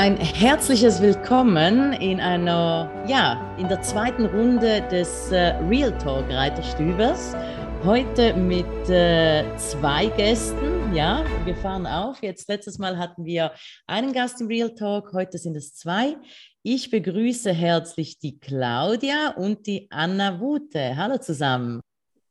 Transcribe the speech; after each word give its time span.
Ein 0.00 0.16
herzliches 0.16 1.02
Willkommen 1.02 1.92
in 1.92 2.20
einer, 2.20 2.90
ja, 3.06 3.54
in 3.58 3.68
der 3.68 3.82
zweiten 3.82 4.24
Runde 4.24 4.80
des 4.90 5.30
äh, 5.30 5.48
Real 5.68 5.92
Talk 5.98 6.24
Reiterstübers. 6.30 7.36
Heute 7.84 8.32
mit 8.32 8.88
äh, 8.88 9.44
zwei 9.58 10.06
Gästen. 10.06 10.94
Ja, 10.94 11.22
wir 11.44 11.54
fahren 11.54 11.86
auf. 11.86 12.22
Jetzt 12.22 12.48
letztes 12.48 12.78
Mal 12.78 12.96
hatten 12.96 13.26
wir 13.26 13.52
einen 13.86 14.14
Gast 14.14 14.40
im 14.40 14.46
Real 14.46 14.74
Talk, 14.74 15.12
heute 15.12 15.36
sind 15.36 15.54
es 15.54 15.74
zwei. 15.74 16.16
Ich 16.62 16.90
begrüße 16.90 17.52
herzlich 17.52 18.18
die 18.18 18.38
Claudia 18.38 19.34
und 19.36 19.66
die 19.66 19.86
Anna 19.90 20.40
Wute. 20.40 20.96
Hallo 20.96 21.18
zusammen. 21.18 21.82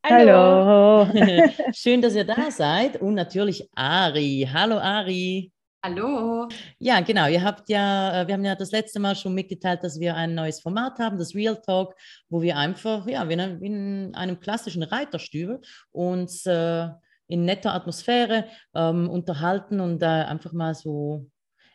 Hallo. 0.04 1.08
Schön, 1.74 2.02
dass 2.02 2.16
ihr 2.16 2.26
da 2.26 2.50
seid. 2.50 3.00
Und 3.00 3.14
natürlich 3.14 3.70
Ari. 3.76 4.50
Hallo 4.52 4.80
Ari. 4.80 5.52
Hallo. 5.82 6.50
Ja, 6.80 7.00
genau. 7.00 7.28
Ihr 7.28 7.42
habt 7.42 7.70
ja, 7.70 8.22
äh, 8.22 8.28
wir 8.28 8.34
haben 8.34 8.44
ja 8.44 8.56
das 8.56 8.72
letzte 8.72 9.00
Mal 9.00 9.16
schon 9.16 9.34
mitgeteilt, 9.34 9.82
dass 9.82 9.98
wir 9.98 10.14
ein 10.14 10.36
neues 10.36 10.60
Format 10.60 11.00
haben, 11.00 11.18
das 11.18 11.34
Real 11.34 11.56
Talk, 11.62 11.96
wo 12.28 12.42
wir 12.42 12.58
einfach, 12.58 13.08
ja, 13.08 13.30
wie 13.30 13.34
in, 13.34 13.62
wie 13.62 13.68
in 13.68 14.14
einem 14.14 14.42
klassischen 14.42 14.84
Reiterstübel 14.84 15.62
uns 15.92 16.46
äh, 16.46 16.90
in 17.28 17.46
netter 17.46 17.74
Atmosphäre 17.74 18.50
ähm, 18.76 19.10
unterhalten 19.10 19.80
und 19.80 20.04
äh, 20.04 20.06
einfach 20.06 20.52
mal 20.52 20.76
so 20.76 21.30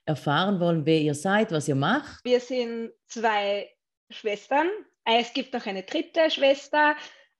erfahren 0.05 0.61
wollen, 0.61 0.85
wer 0.85 1.01
ihr 1.01 1.15
seid, 1.15 1.51
was 1.51 1.67
ihr 1.67 1.75
macht. 1.75 2.23
Wir 2.25 2.41
sind 2.41 2.91
zwei 3.07 3.71
Schwestern. 4.11 4.69
Es 5.07 5.33
gibt 5.33 5.55
noch 5.55 5.65
eine 5.65 5.83
dritte 5.83 6.31
Schwester, 6.31 6.95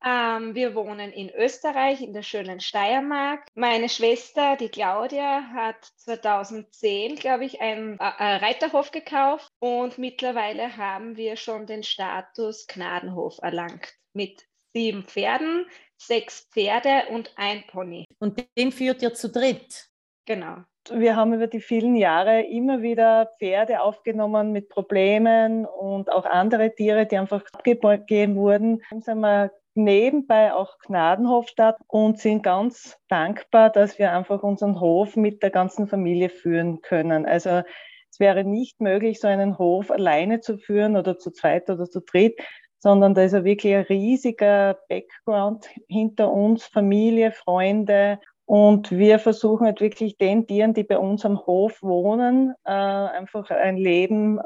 ähm, 0.05 0.55
wir 0.55 0.75
wohnen 0.75 1.13
in 1.13 1.31
Österreich, 1.31 2.03
in 2.03 2.13
der 2.13 2.23
schönen 2.23 2.61
Steiermark. 2.61 3.47
Meine 3.55 3.89
Schwester, 3.89 4.57
die 4.57 4.69
Claudia, 4.69 5.43
hat 5.55 5.83
2010, 5.97 7.17
glaube 7.17 7.45
ich, 7.45 7.61
einen 7.61 7.99
äh, 7.99 8.05
Reiterhof 8.05 8.91
gekauft 8.91 9.49
und 9.61 9.99
mittlerweile 9.99 10.77
haben 10.77 11.17
wir 11.17 11.37
schon 11.37 11.67
den 11.67 11.83
Status 11.83 12.67
Gnadenhof 12.67 13.39
erlangt 13.43 13.95
mit 14.13 14.47
sieben 14.75 15.05
Pferden, 15.05 15.67
sechs 15.97 16.49
Pferde 16.51 17.05
und 17.11 17.33
ein 17.37 17.65
Pony. 17.69 18.05
Und 18.19 18.45
den 18.59 18.73
führt 18.73 19.03
ihr 19.03 19.15
zu 19.15 19.31
dritt? 19.31 19.89
Genau. 20.27 20.65
Wir 20.93 21.17
haben 21.17 21.33
über 21.33 21.47
die 21.47 21.61
vielen 21.61 21.97
Jahre 21.97 22.43
immer 22.43 22.83
wieder 22.83 23.31
Pferde 23.39 23.81
aufgenommen 23.81 24.53
mit 24.53 24.69
Problemen 24.69 25.65
und 25.65 26.13
auch 26.13 26.27
andere 26.27 26.75
Tiere, 26.75 27.07
die 27.07 27.17
einfach 27.17 27.43
abgegeben 27.53 28.37
wurden. 28.37 28.83
Dann 28.91 29.01
sind 29.01 29.21
wir 29.21 29.51
nebenbei 29.75 30.53
auch 30.53 30.79
Gnadenhof 30.79 31.49
statt 31.49 31.77
und 31.89 32.19
sind 32.19 32.43
ganz 32.43 32.97
dankbar, 33.09 33.71
dass 33.71 33.99
wir 33.99 34.13
einfach 34.13 34.43
unseren 34.43 34.81
Hof 34.81 35.17
mit 35.17 35.43
der 35.43 35.51
ganzen 35.51 35.89
Familie 35.89 36.29
führen 36.29 36.81
können. 36.81 37.27
Also 37.27 37.63
es 38.11 38.21
wäre 38.21 38.45
nicht 38.45 38.81
möglich, 38.81 39.21
so 39.21 39.27
einen 39.27 39.59
Hof 39.59 39.91
alleine 39.91 40.41
zu 40.41 40.59
führen 40.59 40.97
oder 40.97 41.19
zu 41.19 41.33
zweit 41.33 41.69
oder 41.71 41.91
zu 41.91 42.01
dritt, 42.01 42.41
sondern 42.79 43.15
da 43.15 43.23
ist 43.23 43.33
ja 43.33 43.45
wirklich 43.45 43.75
ein 43.75 43.83
riesiger 43.83 44.79
Background 44.89 45.69
hinter 45.89 46.31
uns, 46.31 46.67
Familie, 46.67 47.33
Freunde. 47.33 48.21
Und 48.47 48.91
wir 48.91 49.19
versuchen 49.19 49.67
halt 49.67 49.81
wirklich 49.81 50.19
den 50.19 50.47
Tieren, 50.47 50.75
die 50.75 50.85
bei 50.85 50.99
uns 50.99 51.25
am 51.25 51.39
Hof 51.47 51.83
wohnen, 51.83 52.55
äh, 52.65 52.71
einfach 52.71 53.51
ein 53.51 53.77
Leben 53.77 54.39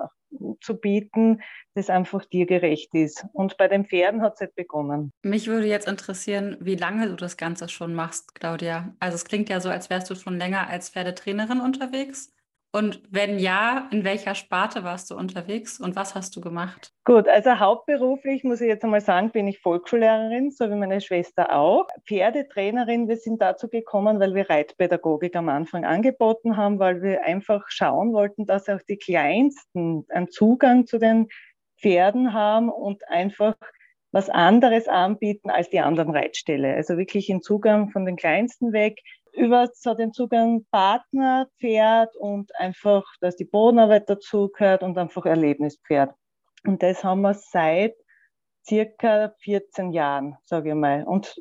zu 0.61 0.77
bieten, 0.77 1.41
das 1.75 1.91
einfach 1.91 2.25
tiergerecht 2.25 2.95
ist. 2.95 3.25
Und 3.33 3.57
bei 3.57 3.69
den 3.69 3.87
Pferden 3.87 4.23
hat 4.23 4.35
es 4.35 4.41
halt 4.41 4.55
begonnen. 4.55 5.13
Mich 5.23 5.47
würde 5.47 5.67
jetzt 5.67 5.89
interessieren, 5.89 6.57
wie 6.61 6.77
lange 6.77 7.09
du 7.09 7.17
das 7.17 7.37
Ganze 7.37 7.69
schon 7.69 7.95
machst, 7.95 8.35
Claudia. 8.35 8.95
Also 9.01 9.17
es 9.17 9.25
klingt 9.25 9.49
ja 9.49 9.61
so, 9.61 9.71
als 9.71 9.91
wärst 9.91 10.11
du 10.11 10.15
schon 10.15 10.39
länger 10.39 10.69
als 10.69 10.91
Pferdetrainerin 10.91 11.61
unterwegs. 11.61 12.33
Und 12.71 13.03
wenn 13.09 13.39
ja, 13.39 13.89
in 13.91 14.05
welcher 14.05 14.35
Sparte 14.35 14.85
warst 14.85 15.11
du 15.11 15.17
unterwegs 15.17 15.81
und 15.81 15.97
was 15.97 16.15
hast 16.15 16.37
du 16.37 16.43
gemacht? 16.43 16.93
Gut, 17.05 17.27
also 17.27 17.59
hauptberuflich 17.59 18.45
muss 18.45 18.61
ich 18.61 18.69
jetzt 18.69 18.85
einmal 18.85 19.01
sagen, 19.01 19.31
bin 19.31 19.49
ich 19.49 19.59
Volksschullehrerin, 19.61 20.51
so 20.51 20.69
wie 20.69 20.75
meine 20.75 21.01
Schwester 21.01 21.57
auch. 21.57 21.87
Pferdetrainerin, 22.07 23.09
wir 23.09 23.17
sind 23.17 23.41
dazu 23.41 23.69
gekommen, 23.69 24.21
weil 24.21 24.35
wir 24.35 24.51
Reitpädagogik 24.51 25.35
am 25.35 25.49
Anfang 25.49 25.87
angeboten 25.87 26.59
haben, 26.59 26.79
weil 26.79 27.01
wir 27.01 27.25
einfach 27.25 27.65
schauen 27.69 28.13
wollten, 28.13 28.45
dass 28.45 28.69
auch 28.69 28.83
die 28.87 28.99
Kleinsten 28.99 30.05
einen 30.11 30.31
Zugang 30.31 30.87
zu 30.87 30.99
den 30.99 31.29
Pferden 31.81 32.35
haben 32.35 32.69
und 32.69 33.09
einfach 33.09 33.55
was 34.13 34.29
anderes 34.29 34.89
anbieten 34.89 35.51
als 35.51 35.71
die 35.71 35.81
anderen 35.81 36.11
Reitställe. 36.11 36.75
Also 36.75 36.99
wirklich 36.99 37.27
den 37.27 37.43
Zugang 37.43 37.91
von 37.91 38.05
den 38.05 38.17
Kleinsten 38.17 38.73
weg 38.73 39.01
über 39.39 39.69
so 39.73 39.95
den 39.95 40.13
Zugang 40.13 40.65
Partner, 40.71 41.49
Pferd 41.61 42.15
und 42.17 42.55
einfach, 42.57 43.05
dass 43.21 43.37
die 43.37 43.45
Bodenarbeit 43.45 44.09
dazugehört 44.11 44.83
und 44.83 44.99
einfach 44.99 45.25
Erlebnispferd. 45.25 46.15
Und 46.67 46.83
das 46.83 47.05
haben 47.05 47.23
wir 47.23 47.35
seit 47.35 47.95
circa 48.67 49.33
14 49.41 49.93
Jahren, 49.93 50.37
sage 50.45 50.71
ich 50.71 50.75
mal. 50.75 51.05
Und 51.05 51.37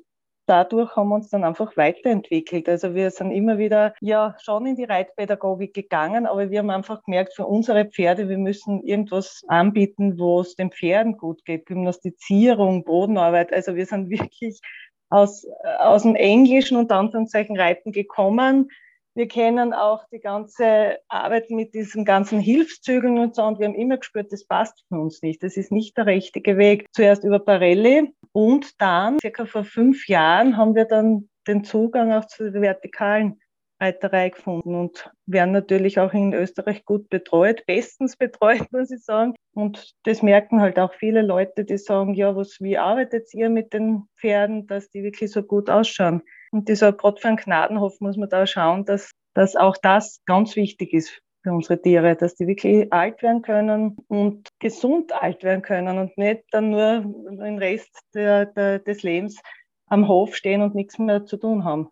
dadurch 0.47 0.95
haben 0.95 1.09
wir 1.09 1.15
uns 1.15 1.29
dann 1.29 1.43
einfach 1.43 1.75
weiterentwickelt. 1.77 2.67
Also 2.69 2.95
wir 2.95 3.11
sind 3.11 3.31
immer 3.31 3.57
wieder 3.57 3.93
ja 3.99 4.35
schon 4.41 4.65
in 4.65 4.75
die 4.75 4.85
Reitpädagogik 4.85 5.73
gegangen, 5.73 6.25
aber 6.25 6.49
wir 6.49 6.59
haben 6.59 6.69
einfach 6.69 7.03
gemerkt, 7.03 7.33
für 7.35 7.45
unsere 7.45 7.85
Pferde, 7.85 8.29
wir 8.29 8.37
müssen 8.37 8.81
irgendwas 8.83 9.43
anbieten, 9.47 10.17
wo 10.17 10.41
es 10.41 10.55
den 10.55 10.71
Pferden 10.71 11.17
gut 11.17 11.43
geht. 11.45 11.65
Gymnastizierung, 11.65 12.83
Bodenarbeit. 12.85 13.53
Also 13.53 13.75
wir 13.75 13.85
sind 13.85 14.09
wirklich 14.09 14.61
aus, 15.09 15.45
aus 15.79 16.03
dem 16.03 16.15
Englischen 16.15 16.77
und 16.77 16.91
Anführungszeichen 16.91 17.57
Reiten 17.57 17.91
gekommen. 17.91 18.69
Wir 19.15 19.27
kennen 19.27 19.73
auch 19.73 20.03
die 20.11 20.19
ganze 20.19 20.99
Arbeit 21.07 21.49
mit 21.49 21.73
diesen 21.73 22.05
ganzen 22.05 22.39
Hilfszügeln 22.39 23.17
und 23.17 23.35
so 23.35 23.43
und 23.43 23.57
wir 23.57 23.65
haben 23.65 23.73
immer 23.73 23.97
gespürt, 23.97 24.31
das 24.31 24.45
passt 24.45 24.83
für 24.87 24.99
uns 24.99 25.23
nicht. 25.23 25.41
Das 25.41 25.57
ist 25.57 25.71
nicht 25.71 25.97
der 25.97 26.05
richtige 26.05 26.57
Weg. 26.57 26.85
Zuerst 26.91 27.23
über 27.23 27.39
Barelli 27.39 28.13
und 28.31 28.79
dann, 28.79 29.17
circa 29.19 29.47
vor 29.47 29.63
fünf 29.63 30.07
Jahren, 30.07 30.55
haben 30.55 30.75
wir 30.75 30.85
dann 30.85 31.29
den 31.47 31.63
Zugang 31.63 32.13
auch 32.13 32.25
zu 32.25 32.51
den 32.51 32.61
vertikalen 32.61 33.39
Reiterei 33.79 34.29
gefunden 34.29 34.75
und 34.75 35.11
werden 35.25 35.51
natürlich 35.51 35.99
auch 35.99 36.13
in 36.13 36.33
Österreich 36.33 36.85
gut 36.85 37.09
betreut, 37.09 37.65
bestens 37.65 38.17
betreut, 38.17 38.65
muss 38.71 38.91
ich 38.91 39.03
sagen. 39.03 39.35
Und 39.53 39.93
das 40.03 40.21
merken 40.21 40.61
halt 40.61 40.79
auch 40.79 40.93
viele 40.93 41.21
Leute, 41.21 41.65
die 41.65 41.77
sagen, 41.77 42.13
ja, 42.13 42.35
was, 42.35 42.57
wie 42.59 42.77
arbeitet 42.77 43.33
ihr 43.33 43.49
mit 43.49 43.73
den 43.73 44.03
Pferden, 44.19 44.67
dass 44.67 44.89
die 44.89 45.03
wirklich 45.03 45.31
so 45.31 45.43
gut 45.43 45.69
ausschauen? 45.69 46.21
Und 46.51 46.69
dieser 46.69 46.93
gerade 46.93 47.19
für 47.19 47.27
einen 47.27 47.37
Gnadenhof 47.37 47.99
muss 47.99 48.17
man 48.17 48.29
da 48.29 48.47
schauen, 48.47 48.85
dass, 48.85 49.11
dass 49.33 49.55
auch 49.55 49.77
das 49.77 50.21
ganz 50.25 50.55
wichtig 50.55 50.93
ist 50.93 51.21
für 51.43 51.53
unsere 51.53 51.81
Tiere, 51.81 52.15
dass 52.15 52.35
die 52.35 52.47
wirklich 52.47 52.91
alt 52.91 53.21
werden 53.21 53.41
können 53.41 53.97
und 54.07 54.49
gesund 54.59 55.13
alt 55.13 55.43
werden 55.43 55.61
können 55.61 55.97
und 55.97 56.17
nicht 56.17 56.43
dann 56.51 56.71
nur 56.71 57.01
den 57.01 57.57
Rest 57.57 57.95
der, 58.13 58.47
der, 58.47 58.79
des 58.79 59.03
Lebens 59.03 59.39
am 59.87 60.07
Hof 60.07 60.35
stehen 60.35 60.61
und 60.61 60.75
nichts 60.75 60.99
mehr 60.99 61.25
zu 61.25 61.37
tun 61.37 61.63
haben. 61.63 61.89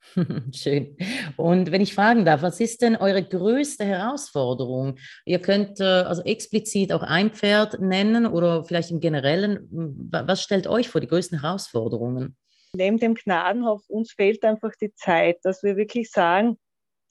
Schön. 0.52 0.96
Und 1.36 1.70
wenn 1.70 1.80
ich 1.80 1.94
fragen 1.94 2.24
darf, 2.24 2.42
was 2.42 2.60
ist 2.60 2.82
denn 2.82 2.96
eure 2.96 3.22
größte 3.22 3.84
Herausforderung? 3.84 4.96
Ihr 5.24 5.40
könnt 5.40 5.80
äh, 5.80 5.84
also 5.84 6.22
explizit 6.22 6.92
auch 6.92 7.02
ein 7.02 7.32
Pferd 7.32 7.80
nennen 7.80 8.26
oder 8.26 8.64
vielleicht 8.64 8.90
im 8.90 9.00
Generellen. 9.00 9.68
Was 10.10 10.42
stellt 10.42 10.66
euch 10.66 10.88
vor 10.88 11.00
die 11.00 11.08
größten 11.08 11.40
Herausforderungen? 11.40 12.36
Neben 12.74 12.98
dem 12.98 13.14
Gnadenhof, 13.14 13.82
uns 13.88 14.12
fehlt 14.12 14.44
einfach 14.44 14.72
die 14.80 14.94
Zeit, 14.94 15.38
dass 15.42 15.62
wir 15.62 15.76
wirklich 15.76 16.10
sagen, 16.10 16.58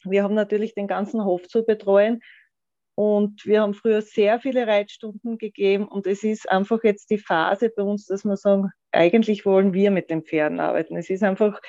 wir 0.04 0.24
haben 0.24 0.36
natürlich 0.36 0.76
den 0.76 0.88
ganzen 0.88 1.24
Hof 1.24 1.48
zu 1.48 1.64
betreuen 1.64 2.22
und 2.96 3.46
wir 3.46 3.62
haben 3.62 3.74
früher 3.74 4.02
sehr 4.02 4.40
viele 4.40 4.68
Reitstunden 4.68 5.38
gegeben 5.38 5.88
und 5.88 6.08
es 6.08 6.24
ist 6.24 6.50
einfach 6.50 6.84
jetzt 6.84 7.10
die 7.10 7.18
Phase 7.18 7.72
bei 7.76 7.84
uns, 7.84 8.06
dass 8.06 8.24
wir 8.24 8.38
sagen, 8.38 8.70
eigentlich 8.92 9.46
wollen 9.46 9.74
wir 9.74 9.92
mit 9.92 10.10
den 10.10 10.24
Pferden 10.24 10.60
arbeiten. 10.60 10.96
Es 10.96 11.10
ist 11.10 11.24
einfach 11.24 11.60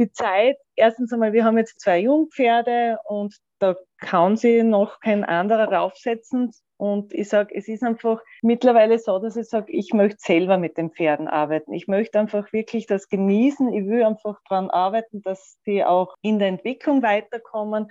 die 0.00 0.10
Zeit, 0.10 0.56
erstens 0.76 1.12
einmal, 1.12 1.32
wir 1.32 1.44
haben 1.44 1.58
jetzt 1.58 1.78
zwei 1.78 1.98
Jungpferde 1.98 2.98
und 3.04 3.36
da 3.58 3.76
kann 3.98 4.36
sie 4.36 4.62
noch 4.62 5.00
kein 5.00 5.24
anderer 5.24 5.70
raufsetzen. 5.70 6.52
Und 6.78 7.12
ich 7.12 7.28
sage, 7.28 7.54
es 7.54 7.68
ist 7.68 7.82
einfach 7.82 8.22
mittlerweile 8.40 8.98
so, 8.98 9.18
dass 9.18 9.36
ich 9.36 9.50
sage, 9.50 9.70
ich 9.70 9.92
möchte 9.92 10.16
selber 10.18 10.56
mit 10.56 10.78
den 10.78 10.90
Pferden 10.90 11.28
arbeiten. 11.28 11.74
Ich 11.74 11.86
möchte 11.86 12.18
einfach 12.18 12.50
wirklich 12.54 12.86
das 12.86 13.10
genießen. 13.10 13.70
Ich 13.74 13.86
will 13.86 14.02
einfach 14.02 14.38
daran 14.48 14.70
arbeiten, 14.70 15.20
dass 15.20 15.58
sie 15.66 15.84
auch 15.84 16.14
in 16.22 16.38
der 16.38 16.48
Entwicklung 16.48 17.02
weiterkommen. 17.02 17.88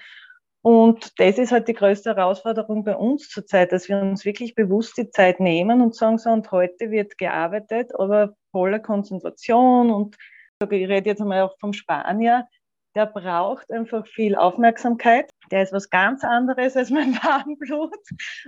Und 0.61 1.19
das 1.19 1.37
ist 1.37 1.51
halt 1.51 1.67
die 1.67 1.73
größte 1.73 2.15
Herausforderung 2.15 2.83
bei 2.83 2.95
uns 2.95 3.29
zurzeit, 3.29 3.71
dass 3.71 3.87
wir 3.87 4.01
uns 4.01 4.25
wirklich 4.25 4.55
bewusst 4.55 4.97
die 4.97 5.11
Zeit 5.11 5.39
nehmen 5.39 5.81
und 5.81 5.95
sagen 5.95 6.17
so, 6.17 6.31
und 6.31 6.51
heute 6.51 6.89
wird 6.89 7.19
gearbeitet, 7.19 7.91
aber 7.93 8.33
voller 8.51 8.79
Konzentration 8.79 9.91
und 9.91 10.17
ich 10.61 10.89
rede 10.89 11.09
jetzt 11.09 11.21
einmal 11.21 11.43
auch 11.43 11.57
vom 11.59 11.71
Spanier, 11.71 12.45
der 12.93 13.05
braucht 13.05 13.71
einfach 13.71 14.05
viel 14.07 14.35
Aufmerksamkeit. 14.35 15.29
Der 15.51 15.63
ist 15.63 15.71
was 15.71 15.89
ganz 15.89 16.23
anderes 16.25 16.75
als 16.75 16.89
mein 16.89 17.13
Warmblut. 17.23 17.95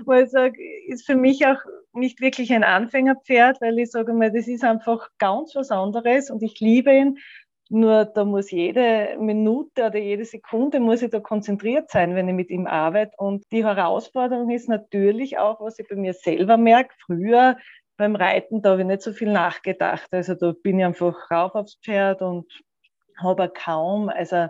Wo 0.04 0.14
ich 0.14 0.30
sage, 0.30 0.58
ist 0.88 1.06
für 1.06 1.16
mich 1.16 1.46
auch 1.46 1.60
nicht 1.94 2.20
wirklich 2.20 2.52
ein 2.52 2.66
Anfängerpferd, 2.66 3.62
weil 3.62 3.80
ich 3.80 3.92
sage 3.92 4.14
mal, 4.14 4.32
das 4.32 4.48
ist 4.48 4.64
einfach 4.64 5.08
ganz 5.20 5.56
was 5.56 5.72
anderes 5.72 6.30
und 6.30 6.44
ich 6.44 6.60
liebe 6.60 6.94
ihn. 6.94 7.18
Nur 7.70 8.04
da 8.04 8.26
muss 8.26 8.52
jede 8.52 9.16
Minute 9.18 9.86
oder 9.86 9.98
jede 9.98 10.26
Sekunde 10.26 10.82
muss 10.82 11.02
ich 11.02 11.12
da 11.12 11.22
konzentriert 11.22 11.90
sein, 11.90 12.16
wenn 12.16 12.28
ich 12.28 12.36
mit 12.36 12.50
ihm 12.50 12.68
arbeite. 12.68 13.14
Und 13.18 13.46
die 13.54 13.64
Herausforderung 13.64 14.50
ist 14.50 14.68
natürlich 14.68 15.38
auch, 15.38 15.62
was 15.62 15.80
ich 15.80 15.88
bei 15.88 15.96
mir 15.96 16.14
selber 16.14 16.58
merke. 16.58 16.94
Früher 17.06 17.56
beim 17.98 18.16
Reiten, 18.16 18.62
da 18.62 18.72
habe 18.72 18.82
ich 18.82 18.88
nicht 18.88 19.02
so 19.02 19.14
viel 19.14 19.32
nachgedacht. 19.32 20.08
Also 20.12 20.36
da 20.36 20.54
bin 20.64 20.80
ich 20.80 20.86
einfach 20.86 21.30
rauf 21.30 21.56
aufs 21.56 21.78
Pferd 21.84 22.22
und 22.22 22.52
habe 23.18 23.50
kaum, 23.50 24.10
also 24.10 24.48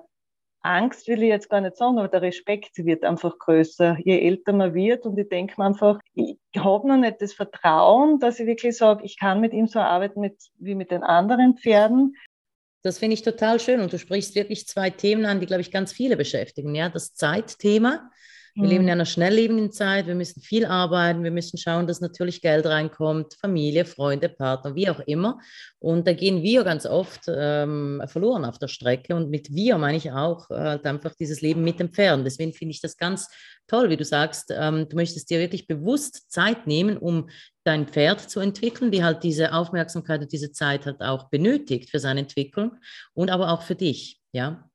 Angst 0.63 1.07
will 1.07 1.23
ich 1.23 1.29
jetzt 1.29 1.49
gar 1.49 1.61
nicht 1.61 1.75
sagen, 1.75 1.97
aber 1.97 2.07
der 2.07 2.21
Respekt 2.21 2.77
wird 2.77 3.03
einfach 3.03 3.37
größer, 3.39 3.97
je 4.03 4.19
älter 4.19 4.53
man 4.53 4.73
wird. 4.73 5.05
Und 5.05 5.17
ich 5.17 5.27
denke 5.27 5.55
mir 5.57 5.65
einfach, 5.65 5.99
ich 6.13 6.37
habe 6.55 6.87
noch 6.87 6.97
nicht 6.97 7.21
das 7.21 7.33
Vertrauen, 7.33 8.19
dass 8.19 8.39
ich 8.39 8.45
wirklich 8.45 8.77
sage, 8.77 9.03
ich 9.03 9.17
kann 9.17 9.41
mit 9.41 9.53
ihm 9.53 9.67
so 9.67 9.79
arbeiten 9.79 10.21
mit, 10.21 10.37
wie 10.59 10.75
mit 10.75 10.91
den 10.91 11.03
anderen 11.03 11.57
Pferden. 11.57 12.15
Das 12.83 12.99
finde 12.99 13.15
ich 13.15 13.21
total 13.23 13.59
schön 13.59 13.81
und 13.81 13.91
du 13.91 13.99
sprichst 13.99 14.35
wirklich 14.35 14.67
zwei 14.67 14.89
Themen 14.89 15.25
an, 15.25 15.39
die, 15.39 15.45
glaube 15.45 15.61
ich, 15.61 15.71
ganz 15.71 15.91
viele 15.91 16.15
beschäftigen. 16.15 16.73
Ja, 16.75 16.89
das 16.89 17.13
Zeitthema 17.13 18.11
wir 18.55 18.67
leben 18.67 18.81
in 18.81 18.85
mhm. 18.85 18.91
einer 18.91 19.05
schnelllebenden 19.05 19.71
Zeit, 19.71 20.07
wir 20.07 20.15
müssen 20.15 20.41
viel 20.41 20.65
arbeiten, 20.65 21.23
wir 21.23 21.31
müssen 21.31 21.57
schauen, 21.57 21.87
dass 21.87 22.01
natürlich 22.01 22.41
Geld 22.41 22.65
reinkommt, 22.65 23.35
Familie, 23.39 23.85
Freunde, 23.85 24.29
Partner, 24.29 24.75
wie 24.75 24.89
auch 24.89 24.99
immer. 25.01 25.39
Und 25.79 26.07
da 26.07 26.13
gehen 26.13 26.43
wir 26.43 26.63
ganz 26.63 26.85
oft 26.85 27.21
ähm, 27.27 28.01
verloren 28.07 28.45
auf 28.45 28.59
der 28.59 28.67
Strecke. 28.67 29.15
Und 29.15 29.29
mit 29.29 29.53
wir 29.53 29.77
meine 29.77 29.97
ich 29.97 30.11
auch 30.11 30.49
äh, 30.49 30.55
halt 30.55 30.85
einfach 30.85 31.15
dieses 31.15 31.41
Leben 31.41 31.63
mit 31.63 31.79
dem 31.79 31.93
Pferd. 31.93 32.25
Deswegen 32.25 32.53
finde 32.53 32.73
ich 32.73 32.81
das 32.81 32.97
ganz 32.97 33.29
toll, 33.67 33.89
wie 33.89 33.97
du 33.97 34.03
sagst, 34.03 34.53
ähm, 34.55 34.87
du 34.89 34.95
möchtest 34.95 35.29
dir 35.29 35.39
wirklich 35.39 35.67
bewusst 35.67 36.31
Zeit 36.31 36.67
nehmen, 36.67 36.97
um 36.97 37.29
dein 37.63 37.87
Pferd 37.87 38.19
zu 38.29 38.41
entwickeln, 38.41 38.91
die 38.91 39.03
halt 39.03 39.23
diese 39.23 39.53
Aufmerksamkeit 39.53 40.21
und 40.21 40.31
diese 40.31 40.51
Zeit 40.51 40.85
halt 40.85 41.01
auch 41.01 41.29
benötigt 41.29 41.89
für 41.89 41.99
seine 41.99 42.21
Entwicklung 42.21 42.73
und 43.13 43.29
aber 43.29 43.51
auch 43.51 43.61
für 43.61 43.75
dich. 43.75 44.19
Ja, 44.33 44.69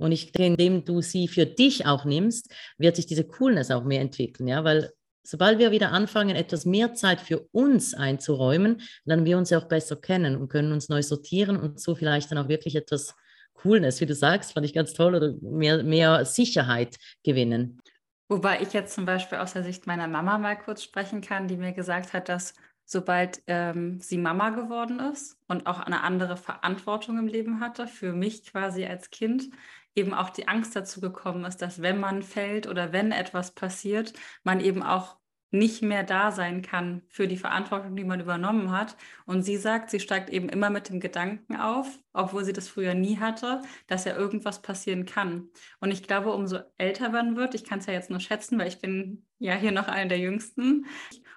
und 0.00 0.12
ich 0.12 0.32
denke, 0.32 0.62
indem 0.62 0.84
du 0.84 1.00
sie 1.02 1.28
für 1.28 1.46
dich 1.46 1.86
auch 1.86 2.04
nimmst, 2.04 2.52
wird 2.78 2.96
sich 2.96 3.06
diese 3.06 3.24
Coolness 3.24 3.70
auch 3.70 3.84
mehr 3.84 4.00
entwickeln, 4.00 4.48
ja, 4.48 4.64
weil 4.64 4.92
sobald 5.22 5.58
wir 5.58 5.70
wieder 5.70 5.92
anfangen, 5.92 6.36
etwas 6.36 6.64
mehr 6.64 6.94
Zeit 6.94 7.20
für 7.20 7.40
uns 7.52 7.94
einzuräumen, 7.94 8.82
lernen 9.04 9.24
wir 9.24 9.38
uns 9.38 9.50
ja 9.50 9.58
auch 9.58 9.68
besser 9.68 9.96
kennen 9.96 10.36
und 10.36 10.48
können 10.48 10.72
uns 10.72 10.88
neu 10.88 11.02
sortieren 11.02 11.56
und 11.56 11.80
so 11.80 11.94
vielleicht 11.94 12.30
dann 12.30 12.38
auch 12.38 12.48
wirklich 12.48 12.76
etwas 12.76 13.14
Coolness, 13.54 14.00
wie 14.00 14.06
du 14.06 14.14
sagst, 14.14 14.52
fand 14.52 14.64
ich 14.64 14.72
ganz 14.72 14.94
toll, 14.94 15.14
oder 15.14 15.34
mehr, 15.42 15.82
mehr 15.82 16.24
Sicherheit 16.24 16.96
gewinnen. 17.22 17.80
Wobei 18.28 18.60
ich 18.62 18.72
jetzt 18.72 18.94
zum 18.94 19.04
Beispiel 19.04 19.38
aus 19.38 19.52
der 19.52 19.64
Sicht 19.64 19.86
meiner 19.86 20.08
Mama 20.08 20.38
mal 20.38 20.56
kurz 20.56 20.82
sprechen 20.82 21.20
kann, 21.20 21.48
die 21.48 21.56
mir 21.56 21.72
gesagt 21.72 22.12
hat, 22.12 22.28
dass 22.28 22.54
sobald 22.84 23.42
ähm, 23.46 24.00
sie 24.00 24.18
Mama 24.18 24.50
geworden 24.50 24.98
ist 24.98 25.38
und 25.46 25.66
auch 25.66 25.80
eine 25.80 26.02
andere 26.02 26.36
Verantwortung 26.36 27.18
im 27.18 27.26
Leben 27.28 27.60
hatte, 27.60 27.86
für 27.86 28.12
mich 28.12 28.44
quasi 28.44 28.84
als 28.84 29.10
Kind, 29.10 29.50
eben 29.94 30.14
auch 30.14 30.30
die 30.30 30.48
Angst 30.48 30.76
dazu 30.76 31.00
gekommen 31.00 31.44
ist, 31.44 31.58
dass 31.58 31.82
wenn 31.82 32.00
man 32.00 32.22
fällt 32.22 32.66
oder 32.66 32.92
wenn 32.92 33.12
etwas 33.12 33.52
passiert, 33.54 34.12
man 34.44 34.60
eben 34.60 34.82
auch 34.82 35.20
nicht 35.52 35.82
mehr 35.82 36.04
da 36.04 36.30
sein 36.30 36.62
kann 36.62 37.02
für 37.08 37.26
die 37.26 37.36
Verantwortung, 37.36 37.96
die 37.96 38.04
man 38.04 38.20
übernommen 38.20 38.70
hat. 38.70 38.96
Und 39.26 39.42
sie 39.42 39.56
sagt, 39.56 39.90
sie 39.90 40.00
steigt 40.00 40.30
eben 40.30 40.48
immer 40.48 40.70
mit 40.70 40.88
dem 40.88 41.00
Gedanken 41.00 41.56
auf, 41.56 41.98
obwohl 42.12 42.44
sie 42.44 42.52
das 42.52 42.68
früher 42.68 42.94
nie 42.94 43.18
hatte, 43.18 43.62
dass 43.88 44.04
ja 44.04 44.16
irgendwas 44.16 44.62
passieren 44.62 45.06
kann. 45.06 45.48
Und 45.80 45.90
ich 45.90 46.04
glaube, 46.04 46.32
umso 46.32 46.58
älter 46.78 47.08
man 47.10 47.36
wird, 47.36 47.54
ich 47.54 47.64
kann 47.64 47.80
es 47.80 47.86
ja 47.86 47.92
jetzt 47.92 48.10
nur 48.10 48.20
schätzen, 48.20 48.58
weil 48.58 48.68
ich 48.68 48.78
bin 48.78 49.26
ja 49.38 49.54
hier 49.54 49.72
noch 49.72 49.88
einer 49.88 50.08
der 50.08 50.18
Jüngsten, 50.18 50.86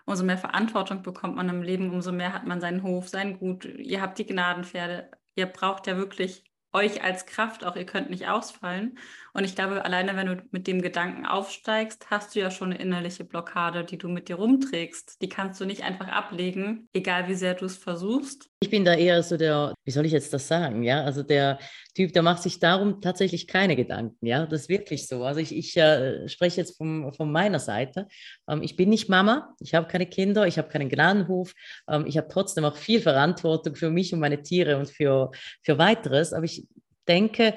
umso 0.06 0.24
mehr 0.24 0.38
Verantwortung 0.38 1.02
bekommt 1.02 1.36
man 1.36 1.50
im 1.50 1.64
Leben, 1.64 1.90
umso 1.92 2.12
mehr 2.12 2.34
hat 2.34 2.46
man 2.46 2.62
seinen 2.62 2.84
Hof, 2.84 3.10
sein 3.10 3.40
Gut. 3.40 3.66
Ihr 3.66 4.02
habt 4.02 4.20
die 4.20 4.26
Gnadenpferde. 4.26 5.10
Ihr 5.36 5.48
braucht 5.48 5.88
ja 5.88 5.98
wirklich 5.98 6.44
euch 6.74 7.04
als 7.04 7.26
Kraft 7.26 7.64
auch, 7.66 7.76
ihr 7.76 7.86
könnt 7.86 8.10
nicht 8.10 8.28
ausfallen. 8.28 8.98
Und 9.34 9.44
ich 9.44 9.56
glaube, 9.56 9.86
alleine 9.86 10.16
wenn 10.16 10.28
du 10.28 10.44
mit 10.52 10.68
dem 10.68 10.82
Gedanken 10.82 11.26
aufsteigst, 11.26 12.10
hast 12.10 12.36
du 12.36 12.40
ja 12.40 12.52
schon 12.52 12.72
eine 12.72 12.82
innerliche 12.82 13.24
Blockade, 13.24 13.84
die 13.86 13.98
du 13.98 14.10
mit 14.10 14.30
dir 14.30 14.36
rumträgst. 14.36 15.22
Die 15.22 15.30
kannst 15.30 15.62
du 15.62 15.66
nicht 15.66 15.84
einfach 15.84 16.08
ablegen, 16.08 16.90
egal 16.94 17.28
wie 17.28 17.36
sehr 17.36 17.54
du 17.56 17.66
es 17.66 17.78
versuchst. 17.78 18.50
Ich 18.64 18.70
bin 18.70 18.86
da 18.86 18.94
eher 18.94 19.22
so 19.24 19.36
der, 19.36 19.74
wie 19.84 19.92
soll 19.92 20.06
ich 20.06 20.14
jetzt 20.14 20.32
das 20.32 20.48
sagen? 20.48 20.84
Ja, 20.84 21.04
also 21.04 21.22
der 21.22 21.60
Typ, 21.96 22.14
der 22.14 22.22
macht 22.22 22.42
sich 22.42 22.60
darum 22.60 23.02
tatsächlich 23.02 23.46
keine 23.46 23.76
Gedanken. 23.76 24.26
Ja, 24.26 24.46
das 24.46 24.62
ist 24.62 24.70
wirklich 24.70 25.06
so. 25.06 25.26
Also 25.26 25.42
ich, 25.42 25.54
ich 25.54 25.76
äh, 25.76 26.30
spreche 26.30 26.62
jetzt 26.62 26.78
vom, 26.78 27.12
von 27.12 27.30
meiner 27.30 27.60
Seite. 27.60 28.08
Ähm, 28.48 28.64
ich 28.64 28.78
bin 28.78 28.88
nicht 28.88 29.10
Mama, 29.10 29.54
ich 29.60 29.76
habe 29.76 29.90
keine 29.90 30.06
Kinder, 30.06 30.48
ich 30.48 30.58
habe 30.58 30.70
keinen 30.70 30.88
Gnadenhof. 30.88 31.54
Ähm, 31.90 32.06
ich 32.08 32.16
habe 32.16 32.30
trotzdem 32.30 32.64
auch 32.64 32.78
viel 32.78 33.02
Verantwortung 33.02 33.76
für 33.76 33.90
mich 33.90 34.14
und 34.14 34.22
meine 34.22 34.42
Tiere 34.42 34.78
und 34.78 34.90
für, 34.90 35.32
für 35.62 35.78
weiteres. 35.78 36.32
Aber 36.32 36.46
ich 36.46 36.66
denke, 37.06 37.56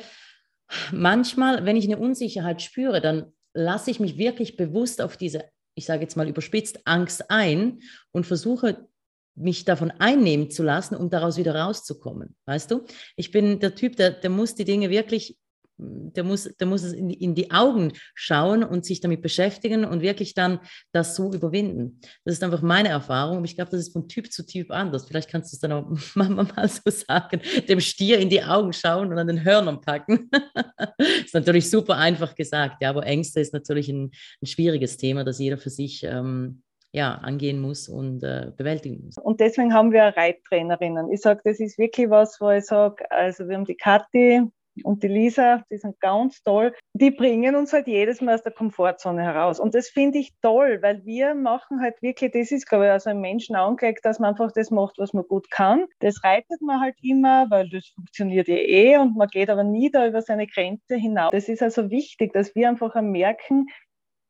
manchmal, 0.91 1.65
wenn 1.67 1.77
ich 1.77 1.85
eine 1.85 1.99
Unsicherheit 1.99 2.63
spüre, 2.63 3.01
dann 3.01 3.33
lasse 3.55 3.93
ich 3.93 4.01
mich 4.01 4.19
wirklich 4.19 4.57
bewusst 4.57 5.01
auf 5.01 5.17
diese, 5.17 5.45
ich 5.77 5.85
sage 5.87 6.03
jetzt 6.03 6.17
mal 6.17 6.29
überspitzt, 6.29 6.81
Angst 6.85 7.31
ein 7.31 7.79
und 8.11 8.27
versuche 8.27 8.89
mich 9.37 9.65
davon 9.65 9.91
einnehmen 9.91 10.51
zu 10.51 10.63
lassen, 10.63 10.97
um 10.97 11.11
daraus 11.11 11.37
wieder 11.37 11.55
rauszukommen. 11.55 12.35
Weißt 12.47 12.71
du? 12.71 12.85
Ich 13.17 13.31
bin 13.31 13.61
der 13.61 13.75
Typ, 13.75 13.97
der, 13.97 14.11
der 14.11 14.31
muss 14.31 14.55
die 14.55 14.65
Dinge 14.65 14.91
wirklich 14.91 15.37
der 15.79 16.25
muss, 16.25 16.45
der 16.45 16.67
muss 16.67 16.83
es 16.83 16.93
in, 16.93 17.11
in, 17.11 17.35
die 17.35 17.51
Augen 17.51 17.93
schauen 18.15 18.65
und 18.65 18.85
sich 18.85 19.01
damit 19.01 19.21
beschäftigen 19.21 19.85
und 19.85 20.01
wirklich 20.01 20.35
dann 20.35 20.61
das 20.93 21.15
so 21.17 21.33
überwinden. 21.33 22.01
Das 22.25 22.35
ist 22.35 22.43
einfach 22.43 22.63
meine 22.63 22.89
Erfahrung. 22.89 23.45
Ich 23.45 23.57
glaube, 23.57 23.71
das 23.71 23.81
ist 23.81 23.93
von 23.93 24.09
Typ 24.09 24.33
zu 24.33 24.47
Typ 24.47 24.71
anders. 24.71 25.07
Vielleicht 25.07 25.31
kannst 25.31 25.53
du 25.53 25.57
es 25.57 25.61
dann 25.61 25.73
auch 25.73 25.87
mal 26.15 26.69
so 26.69 26.91
sagen, 26.91 27.41
dem 27.69 27.81
Stier 27.81 28.19
in 28.19 28.31
die 28.31 28.43
Augen 28.43 28.73
schauen 28.73 29.13
und 29.13 29.19
an 29.19 29.27
den 29.27 29.45
Hörnern 29.45 29.81
packen. 29.81 30.31
ist 30.99 31.35
natürlich 31.35 31.69
super 31.69 31.97
einfach 31.97 32.35
gesagt, 32.35 32.77
ja, 32.81 32.91
aber 32.91 33.05
Ängste 33.05 33.41
ist 33.41 33.53
natürlich 33.53 33.89
ein, 33.89 34.13
ein 34.43 34.47
schwieriges 34.47 34.97
Thema, 34.97 35.25
das 35.25 35.39
jeder 35.39 35.59
für 35.59 35.71
sich 35.71 36.03
ähm, 36.05 36.63
ja, 36.97 37.17
angehen 37.17 37.61
muss 37.61 37.91
und 37.91 38.23
äh, 38.23 38.53
bewältigen 38.57 39.05
muss. 39.05 39.19
Und 39.19 39.41
deswegen 39.41 39.75
haben 39.75 39.93
wir 39.93 40.03
Reittrainerinnen. 40.17 41.13
Ich 41.13 41.21
sage, 41.21 41.43
das 41.45 41.61
ist 41.61 41.77
wirklich 41.77 42.09
was, 42.09 42.41
wo 42.41 42.49
ich 42.49 42.65
sage, 42.65 43.05
also 43.11 43.47
wir 43.47 43.57
haben 43.57 43.67
die 43.67 43.77
Kathi, 43.77 44.51
und 44.85 45.03
die 45.03 45.09
Lisa, 45.09 45.63
die 45.71 45.79
sind 45.79 45.99
ganz 46.01 46.43
toll. 46.43 46.75
Die 46.93 47.11
bringen 47.11 47.57
uns 47.57 47.73
halt 47.73 47.87
jedes 47.87 48.21
Mal 48.21 48.35
aus 48.35 48.43
der 48.43 48.53
Komfortzone 48.53 49.23
heraus. 49.23 49.59
Und 49.59 49.75
das 49.75 49.89
finde 49.89 50.19
ich 50.19 50.35
toll, 50.43 50.81
weil 50.83 51.03
wir 51.07 51.35
machen 51.35 51.81
halt 51.81 51.95
wirklich, 52.03 52.33
das 52.33 52.51
ist, 52.51 52.69
glaube 52.69 52.85
ich, 52.85 52.91
also 52.91 53.09
einem 53.09 53.23
Menschen 53.23 53.57
angelegt, 53.57 54.05
dass 54.05 54.19
man 54.19 54.31
einfach 54.31 54.53
das 54.53 54.71
macht, 54.71 54.99
was 54.99 55.15
man 55.15 55.25
gut 55.27 55.51
kann. 55.51 55.87
Das 56.01 56.23
reitet 56.25 56.61
man 56.61 56.81
halt 56.81 56.97
immer, 57.03 57.47
weil 57.51 57.71
das 57.71 57.87
funktioniert 57.95 58.49
ja 58.49 58.57
eh 58.57 58.99
und 58.99 59.17
man 59.17 59.29
geht 59.29 59.49
aber 59.49 59.65
nie 59.65 59.91
da 59.91 60.07
über 60.07 60.21
seine 60.21 60.47
Grenze 60.47 60.97
hinaus. 60.97 61.31
Das 61.33 61.49
ist 61.49 61.63
also 61.63 61.91
wichtig, 61.91 62.35
dass 62.35 62.55
wir 62.55 62.69
einfach 62.69 62.95
merken, 63.01 63.69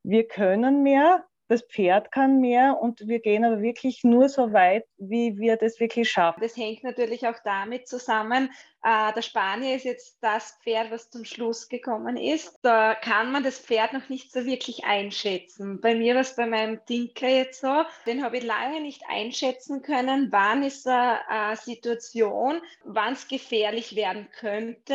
wir 0.04 0.28
können 0.28 0.84
mehr, 0.84 1.24
das 1.48 1.62
Pferd 1.62 2.10
kann 2.12 2.40
mehr 2.40 2.78
und 2.80 3.06
wir 3.06 3.20
gehen 3.20 3.44
aber 3.44 3.60
wirklich 3.62 4.04
nur 4.04 4.28
so 4.28 4.52
weit, 4.52 4.84
wie 4.98 5.38
wir 5.38 5.56
das 5.56 5.78
wirklich 5.80 6.10
schaffen. 6.10 6.40
Das 6.40 6.56
hängt 6.56 6.82
natürlich 6.82 7.26
auch 7.26 7.38
damit 7.44 7.86
zusammen, 7.88 8.50
äh, 8.86 9.12
der 9.12 9.22
Spanier 9.22 9.74
ist 9.74 9.84
jetzt 9.84 10.18
das 10.20 10.58
Pferd, 10.62 10.92
was 10.92 11.10
zum 11.10 11.24
Schluss 11.24 11.68
gekommen 11.68 12.16
ist. 12.16 12.56
Da 12.62 12.94
kann 12.94 13.32
man 13.32 13.42
das 13.42 13.58
Pferd 13.58 13.92
noch 13.92 14.08
nicht 14.08 14.30
so 14.30 14.44
wirklich 14.44 14.84
einschätzen. 14.84 15.80
Bei 15.80 15.96
mir 15.96 16.14
war 16.14 16.20
es 16.20 16.36
bei 16.36 16.46
meinem 16.46 16.78
Dinker 16.88 17.28
jetzt 17.28 17.62
so, 17.62 17.82
den 18.06 18.22
habe 18.22 18.38
ich 18.38 18.44
lange 18.44 18.80
nicht 18.80 19.02
einschätzen 19.08 19.82
können, 19.82 20.28
wann 20.30 20.62
ist 20.62 20.86
eine 20.86 21.18
äh, 21.28 21.56
Situation, 21.56 22.60
wann 22.84 23.14
es 23.14 23.26
gefährlich 23.26 23.96
werden 23.96 24.28
könnte. 24.38 24.94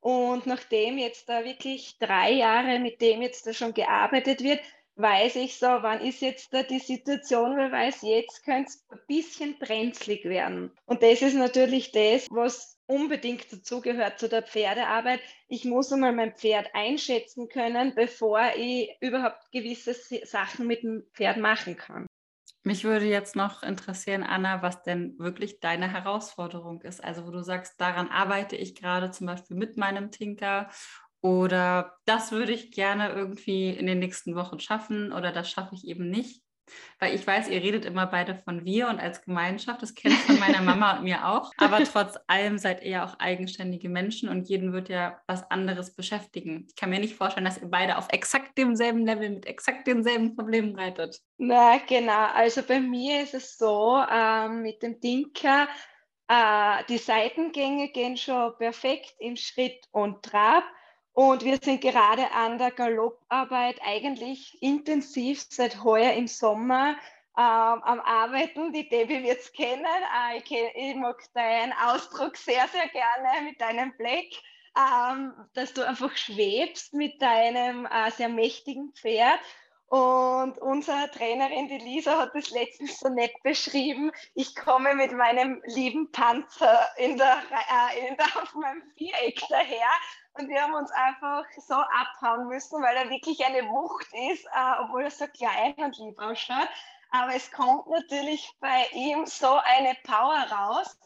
Und 0.00 0.46
nachdem 0.46 0.98
jetzt 0.98 1.28
da 1.28 1.44
wirklich 1.44 1.96
drei 1.98 2.32
Jahre 2.32 2.80
mit 2.80 3.00
dem 3.00 3.22
jetzt 3.22 3.46
da 3.46 3.52
schon 3.52 3.72
gearbeitet 3.72 4.42
wird, 4.42 4.60
weiß 4.98 5.36
ich 5.36 5.58
so, 5.58 5.66
wann 5.66 6.00
ist 6.00 6.20
jetzt 6.20 6.52
da 6.52 6.62
die 6.62 6.80
Situation, 6.80 7.56
weil 7.56 7.70
weiß, 7.70 8.02
jetzt 8.02 8.44
könnte 8.44 8.70
es 8.70 8.84
ein 8.90 8.98
bisschen 9.06 9.58
brenzlig 9.58 10.24
werden. 10.24 10.72
Und 10.86 11.02
das 11.02 11.22
ist 11.22 11.34
natürlich 11.34 11.92
das, 11.92 12.26
was 12.30 12.76
unbedingt 12.86 13.52
dazugehört 13.52 14.18
zu 14.18 14.28
der 14.28 14.42
Pferdearbeit. 14.42 15.20
Ich 15.46 15.64
muss 15.64 15.92
einmal 15.92 16.12
mein 16.12 16.34
Pferd 16.34 16.70
einschätzen 16.74 17.48
können, 17.48 17.94
bevor 17.94 18.40
ich 18.56 18.90
überhaupt 19.00 19.52
gewisse 19.52 19.94
Sachen 20.24 20.66
mit 20.66 20.82
dem 20.82 21.04
Pferd 21.14 21.36
machen 21.36 21.76
kann. 21.76 22.06
Mich 22.64 22.84
würde 22.84 23.06
jetzt 23.06 23.36
noch 23.36 23.62
interessieren, 23.62 24.24
Anna, 24.24 24.62
was 24.62 24.82
denn 24.82 25.18
wirklich 25.18 25.60
deine 25.60 25.90
Herausforderung 25.90 26.82
ist. 26.82 27.02
Also 27.02 27.26
wo 27.26 27.30
du 27.30 27.42
sagst, 27.42 27.80
daran 27.80 28.08
arbeite 28.08 28.56
ich 28.56 28.74
gerade 28.74 29.10
zum 29.10 29.26
Beispiel 29.26 29.56
mit 29.56 29.76
meinem 29.76 30.10
Tinker 30.10 30.68
oder 31.20 31.98
das 32.06 32.32
würde 32.32 32.52
ich 32.52 32.70
gerne 32.72 33.10
irgendwie 33.10 33.70
in 33.70 33.86
den 33.86 33.98
nächsten 33.98 34.34
Wochen 34.34 34.60
schaffen 34.60 35.12
oder 35.12 35.32
das 35.32 35.50
schaffe 35.50 35.74
ich 35.74 35.86
eben 35.86 36.08
nicht. 36.10 36.42
Weil 36.98 37.14
ich 37.14 37.26
weiß, 37.26 37.48
ihr 37.48 37.62
redet 37.62 37.86
immer 37.86 38.06
beide 38.06 38.34
von 38.34 38.64
wir 38.66 38.88
und 38.88 39.00
als 39.00 39.22
Gemeinschaft, 39.22 39.80
das 39.80 39.94
kenne 39.94 40.14
ich 40.16 40.20
von 40.20 40.38
meiner 40.38 40.60
Mama 40.60 40.98
und 40.98 41.04
mir 41.04 41.26
auch. 41.26 41.50
Aber 41.56 41.82
trotz 41.82 42.18
allem 42.26 42.58
seid 42.58 42.82
ihr 42.82 42.90
ja 42.90 43.06
auch 43.06 43.18
eigenständige 43.18 43.88
Menschen 43.88 44.28
und 44.28 44.50
jeden 44.50 44.74
wird 44.74 44.90
ja 44.90 45.18
was 45.26 45.50
anderes 45.50 45.94
beschäftigen. 45.94 46.66
Ich 46.68 46.76
kann 46.76 46.90
mir 46.90 47.00
nicht 47.00 47.16
vorstellen, 47.16 47.46
dass 47.46 47.56
ihr 47.56 47.70
beide 47.70 47.96
auf 47.96 48.08
exakt 48.10 48.58
demselben 48.58 49.06
Level 49.06 49.30
mit 49.30 49.46
exakt 49.46 49.86
denselben 49.86 50.36
Problemen 50.36 50.76
reitet. 50.78 51.18
Na, 51.38 51.78
genau. 51.78 52.26
Also 52.34 52.62
bei 52.62 52.80
mir 52.80 53.22
ist 53.22 53.32
es 53.32 53.56
so, 53.56 54.02
ähm, 54.10 54.62
mit 54.62 54.82
dem 54.82 55.00
Dinker, 55.00 55.68
Äh, 56.30 56.84
die 56.90 56.98
Seitengänge 56.98 57.88
gehen 57.88 58.16
schon 58.18 58.54
perfekt 58.58 59.14
im 59.18 59.36
Schritt 59.36 59.86
und 59.92 60.22
Trab. 60.22 60.62
Und 61.18 61.44
wir 61.44 61.58
sind 61.60 61.80
gerade 61.80 62.30
an 62.30 62.58
der 62.58 62.70
Galopparbeit 62.70 63.80
eigentlich 63.84 64.56
intensiv 64.62 65.44
seit 65.50 65.82
heuer 65.82 66.12
im 66.12 66.28
Sommer 66.28 66.90
ähm, 67.36 67.82
am 67.82 67.98
Arbeiten. 67.98 68.72
Die 68.72 68.88
Debbie 68.88 69.24
wird 69.24 69.40
es 69.40 69.52
kennen. 69.52 69.84
Äh, 69.84 70.38
ich, 70.38 70.52
ich, 70.52 70.94
mag 70.94 71.20
deinen 71.34 71.72
Ausdruck 71.72 72.36
sehr, 72.36 72.68
sehr 72.68 72.86
gerne 72.90 73.42
mit 73.42 73.60
deinem 73.60 73.96
Blick, 73.96 74.40
ähm, 74.78 75.32
dass 75.54 75.74
du 75.74 75.84
einfach 75.84 76.16
schwebst 76.16 76.94
mit 76.94 77.20
deinem 77.20 77.86
äh, 77.86 78.12
sehr 78.12 78.28
mächtigen 78.28 78.92
Pferd 78.92 79.40
und 79.88 80.58
unsere 80.58 81.10
Trainerin, 81.10 81.66
die 81.68 81.78
Lisa, 81.78 82.18
hat 82.18 82.34
das 82.34 82.50
letztens 82.50 83.00
so 83.00 83.08
nett 83.08 83.32
beschrieben. 83.42 84.12
Ich 84.34 84.54
komme 84.54 84.94
mit 84.94 85.12
meinem 85.12 85.62
lieben 85.64 86.12
Panzer 86.12 86.86
in 86.98 87.16
der, 87.16 87.38
äh, 87.38 88.06
in 88.06 88.16
der, 88.16 88.26
auf 88.42 88.54
meinem 88.54 88.82
Viereck 88.96 89.40
daher. 89.48 89.90
Und 90.38 90.48
wir 90.48 90.62
haben 90.62 90.74
uns 90.74 90.92
einfach 90.92 91.44
so 91.56 91.74
abhauen 91.74 92.46
müssen, 92.46 92.80
weil 92.80 92.96
er 92.96 93.10
wirklich 93.10 93.44
eine 93.44 93.68
Wucht 93.68 94.06
ist, 94.30 94.46
äh, 94.46 94.82
obwohl 94.82 95.02
er 95.02 95.10
so 95.10 95.26
klein 95.26 95.74
und 95.78 95.98
lieb 95.98 96.16
ausschaut. 96.20 96.68
Aber 97.10 97.34
es 97.34 97.50
kommt 97.50 97.88
natürlich 97.88 98.48
bei 98.60 98.86
ihm 98.92 99.26
so 99.26 99.58
eine 99.64 99.96
Power 100.04 100.46
raus. 100.50 100.96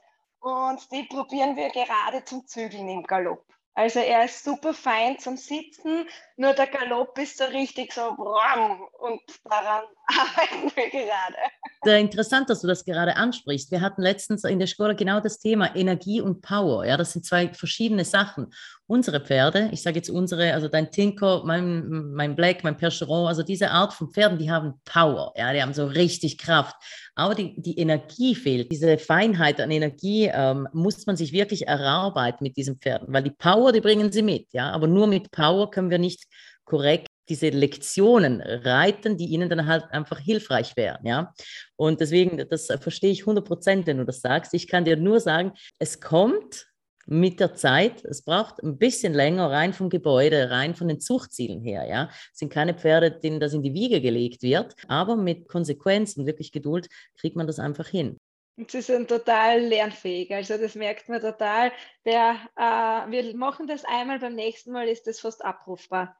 Und 0.40 0.90
die 0.92 1.04
probieren 1.04 1.56
wir 1.56 1.70
gerade 1.70 2.24
zum 2.24 2.46
Zügeln 2.46 2.88
im 2.88 3.04
Galopp. 3.04 3.46
Also 3.74 4.00
er 4.00 4.26
ist 4.26 4.44
super 4.44 4.74
fein 4.74 5.18
zum 5.18 5.38
Sitzen, 5.38 6.06
nur 6.36 6.52
der 6.52 6.66
Galopp 6.66 7.18
ist 7.18 7.38
so 7.38 7.44
richtig 7.44 7.92
so 7.92 8.02
und 8.02 9.20
daran 9.44 9.84
arbeiten 10.08 10.70
wir 10.74 10.90
gerade. 10.90 11.36
Sehr 11.82 11.98
interessant, 11.98 12.50
dass 12.50 12.60
du 12.60 12.66
das 12.66 12.84
gerade 12.84 13.16
ansprichst. 13.16 13.70
Wir 13.70 13.80
hatten 13.80 14.02
letztens 14.02 14.44
in 14.44 14.58
der 14.58 14.66
Schule 14.66 14.94
genau 14.94 15.20
das 15.20 15.38
Thema 15.38 15.74
Energie 15.74 16.20
und 16.20 16.42
Power. 16.42 16.84
Ja, 16.84 16.98
das 16.98 17.12
sind 17.12 17.24
zwei 17.24 17.48
verschiedene 17.48 18.04
Sachen. 18.04 18.52
Unsere 18.86 19.20
Pferde, 19.20 19.70
ich 19.72 19.82
sage 19.82 19.96
jetzt 19.96 20.10
unsere, 20.10 20.52
also 20.52 20.68
dein 20.68 20.90
Tinker, 20.90 21.42
mein, 21.46 22.12
mein 22.12 22.36
Black, 22.36 22.62
mein 22.64 22.76
Percheron, 22.76 23.26
also 23.26 23.42
diese 23.42 23.70
Art 23.70 23.94
von 23.94 24.10
Pferden, 24.12 24.38
die 24.38 24.50
haben 24.50 24.74
Power. 24.84 25.32
Ja, 25.34 25.52
die 25.54 25.62
haben 25.62 25.72
so 25.72 25.86
richtig 25.86 26.36
Kraft 26.36 26.76
aber 27.14 27.34
die, 27.34 27.60
die 27.60 27.78
Energie 27.78 28.34
fehlt. 28.34 28.72
Diese 28.72 28.96
Feinheit 28.96 29.60
an 29.60 29.70
Energie 29.70 30.30
ähm, 30.32 30.66
muss 30.72 31.06
man 31.06 31.16
sich 31.16 31.32
wirklich 31.32 31.66
erarbeiten 31.68 32.42
mit 32.42 32.56
diesen 32.56 32.78
Pferden, 32.78 33.12
weil 33.12 33.22
die 33.22 33.30
Power, 33.30 33.61
die 33.70 33.80
bringen 33.80 34.10
sie 34.10 34.22
mit, 34.22 34.48
ja, 34.52 34.70
aber 34.70 34.88
nur 34.88 35.06
mit 35.06 35.30
Power 35.30 35.70
können 35.70 35.90
wir 35.90 35.98
nicht 35.98 36.24
korrekt 36.64 37.08
diese 37.28 37.50
Lektionen 37.50 38.40
reiten, 38.40 39.16
die 39.16 39.26
ihnen 39.26 39.48
dann 39.48 39.66
halt 39.66 39.84
einfach 39.90 40.18
hilfreich 40.18 40.76
wären, 40.76 41.06
ja. 41.06 41.32
Und 41.76 42.00
deswegen, 42.00 42.48
das 42.48 42.66
verstehe 42.80 43.12
ich 43.12 43.20
100 43.20 43.46
Prozent, 43.46 43.86
wenn 43.86 43.98
du 43.98 44.04
das 44.04 44.20
sagst. 44.20 44.54
Ich 44.54 44.66
kann 44.66 44.84
dir 44.84 44.96
nur 44.96 45.20
sagen, 45.20 45.52
es 45.78 46.00
kommt 46.00 46.66
mit 47.06 47.40
der 47.40 47.54
Zeit, 47.54 48.04
es 48.04 48.22
braucht 48.22 48.62
ein 48.62 48.78
bisschen 48.78 49.12
länger 49.12 49.50
rein 49.50 49.72
vom 49.72 49.88
Gebäude, 49.88 50.50
rein 50.50 50.74
von 50.74 50.88
den 50.88 51.00
Zuchtzielen 51.00 51.60
her. 51.60 51.86
Ja, 51.88 52.10
es 52.32 52.38
sind 52.38 52.52
keine 52.52 52.74
Pferde, 52.74 53.10
denen 53.10 53.40
das 53.40 53.54
in 53.54 53.62
die 53.62 53.74
Wiege 53.74 54.00
gelegt 54.00 54.42
wird, 54.42 54.74
aber 54.88 55.16
mit 55.16 55.48
Konsequenz 55.48 56.16
und 56.16 56.26
wirklich 56.26 56.52
Geduld 56.52 56.88
kriegt 57.18 57.36
man 57.36 57.46
das 57.46 57.58
einfach 57.58 57.88
hin. 57.88 58.18
Und 58.62 58.70
sie 58.70 58.80
sind 58.80 59.08
total 59.08 59.60
lernfähig, 59.60 60.32
also 60.32 60.56
das 60.56 60.76
merkt 60.76 61.08
man 61.08 61.20
total. 61.20 61.72
Der, 62.06 62.36
äh, 62.54 63.10
wir 63.10 63.36
machen 63.36 63.66
das 63.66 63.84
einmal, 63.84 64.20
beim 64.20 64.36
nächsten 64.36 64.70
Mal 64.70 64.86
ist 64.86 65.08
das 65.08 65.18
fast 65.18 65.44
abrufbar. 65.44 66.16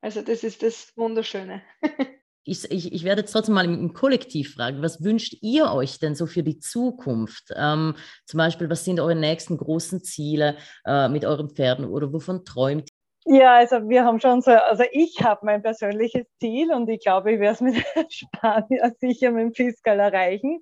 Also 0.00 0.22
das 0.22 0.42
ist 0.42 0.62
das 0.62 0.96
Wunderschöne. 0.96 1.60
ich, 2.44 2.64
ich, 2.70 2.94
ich 2.94 3.04
werde 3.04 3.20
jetzt 3.20 3.32
trotzdem 3.32 3.56
mal 3.56 3.66
im, 3.66 3.78
im, 3.78 3.92
Kollektiv 3.92 4.54
fragen, 4.54 4.80
was 4.80 5.04
wünscht 5.04 5.36
ihr 5.42 5.70
euch 5.70 5.98
denn 5.98 6.14
so 6.14 6.24
für 6.24 6.42
die 6.42 6.60
Zukunft? 6.60 7.52
Ähm, 7.54 7.94
zum 8.24 8.38
Beispiel, 8.38 8.70
was 8.70 8.86
sind 8.86 8.98
eure 8.98 9.14
nächsten 9.14 9.58
großen 9.58 10.02
Ziele 10.02 10.56
äh, 10.86 11.10
mit 11.10 11.26
euren 11.26 11.50
Pferden 11.50 11.84
oder 11.84 12.10
wovon 12.10 12.46
träumt 12.46 12.88
ihr? 12.88 13.02
Ja, 13.38 13.56
also 13.56 13.88
wir 13.88 14.04
haben 14.04 14.18
schon 14.18 14.40
so, 14.40 14.50
also 14.50 14.82
ich 14.90 15.22
habe 15.22 15.46
mein 15.46 15.62
persönliches 15.62 16.26
Ziel 16.40 16.72
und 16.72 16.88
ich 16.88 17.00
glaube, 17.00 17.32
ich 17.32 17.38
werde 17.38 17.54
es 17.54 17.60
mit 17.60 17.76
Spanien 18.12 18.94
sicher 18.98 19.30
mit 19.30 19.42
dem 19.42 19.52
Fiscal 19.52 20.00
erreichen. 20.00 20.60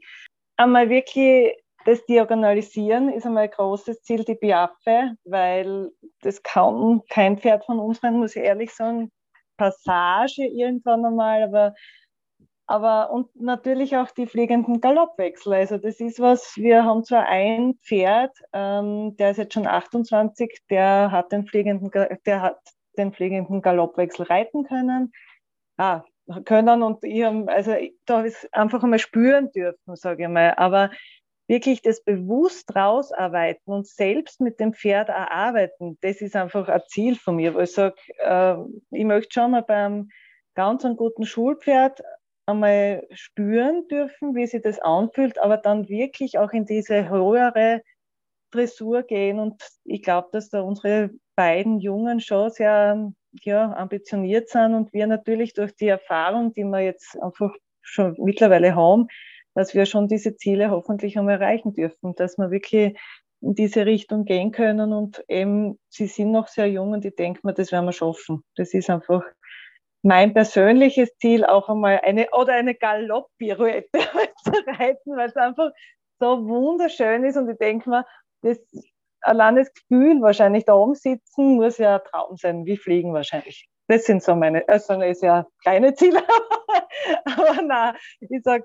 Einmal 0.61 0.91
wirklich 0.91 1.55
das 1.87 2.05
Diagonalisieren 2.05 3.09
ist 3.09 3.25
einmal 3.25 3.45
ein 3.45 3.51
großes 3.51 4.03
Ziel, 4.03 4.25
die 4.25 4.35
Biaffe, 4.35 5.17
weil 5.25 5.91
das 6.21 6.43
kaum 6.43 7.03
kein 7.09 7.39
Pferd 7.39 7.65
von 7.65 7.79
unseren, 7.79 8.19
muss 8.19 8.37
ich 8.37 8.43
ehrlich 8.43 8.71
sagen, 8.75 9.11
Passage 9.57 10.45
irgendwann 10.45 11.07
einmal, 11.07 11.45
aber, 11.45 11.75
aber 12.67 13.11
und 13.11 13.35
natürlich 13.41 13.97
auch 13.97 14.11
die 14.11 14.27
fliegenden 14.27 14.83
Galoppwechsel. 14.83 15.55
Also 15.55 15.79
das 15.79 15.99
ist 15.99 16.21
was, 16.21 16.55
wir 16.57 16.85
haben 16.85 17.05
zwar 17.05 17.25
ein 17.27 17.79
Pferd, 17.83 18.37
ähm, 18.53 19.17
der 19.17 19.31
ist 19.31 19.39
jetzt 19.39 19.55
schon 19.55 19.67
28, 19.67 20.61
der 20.69 21.11
hat 21.11 21.33
den 21.33 21.47
fliegenden, 21.47 21.91
der 22.27 22.43
hat 22.43 22.59
den 22.99 23.15
fliegenden 23.15 23.63
Galoppwechsel 23.63 24.27
reiten 24.27 24.65
können. 24.65 25.11
Ah, 25.79 26.03
können 26.45 26.83
und 26.83 27.03
ich 27.05 27.25
also 27.25 27.75
da 28.07 28.19
habe 28.19 28.29
ich 28.29 28.35
es 28.35 28.53
einfach 28.53 28.83
einmal 28.83 28.99
spüren 28.99 29.51
dürfen, 29.53 29.97
sage 29.97 30.25
ich 30.25 30.29
mal. 30.29 30.55
Aber 30.57 30.91
wirklich 31.49 31.83
das 31.83 32.03
bewusst 32.05 32.75
rausarbeiten 32.77 33.73
und 33.73 33.87
selbst 33.87 34.41
mit 34.41 34.61
dem 34.61 34.73
Pferd 34.73 35.09
erarbeiten, 35.09 35.99
das 36.01 36.21
ist 36.21 36.37
einfach 36.37 36.69
ein 36.69 36.83
Ziel 36.87 37.17
von 37.17 37.37
mir, 37.37 37.55
weil 37.55 37.65
ich 37.65 37.73
sage, 37.73 37.97
äh, 38.19 38.55
ich 38.91 39.05
möchte 39.05 39.35
schon 39.35 39.51
mal 39.51 39.63
beim 39.63 40.11
ganz 40.55 40.85
einem 40.85 40.97
guten 40.97 41.27
Schulpferd 41.27 42.03
einmal 42.47 43.07
spüren 43.13 43.89
dürfen, 43.89 44.35
wie 44.35 44.47
sich 44.47 44.63
das 44.63 44.79
anfühlt, 44.79 45.39
aber 45.39 45.57
dann 45.57 45.89
wirklich 45.89 46.39
auch 46.39 46.53
in 46.53 46.67
diese 46.67 47.09
höhere 47.09 47.83
Dressur 48.53 49.03
gehen. 49.03 49.39
Und 49.39 49.63
ich 49.85 50.03
glaube, 50.03 50.29
dass 50.33 50.51
da 50.51 50.61
unsere 50.61 51.11
beiden 51.37 51.81
Jungen 51.81 52.21
schon 52.21 52.51
sehr 52.51 53.13
ja, 53.33 53.73
ambitioniert 53.73 54.49
sind 54.49 54.75
und 54.75 54.93
wir 54.93 55.07
natürlich 55.07 55.55
durch 55.55 55.75
die 55.75 55.89
Erfahrung, 55.89 56.53
die 56.53 56.65
wir 56.65 56.81
jetzt 56.81 57.21
einfach 57.21 57.53
schon 57.83 58.15
mittlerweile 58.19 58.75
haben, 58.75 59.09
dass 59.55 59.75
wir 59.75 59.87
schon 59.87 60.09
diese 60.09 60.37
Ziele 60.37 60.71
hoffentlich 60.71 61.19
einmal 61.19 61.41
erreichen 61.41 61.75
dürfen, 61.75 62.15
dass 62.15 62.39
wir 62.39 62.51
wirklich 62.51 62.99
in 63.41 63.55
diese 63.55 63.87
Richtung 63.87 64.25
gehen 64.25 64.53
können 64.53 64.93
und 64.93 65.25
eben, 65.29 65.79
sie 65.89 66.07
sind 66.07 66.31
noch 66.31 66.49
sehr 66.49 66.67
jung 66.67 66.93
und 66.93 67.05
ich 67.05 67.17
denke 67.17 67.41
mir, 67.43 67.55
das 67.55 67.73
werden 67.73 67.87
wir 67.87 67.93
schaffen. 67.93 68.45
Das 68.57 68.75
ist 68.75 68.91
einfach 68.91 69.23
mein 70.03 70.35
persönliches 70.35 71.17
Ziel, 71.17 71.45
auch 71.45 71.69
einmal 71.69 72.01
eine 72.03 72.29
oder 72.33 72.55
eine 72.55 72.75
Galopp-Pirouette 72.75 73.89
zu 74.45 74.53
reiten, 74.67 75.17
weil 75.17 75.29
es 75.29 75.37
einfach 75.37 75.71
so 76.19 76.47
wunderschön 76.47 77.25
ist 77.25 77.37
und 77.37 77.49
ich 77.49 77.59
denke 77.59 77.89
mir, 77.89 78.05
das 78.43 78.59
allein 79.23 79.57
das 79.57 79.73
Gefühl, 79.73 80.21
wahrscheinlich 80.23 80.65
da 80.65 80.75
oben 80.75 80.95
sitzen, 80.95 81.57
muss 81.57 81.79
ja 81.79 81.97
ein 81.97 82.05
Traum 82.05 82.37
sein, 82.37 82.65
wie 82.67 82.77
fliegen 82.77 83.13
wahrscheinlich. 83.13 83.69
Das 83.89 84.05
sind 84.05 84.23
so 84.23 84.37
meine, 84.37 84.69
also 84.69 84.95
das 84.95 85.17
ist 85.17 85.23
ja 85.23 85.47
kleine 85.63 85.95
Ziele, 85.95 86.23
aber 87.25 87.63
nein, 87.63 87.95
ich 88.21 88.43
sage, 88.43 88.65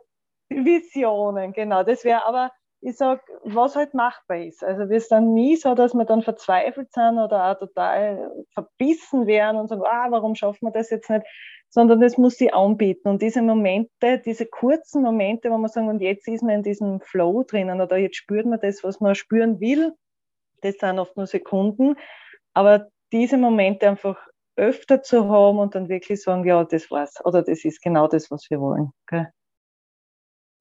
Visionen, 0.50 1.54
genau. 1.54 1.84
Das 1.84 2.04
wäre 2.04 2.26
aber, 2.26 2.52
ich 2.82 2.98
sage, 2.98 3.22
was 3.44 3.76
halt 3.76 3.94
machbar 3.94 4.38
ist. 4.38 4.64
Also 4.64 4.90
wir 4.90 5.02
sind 5.02 5.34
nie 5.34 5.56
so, 5.56 5.74
dass 5.74 5.94
wir 5.94 6.06
dann 6.06 6.22
verzweifelt 6.22 6.92
sind 6.94 7.18
oder 7.18 7.52
auch 7.52 7.58
total 7.58 8.32
verbissen 8.54 9.26
wären 9.26 9.56
und 9.56 9.68
sagen, 9.68 9.84
ah, 9.86 10.08
warum 10.12 10.36
schaffen 10.36 10.68
wir 10.68 10.72
das 10.72 10.92
jetzt 10.92 11.10
nicht? 11.10 11.26
Sondern 11.70 12.00
das 12.00 12.18
muss 12.18 12.38
sie 12.38 12.54
anbieten. 12.54 13.08
Und 13.10 13.22
diese 13.22 13.42
Momente, 13.42 14.22
diese 14.24 14.46
kurzen 14.46 15.02
Momente, 15.02 15.50
wo 15.50 15.58
man 15.58 15.72
sagen, 15.72 15.88
und 15.90 16.02
jetzt 16.02 16.28
ist 16.28 16.44
man 16.44 16.56
in 16.56 16.64
diesem 16.64 17.02
Flow 17.02 17.44
drinnen 17.44 17.82
oder 17.82 17.98
jetzt 17.98 18.18
spürt 18.18 18.46
man 18.46 18.60
das, 18.60 18.84
was 18.84 19.00
man 19.00 19.16
spüren 19.16 19.60
will, 19.60 19.94
das 20.66 20.76
sind 20.80 21.00
oft 21.00 21.16
nur 21.16 21.28
Sekunden. 21.28 21.96
Aber 22.54 22.88
diese 23.12 23.38
Momente 23.38 23.88
einfach 23.88 24.18
öfter 24.58 25.04
zu 25.04 25.30
haben 25.30 25.60
und 25.60 25.76
dann 25.76 25.90
wirklich 25.90 26.22
sagen, 26.22 26.46
ja, 26.46 26.64
das 26.64 26.90
war's. 26.92 27.14
Oder 27.26 27.44
das 27.44 27.66
ist 27.66 27.82
genau 27.82 28.08
das, 28.08 28.32
was 28.32 28.46
wir 28.50 28.60
wollen. 28.60 28.92
Okay? 29.08 29.28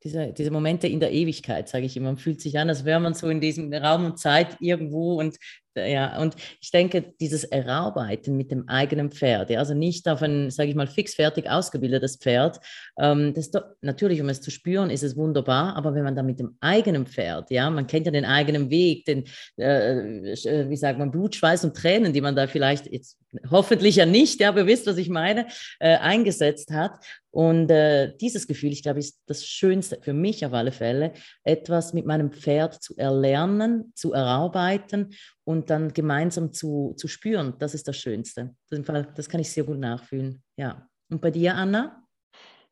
diese, 0.05 0.33
diese 0.33 0.51
Momente 0.51 0.87
in 0.87 1.01
der 1.01 1.13
Ewigkeit, 1.13 1.69
sage 1.69 1.87
ich 1.87 1.97
immer. 1.97 2.09
Man 2.09 2.19
fühlt 2.19 2.41
sich 2.41 2.59
an, 2.59 2.69
als 2.69 2.85
wäre 2.85 3.01
man 3.01 3.15
so 3.15 3.29
in 3.29 3.41
diesem 3.41 3.73
Raum 3.73 4.05
und 4.05 4.19
Zeit 4.19 4.57
irgendwo 4.61 5.19
und 5.19 5.39
ja, 5.77 6.21
und 6.21 6.37
ich 6.61 6.71
denke, 6.71 7.15
dieses 7.21 7.45
Erarbeiten 7.45 8.37
mit 8.37 8.51
dem 8.51 8.69
eigenen 8.69 9.11
Pferd, 9.11 9.51
ja, 9.51 9.59
also 9.59 9.75
nicht 9.75 10.09
auf 10.09 10.23
ein, 10.23 10.51
sage 10.51 10.71
ich 10.71 10.75
mal, 10.75 10.87
fixfertig 10.87 11.51
ausgebildetes 11.51 12.17
Pferd, 12.17 12.61
ähm, 12.99 13.35
das 13.35 13.51
natürlich, 13.81 14.21
um 14.21 14.29
es 14.29 14.41
zu 14.41 14.51
spüren, 14.51 14.91
ist 14.91 15.03
es 15.03 15.17
wunderbar, 15.17 15.77
aber 15.77 15.95
wenn 15.95 16.05
man 16.05 16.17
dann 16.17 16.27
mit 16.27 16.39
dem 16.39 16.57
eigenen 16.61 17.07
Pferd, 17.07 17.51
ja, 17.51 17.69
man 17.71 17.87
kennt 17.87 18.07
ja 18.07 18.13
den 18.13 18.25
eigenen 18.25 18.71
Weg, 18.71 19.05
den, 19.05 19.25
äh, 19.57 20.33
äh 20.33 20.71
wie 20.71 20.77
sagt 20.77 20.99
man, 20.99 21.11
Blut, 21.11 21.35
Schweiß 21.35 21.65
und 21.65 21.77
Tränen, 21.77 22.13
die 22.13 22.21
man 22.21 22.37
da 22.37 22.47
vielleicht 22.47 22.87
jetzt 22.91 23.19
hoffentlich 23.51 23.97
ja 23.97 24.07
nicht, 24.07 24.41
ja, 24.41 24.51
aber 24.51 24.61
ihr 24.61 24.67
wisst, 24.67 24.87
was 24.87 24.97
ich 24.97 25.09
meine, 25.09 25.47
äh, 25.81 25.97
eingesetzt 25.97 26.71
hat. 26.71 26.93
Und 27.31 27.69
äh, 27.69 28.15
dieses 28.21 28.47
Gefühl, 28.47 28.71
ich 28.71 28.85
glaube, 28.85 29.01
ist 29.01 29.21
das 29.27 29.45
Schönste 29.45 29.99
für 30.01 30.13
mich 30.13 30.47
auf 30.47 30.53
alle 30.53 30.71
Fälle, 30.71 31.15
etwas 31.43 31.93
mit 31.93 32.07
meinem 32.07 32.31
Pferd 32.31 32.81
zu 32.81 32.97
erlernen, 32.97 33.93
zu 33.97 34.13
erarbeiten 34.13 35.11
und 35.45 35.71
dann 35.71 35.93
gemeinsam 35.93 36.53
zu, 36.53 36.95
zu 36.97 37.07
spüren, 37.07 37.55
das 37.59 37.75
ist 37.75 37.87
das 37.87 37.97
Schönste. 37.97 38.57
Das 38.71 39.29
kann 39.29 39.41
ich 39.41 39.51
sehr 39.51 39.65
gut 39.65 39.79
nachfühlen. 39.79 40.43
Ja. 40.57 40.89
Und 41.11 41.21
bei 41.21 41.31
dir, 41.31 41.55
Anna? 41.55 42.05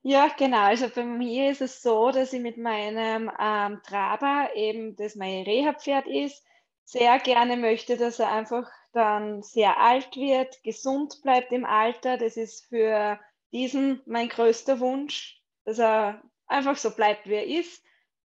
Ja, 0.02 0.29
genau. 0.37 0.62
Also 0.62 0.88
bei 0.88 1.05
mir 1.05 1.50
ist 1.50 1.61
es 1.61 1.81
so, 1.81 2.11
dass 2.11 2.33
ich 2.33 2.41
mit 2.41 2.57
meinem 2.57 3.31
ähm, 3.38 3.81
Traber, 3.87 4.50
eben 4.57 4.97
das 4.97 5.14
mein 5.14 5.45
Reha-Pferd 5.45 6.09
ist, 6.09 6.45
sehr 6.85 7.19
gerne 7.21 7.57
möchte, 7.57 7.97
dass 7.97 8.19
er 8.19 8.33
einfach 8.33 8.69
dann 8.93 9.43
sehr 9.43 9.79
alt 9.79 10.17
wird, 10.17 10.62
gesund 10.64 11.21
bleibt 11.23 11.52
im 11.52 11.64
Alter. 11.64 12.19
Das 12.19 12.37
ist 12.37 12.67
für 12.67 13.21
diesen 13.52 14.00
mein 14.07 14.29
größter 14.29 14.81
Wunsch, 14.81 15.41
dass 15.64 15.79
er 15.79 16.23
einfach 16.47 16.76
so 16.76 16.91
bleibt, 16.91 17.29
wie 17.29 17.35
er 17.35 17.47
ist. 17.47 17.85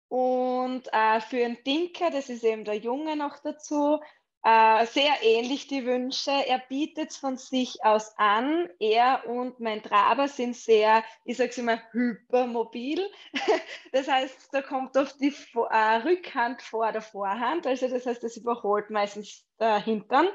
Und 0.08 0.86
äh, 0.92 1.20
für 1.20 1.44
einen 1.44 1.62
Dinker, 1.64 2.10
das 2.10 2.28
ist 2.28 2.44
eben 2.44 2.64
der 2.64 2.76
Junge 2.76 3.16
noch 3.16 3.38
dazu, 3.42 4.00
äh, 4.44 4.84
sehr 4.86 5.22
ähnlich 5.22 5.68
die 5.68 5.86
Wünsche. 5.86 6.30
Er 6.30 6.58
bietet 6.58 7.10
es 7.10 7.16
von 7.16 7.38
sich 7.38 7.82
aus 7.82 8.12
an. 8.18 8.68
Er 8.78 9.26
und 9.26 9.58
mein 9.58 9.82
Traber 9.82 10.28
sind 10.28 10.54
sehr, 10.54 11.02
ich 11.24 11.38
sage 11.38 11.50
es 11.50 11.58
immer, 11.58 11.80
hypermobil. 11.92 13.10
das 13.92 14.06
heißt, 14.06 14.50
da 14.52 14.60
kommt 14.60 14.96
oft 14.98 15.18
die 15.18 15.34
äh, 15.70 15.96
Rückhand 16.04 16.60
vor 16.60 16.92
der 16.92 17.00
Vorhand. 17.00 17.66
Also 17.66 17.88
das 17.88 18.04
heißt, 18.04 18.22
das 18.22 18.36
überholt 18.36 18.90
meistens 18.90 19.46
der 19.58 19.82
Hintern. 19.82 20.28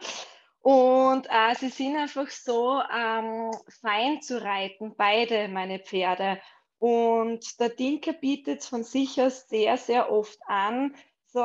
Und 0.62 1.28
äh, 1.30 1.54
sie 1.56 1.70
sind 1.70 1.96
einfach 1.96 2.30
so 2.32 2.82
ähm, 2.92 3.52
fein 3.82 4.22
zu 4.24 4.44
reiten, 4.44 4.96
beide 4.98 5.48
meine 5.50 5.80
Pferde. 5.80 6.42
Und 6.80 7.60
der 7.60 7.70
Dinker 7.70 8.14
bietet 8.14 8.62
es 8.62 8.68
von 8.68 8.84
sich 8.84 9.22
aus 9.22 9.48
sehr, 9.48 9.78
sehr 9.78 10.12
oft 10.12 10.40
an, 10.48 10.96
so 11.28 11.40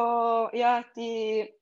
ja, 0.52 0.82
die 0.96 1.52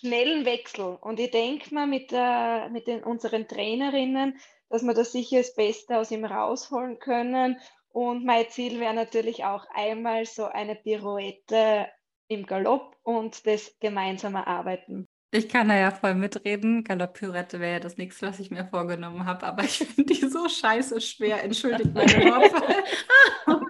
schnellen 0.00 0.44
Wechsel. 0.44 0.98
Und 1.00 1.20
ich 1.20 1.30
denke 1.30 1.74
mal 1.74 1.86
mit, 1.86 2.10
der, 2.10 2.68
mit 2.70 2.86
den, 2.86 3.02
unseren 3.02 3.48
Trainerinnen, 3.48 4.38
dass 4.68 4.82
wir 4.82 4.94
da 4.94 5.04
sicher 5.04 5.38
das 5.38 5.54
Beste 5.54 5.98
aus 5.98 6.10
ihm 6.10 6.24
rausholen 6.24 6.98
können. 6.98 7.58
Und 7.88 8.24
mein 8.24 8.48
Ziel 8.50 8.80
wäre 8.80 8.94
natürlich 8.94 9.44
auch 9.44 9.66
einmal 9.72 10.26
so 10.26 10.46
eine 10.46 10.74
Pirouette 10.74 11.86
im 12.28 12.46
Galopp 12.46 12.96
und 13.02 13.46
das 13.46 13.76
gemeinsame 13.80 14.46
Arbeiten. 14.46 15.06
Ich 15.30 15.48
kann 15.48 15.68
da 15.68 15.76
ja 15.76 15.90
voll 15.90 16.14
mitreden. 16.14 16.84
Galopp-Pirouette 16.84 17.58
wäre 17.58 17.72
ja 17.72 17.80
das 17.80 17.96
nächste, 17.96 18.28
was 18.28 18.38
ich 18.38 18.52
mir 18.52 18.66
vorgenommen 18.66 19.26
habe, 19.26 19.44
aber 19.46 19.64
ich 19.64 19.78
finde 19.78 20.14
die 20.14 20.26
so 20.28 20.48
scheiße 20.48 21.00
schwer. 21.00 21.42
Entschuldigt 21.42 21.92
meine 21.92 22.12
Wortwahl. 22.24 23.64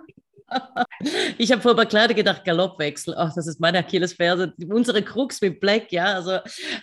Ich 1.36 1.52
habe 1.52 1.60
vor 1.60 1.74
Kleider 1.84 2.14
gedacht, 2.14 2.44
Galoppwechsel. 2.44 3.14
Ach, 3.16 3.32
das 3.34 3.46
ist 3.46 3.60
meine 3.60 3.78
Achillesferse. 3.78 4.54
Unsere 4.68 5.02
Krux 5.02 5.40
mit 5.40 5.60
Black, 5.60 5.92
ja. 5.92 6.04
Also, 6.04 6.38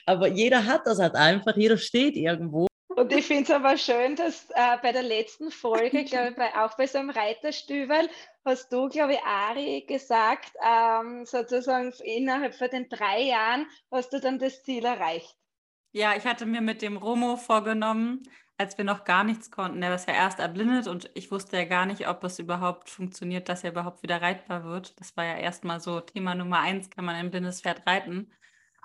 aber 0.05 0.27
jeder 0.27 0.65
hat 0.65 0.85
das 0.85 0.99
halt 0.99 1.15
einfach. 1.15 1.55
Jeder 1.55 1.77
steht 1.77 2.15
irgendwo. 2.15 2.67
Und 2.95 3.13
ich 3.13 3.25
finde 3.25 3.43
es 3.43 3.51
aber 3.51 3.77
schön, 3.77 4.15
dass 4.15 4.49
äh, 4.51 4.77
bei 4.81 4.91
der 4.91 5.03
letzten 5.03 5.49
Folge, 5.49 6.03
glaube 6.05 6.29
ich, 6.29 6.35
bei, 6.35 6.53
auch 6.55 6.75
bei 6.77 6.87
so 6.87 6.99
einem 6.99 7.09
Reiterstübel, 7.09 8.09
hast 8.45 8.71
du, 8.71 8.89
glaube 8.89 9.13
ich, 9.13 9.19
Ari 9.23 9.85
gesagt, 9.87 10.51
ähm, 10.63 11.25
sozusagen 11.25 11.93
innerhalb 12.03 12.53
von 12.53 12.69
den 12.69 12.89
drei 12.89 13.23
Jahren 13.23 13.65
hast 13.91 14.13
du 14.13 14.19
dann 14.19 14.39
das 14.39 14.61
Ziel 14.63 14.85
erreicht. 14.85 15.35
Ja, 15.93 16.15
ich 16.15 16.25
hatte 16.25 16.45
mir 16.45 16.61
mit 16.61 16.81
dem 16.81 16.97
Romo 16.97 17.37
vorgenommen, 17.37 18.23
als 18.61 18.77
wir 18.77 18.85
noch 18.85 19.03
gar 19.05 19.23
nichts 19.23 19.51
konnten. 19.51 19.81
Er 19.83 19.93
ist 19.95 20.07
ja 20.07 20.13
erst 20.13 20.39
erblindet 20.39 20.87
und 20.87 21.09
ich 21.15 21.31
wusste 21.31 21.57
ja 21.57 21.65
gar 21.65 21.85
nicht, 21.85 22.07
ob 22.07 22.23
es 22.23 22.39
überhaupt 22.39 22.89
funktioniert, 22.89 23.49
dass 23.49 23.63
er 23.63 23.71
überhaupt 23.71 24.03
wieder 24.03 24.21
reitbar 24.21 24.63
wird. 24.63 24.99
Das 24.99 25.17
war 25.17 25.25
ja 25.25 25.35
erstmal 25.37 25.79
so 25.81 25.99
Thema 25.99 26.35
Nummer 26.35 26.59
eins, 26.59 26.89
kann 26.91 27.05
man 27.05 27.15
ein 27.15 27.31
blindes 27.31 27.61
Pferd 27.61 27.85
reiten. 27.87 28.31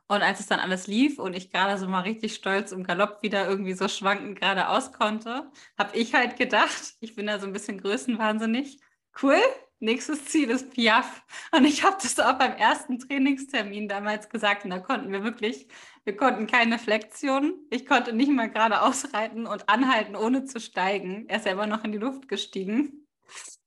Und 0.08 0.22
als 0.22 0.40
es 0.40 0.46
dann 0.46 0.60
alles 0.60 0.86
lief 0.86 1.18
und 1.18 1.34
ich 1.34 1.50
gerade 1.50 1.78
so 1.78 1.88
mal 1.88 2.00
richtig 2.02 2.34
stolz 2.34 2.72
im 2.72 2.84
Galopp 2.84 3.22
wieder 3.22 3.48
irgendwie 3.48 3.74
so 3.74 3.88
schwankend 3.88 4.40
geradeaus 4.40 4.92
konnte, 4.92 5.50
habe 5.78 5.96
ich 5.96 6.14
halt 6.14 6.36
gedacht, 6.38 6.94
ich 7.00 7.14
bin 7.16 7.26
da 7.26 7.38
so 7.38 7.46
ein 7.46 7.52
bisschen 7.52 7.78
größenwahnsinnig, 7.80 8.80
cool, 9.22 9.40
nächstes 9.80 10.24
Ziel 10.26 10.50
ist 10.50 10.72
Piaf. 10.72 11.24
Und 11.52 11.64
ich 11.64 11.84
habe 11.84 11.96
das 12.02 12.18
auch 12.18 12.38
beim 12.38 12.52
ersten 12.52 12.98
Trainingstermin 12.98 13.88
damals 13.88 14.28
gesagt 14.28 14.64
und 14.64 14.70
da 14.70 14.78
konnten 14.78 15.12
wir 15.12 15.24
wirklich, 15.24 15.68
wir 16.04 16.16
konnten 16.16 16.46
keine 16.46 16.78
Flexion. 16.78 17.54
Ich 17.70 17.86
konnte 17.86 18.12
nicht 18.12 18.30
mal 18.30 18.50
gerade 18.50 18.82
ausreiten 18.82 19.46
und 19.46 19.68
anhalten, 19.68 20.16
ohne 20.16 20.44
zu 20.44 20.60
steigen. 20.60 21.28
Er 21.28 21.38
ist 21.38 21.44
selber 21.44 21.66
noch 21.66 21.84
in 21.84 21.92
die 21.92 21.98
Luft 21.98 22.28
gestiegen 22.28 23.06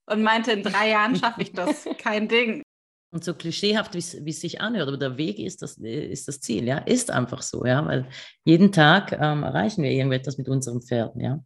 und 0.06 0.22
meinte, 0.22 0.52
in 0.52 0.62
drei 0.62 0.90
Jahren 0.90 1.16
schaffe 1.16 1.42
ich 1.42 1.52
das. 1.52 1.86
Kein 1.98 2.28
Ding. 2.28 2.62
Und 3.12 3.24
so 3.24 3.34
klischeehaft, 3.34 3.94
wie 3.94 4.30
es 4.30 4.40
sich 4.40 4.60
anhört, 4.60 4.86
aber 4.86 4.96
der 4.96 5.16
Weg 5.16 5.40
ist 5.40 5.62
das, 5.62 5.78
ist 5.78 6.28
das 6.28 6.40
Ziel, 6.40 6.64
ja, 6.64 6.78
ist 6.78 7.10
einfach 7.10 7.42
so, 7.42 7.66
ja, 7.66 7.84
weil 7.84 8.08
jeden 8.44 8.70
Tag 8.70 9.10
ähm, 9.12 9.42
erreichen 9.42 9.82
wir 9.82 9.90
irgendetwas 9.90 10.38
mit 10.38 10.48
unseren 10.48 10.80
Pferden, 10.80 11.20
ja. 11.20 11.42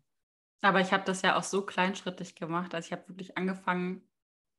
Aber 0.60 0.80
ich 0.80 0.92
habe 0.92 1.04
das 1.06 1.22
ja 1.22 1.36
auch 1.36 1.42
so 1.42 1.64
kleinschrittig 1.64 2.34
gemacht. 2.34 2.74
Also 2.74 2.86
ich 2.86 2.92
habe 2.92 3.08
wirklich 3.08 3.36
angefangen, 3.36 4.02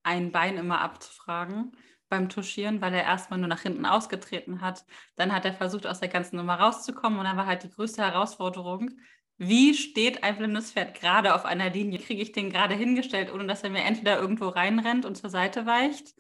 ein 0.06 0.32
Bein 0.32 0.58
immer 0.58 0.82
abzufragen 0.82 1.76
beim 2.10 2.30
Tuschieren, 2.30 2.82
weil 2.82 2.94
er 2.94 3.04
erstmal 3.04 3.40
nur 3.40 3.48
nach 3.48 3.62
hinten 3.62 3.86
ausgetreten 3.86 4.62
hat. 4.62 4.86
Dann 5.16 5.34
hat 5.34 5.46
er 5.46 5.54
versucht, 5.54 5.88
aus 5.88 6.00
der 6.00 6.10
ganzen 6.10 6.38
Nummer 6.38 6.56
rauszukommen 6.56 7.20
und 7.20 7.26
dann 7.26 7.38
war 7.38 7.48
halt 7.48 7.64
die 7.64 7.70
größte 7.70 8.04
Herausforderung, 8.04 8.92
wie 9.38 9.74
steht 9.74 10.24
ein 10.24 10.38
blindes 10.38 10.72
Pferd 10.72 10.94
gerade 11.00 11.36
auf 11.36 11.46
einer 11.46 11.70
Linie? 11.70 12.00
Kriege 12.00 12.22
ich 12.22 12.32
den 12.32 12.52
gerade 12.52 12.74
hingestellt, 12.74 13.34
ohne 13.34 13.48
dass 13.48 13.64
er 13.64 13.70
mir 13.70 13.84
entweder 13.84 14.18
irgendwo 14.18 14.48
reinrennt 14.48 15.06
und 15.06 15.16
zur 15.16 15.30
Seite 15.30 15.66
weicht 15.66 16.14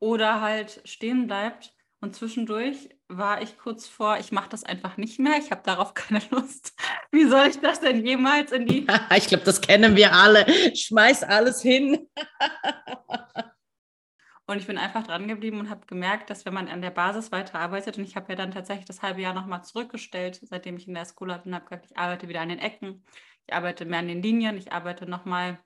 oder 0.00 0.40
halt 0.40 0.80
stehen 0.84 1.26
bleibt? 1.26 1.72
Und 2.00 2.16
zwischendurch 2.16 2.88
war 3.08 3.40
ich 3.40 3.58
kurz 3.58 3.88
vor, 3.88 4.18
ich 4.18 4.32
mache 4.32 4.50
das 4.50 4.64
einfach 4.64 4.98
nicht 4.98 5.18
mehr, 5.18 5.38
ich 5.38 5.50
habe 5.50 5.62
darauf 5.64 5.94
keine 6.08 6.22
Lust. 6.30 6.74
Wie 7.10 7.26
soll 7.26 7.48
ich 7.48 7.60
das 7.60 7.80
denn 7.80 8.04
jemals 8.04 8.52
in 8.52 8.66
die... 8.66 8.86
ich 9.16 9.26
glaube, 9.26 9.44
das 9.44 9.60
kennen 9.60 9.96
wir 9.96 10.12
alle. 10.12 10.46
Schmeiß 10.76 11.24
alles 11.24 11.62
hin. 11.62 12.08
und 14.46 14.58
ich 14.58 14.66
bin 14.66 14.78
einfach 14.78 15.06
dran 15.06 15.26
geblieben 15.26 15.58
und 15.58 15.70
habe 15.70 15.86
gemerkt, 15.86 16.28
dass 16.28 16.44
wenn 16.44 16.54
man 16.54 16.68
an 16.68 16.82
der 16.82 16.90
Basis 16.90 17.32
weiterarbeitet, 17.32 17.96
und 17.96 18.04
ich 18.04 18.14
habe 18.14 18.30
ja 18.30 18.36
dann 18.36 18.52
tatsächlich 18.52 18.86
das 18.86 19.02
halbe 19.02 19.22
Jahr 19.22 19.34
nochmal 19.34 19.64
zurückgestellt, 19.64 20.40
seitdem 20.42 20.76
ich 20.76 20.86
in 20.86 20.94
der 20.94 21.06
School 21.06 21.36
bin, 21.38 21.54
habe 21.54 21.64
gesagt, 21.64 21.86
ich 21.90 21.96
arbeite 21.96 22.28
wieder 22.28 22.42
an 22.42 22.50
den 22.50 22.58
Ecken, 22.58 23.04
ich 23.46 23.54
arbeite 23.54 23.86
mehr 23.86 24.00
an 24.00 24.08
den 24.08 24.22
Linien, 24.22 24.58
ich 24.58 24.72
arbeite 24.72 25.08
nochmal 25.08 25.58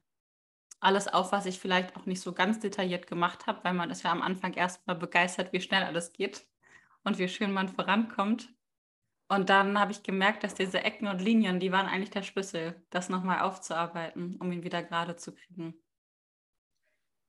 alles 0.79 1.09
auf, 1.09 1.33
was 1.33 1.47
ich 1.47 1.61
vielleicht 1.61 1.97
auch 1.97 2.07
nicht 2.07 2.21
so 2.21 2.33
ganz 2.33 2.59
detailliert 2.59 3.07
gemacht 3.07 3.47
habe, 3.47 3.63
weil 3.63 3.75
man 3.75 3.91
ist 3.91 4.03
ja 4.03 4.11
am 4.11 4.23
Anfang 4.23 4.55
erstmal 4.55 4.97
begeistert, 4.97 5.53
wie 5.53 5.61
schnell 5.61 5.85
alles 5.85 6.13
geht 6.13 6.45
und 7.05 7.19
wie 7.19 7.29
schön 7.29 7.53
man 7.53 7.69
vorankommt. 7.69 8.55
Und 9.29 9.49
dann 9.49 9.79
habe 9.79 9.93
ich 9.93 10.03
gemerkt, 10.03 10.45
dass 10.45 10.55
diese 10.55 10.85
Ecken 10.85 11.09
und 11.09 11.21
Linien, 11.21 11.59
die 11.59 11.73
waren 11.73 11.87
eigentlich 11.87 12.11
der 12.11 12.23
Schlüssel, 12.23 12.85
das 12.91 13.09
nochmal 13.09 13.41
aufzuarbeiten, 13.41 14.37
um 14.37 14.53
ihn 14.53 14.63
wieder 14.63 14.83
gerade 14.83 15.17
zu 15.17 15.35
kriegen. 15.35 15.83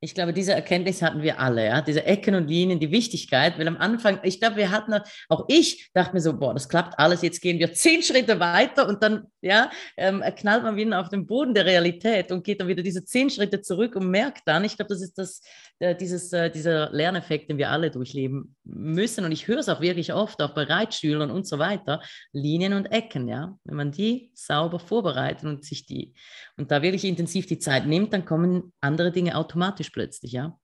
Ich 0.04 0.14
glaube, 0.14 0.34
diese 0.34 0.52
Erkenntnis 0.52 1.02
hatten 1.02 1.22
wir 1.22 1.40
alle, 1.40 1.66
ja, 1.66 1.82
diese 1.82 2.06
Ecken 2.06 2.36
und 2.36 2.50
Linien, 2.50 2.78
die 2.78 2.92
Wichtigkeit, 2.92 3.58
weil 3.58 3.70
am 3.70 3.78
Anfang, 3.78 4.20
ich 4.24 4.42
glaube, 4.42 4.58
wir 4.58 4.70
hatten, 4.70 4.94
auch 5.30 5.46
ich 5.48 5.90
dachte 5.94 6.14
mir 6.14 6.20
so, 6.20 6.38
boah, 6.38 6.54
das 6.54 6.68
klappt 6.68 7.00
alles, 7.00 7.22
jetzt 7.22 7.42
gehen 7.42 7.58
wir 7.58 7.74
zehn 7.74 8.04
Schritte 8.04 8.38
weiter 8.38 8.90
und 8.90 9.02
dann, 9.02 9.28
ja, 9.40 9.72
ähm, 9.96 10.22
knallt 10.36 10.64
man 10.64 10.76
wieder 10.76 11.00
auf 11.00 11.08
den 11.08 11.26
Boden 11.26 11.54
der 11.54 11.66
Realität 11.66 12.34
und 12.34 12.44
geht 12.44 12.60
dann 12.60 12.68
wieder 12.68 12.84
diese 12.84 13.06
zehn 13.06 13.30
Schritte 13.30 13.62
zurück 13.62 13.96
und 13.96 14.10
merkt 14.10 14.42
dann, 14.46 14.66
ich 14.66 14.76
glaube, 14.76 14.90
das 14.90 15.02
ist 15.02 15.18
das, 15.18 15.42
äh, 15.80 15.96
dieses, 15.96 16.34
äh, 16.34 16.52
dieser 16.52 16.92
Lerneffekt, 16.92 17.50
den 17.50 17.58
wir 17.58 17.70
alle 17.70 17.90
durchleben 17.90 18.58
müssen. 18.66 19.24
Und 19.24 19.32
ich 19.32 19.48
höre 19.48 19.60
es 19.60 19.70
auch 19.70 19.80
wirklich 19.80 20.14
oft, 20.14 20.42
auch 20.42 20.54
bei 20.54 20.64
Reitschülern 20.64 21.32
und 21.32 21.48
so 21.48 21.60
weiter, 21.60 22.02
Linien 22.34 22.74
und 22.74 22.88
Ecken, 22.88 23.30
ja, 23.30 23.58
wenn 23.64 23.78
man 23.78 23.92
die 23.92 24.32
sauber 24.34 24.80
vorbereitet 24.80 25.46
und 25.46 25.64
sich 25.64 25.86
die, 25.86 26.14
und 26.58 26.72
da 26.72 26.82
wirklich 26.82 27.06
intensiv 27.06 27.48
die 27.48 27.60
Zeit 27.60 27.86
nimmt, 27.86 28.12
dann 28.12 28.26
kommen 28.26 28.74
andere 28.82 29.12
Dinge 29.12 29.38
automatisch 29.38 29.93
plötzlich, 29.94 30.34
ja. 30.34 30.60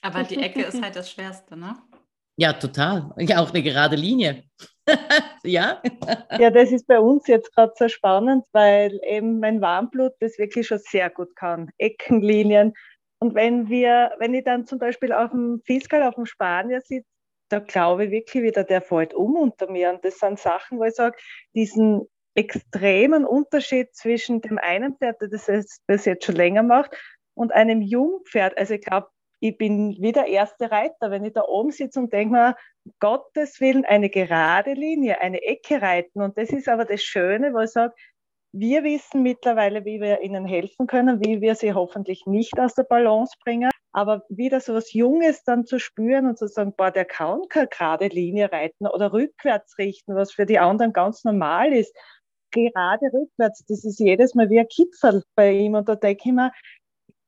Aber 0.00 0.22
die 0.24 0.38
Ecke 0.38 0.62
ist 0.62 0.82
halt 0.82 0.96
das 0.96 1.10
Schwerste, 1.10 1.56
ne? 1.56 1.76
Ja, 2.36 2.52
total. 2.54 3.12
Ja, 3.18 3.40
auch 3.40 3.50
eine 3.50 3.62
gerade 3.62 3.96
Linie. 3.96 4.44
ja. 5.44 5.82
ja, 6.38 6.50
das 6.50 6.72
ist 6.72 6.86
bei 6.86 6.98
uns 6.98 7.26
jetzt 7.26 7.54
gerade 7.54 7.72
so 7.76 7.88
spannend, 7.88 8.44
weil 8.52 8.98
eben 9.06 9.38
mein 9.38 9.60
Warmblut 9.60 10.12
das 10.20 10.38
wirklich 10.38 10.66
schon 10.66 10.78
sehr 10.78 11.10
gut 11.10 11.36
kann. 11.36 11.70
Eckenlinien. 11.78 12.72
Und 13.20 13.34
wenn 13.34 13.68
wir, 13.68 14.12
wenn 14.18 14.34
ich 14.34 14.44
dann 14.44 14.66
zum 14.66 14.78
Beispiel 14.78 15.12
auf 15.12 15.30
dem 15.30 15.60
Fiskal, 15.64 16.02
auf 16.02 16.16
dem 16.16 16.26
Spanier 16.26 16.80
sitze, 16.80 17.06
da 17.50 17.58
glaube 17.58 18.06
ich 18.06 18.10
wirklich 18.10 18.42
wieder, 18.42 18.64
der 18.64 18.80
fällt 18.80 19.14
um 19.14 19.36
unter 19.36 19.70
mir. 19.70 19.90
Und 19.90 20.04
das 20.04 20.18
sind 20.18 20.38
Sachen, 20.38 20.78
wo 20.78 20.84
ich 20.84 20.94
sage, 20.94 21.16
diesen 21.54 22.08
extremen 22.34 23.26
Unterschied 23.26 23.94
zwischen 23.94 24.40
dem 24.40 24.58
einen 24.58 24.96
Pferd, 24.96 25.18
das 25.20 25.50
das 25.86 26.04
jetzt 26.06 26.24
schon 26.24 26.34
länger 26.34 26.62
macht, 26.62 26.96
und 27.34 27.52
einem 27.52 27.82
Jungpferd. 27.82 28.56
Also 28.58 28.74
ich 28.74 28.82
glaube, 28.82 29.08
ich 29.40 29.58
bin 29.58 29.96
wie 29.98 30.12
der 30.12 30.26
erste 30.26 30.70
Reiter, 30.70 31.10
wenn 31.10 31.24
ich 31.24 31.32
da 31.32 31.42
oben 31.42 31.72
sitze 31.72 31.98
und 31.98 32.12
denke 32.12 32.32
mir, 32.34 32.56
Gottes 33.00 33.60
Willen, 33.60 33.84
eine 33.84 34.08
gerade 34.08 34.74
Linie, 34.74 35.20
eine 35.20 35.42
Ecke 35.42 35.82
reiten. 35.82 36.22
Und 36.22 36.38
das 36.38 36.50
ist 36.50 36.68
aber 36.68 36.84
das 36.84 37.02
Schöne, 37.02 37.52
wo 37.52 37.60
ich 37.60 37.70
sage, 37.70 37.94
wir 38.52 38.84
wissen 38.84 39.22
mittlerweile, 39.22 39.84
wie 39.84 40.00
wir 40.00 40.20
ihnen 40.20 40.44
helfen 40.44 40.86
können, 40.86 41.24
wie 41.24 41.40
wir 41.40 41.54
sie 41.54 41.72
hoffentlich 41.72 42.26
nicht 42.26 42.58
aus 42.60 42.74
der 42.74 42.84
Balance 42.84 43.34
bringen. 43.42 43.70
Aber 43.92 44.22
wieder 44.28 44.60
so 44.60 44.74
was 44.74 44.92
Junges 44.92 45.42
dann 45.44 45.64
zu 45.64 45.78
spüren 45.78 46.26
und 46.26 46.38
zu 46.38 46.46
sagen, 46.48 46.74
boah, 46.76 46.90
der 46.90 47.04
kann 47.04 47.42
keine 47.48 47.68
gerade 47.68 48.08
Linie 48.08 48.52
reiten 48.52 48.86
oder 48.86 49.12
rückwärts 49.12 49.76
richten, 49.78 50.14
was 50.14 50.32
für 50.32 50.46
die 50.46 50.58
anderen 50.58 50.92
ganz 50.92 51.24
normal 51.24 51.72
ist. 51.72 51.96
Gerade 52.50 53.06
rückwärts, 53.12 53.64
das 53.66 53.84
ist 53.84 53.98
jedes 53.98 54.34
Mal 54.34 54.50
wie 54.50 54.60
ein 54.60 54.68
Kipferl 54.68 55.22
bei 55.34 55.52
ihm. 55.52 55.74
Und 55.74 55.88
da 55.88 55.96
denke 55.96 56.22
ich 56.26 56.32
mir, 56.32 56.52